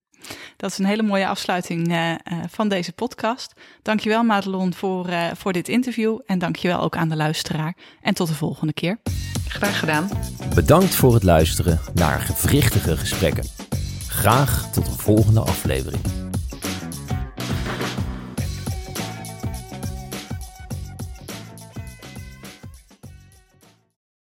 Dat 0.57 0.71
is 0.71 0.79
een 0.79 0.85
hele 0.85 1.03
mooie 1.03 1.27
afsluiting 1.27 1.89
uh, 1.89 2.11
uh, 2.11 2.17
van 2.49 2.69
deze 2.69 2.93
podcast. 2.93 3.53
Dankjewel 3.83 4.23
Madelon 4.23 4.75
voor, 4.75 5.09
uh, 5.09 5.27
voor 5.35 5.53
dit 5.53 5.69
interview 5.69 6.19
en 6.27 6.39
dankjewel 6.39 6.81
ook 6.81 6.97
aan 6.97 7.09
de 7.09 7.17
luisteraar. 7.17 7.77
En 8.03 8.15
tot 8.15 8.29
de 8.29 8.35
volgende 8.35 8.73
keer. 8.73 8.99
Graag 9.49 9.79
gedaan. 9.79 10.09
Bedankt 10.55 10.95
voor 10.95 11.15
het 11.15 11.23
luisteren 11.23 11.81
naar 11.95 12.21
gewrichtige 12.21 12.97
gesprekken. 12.97 13.45
Graag 14.09 14.73
tot 14.73 14.87
een 14.87 14.99
volgende 14.99 15.41
aflevering. 15.41 16.24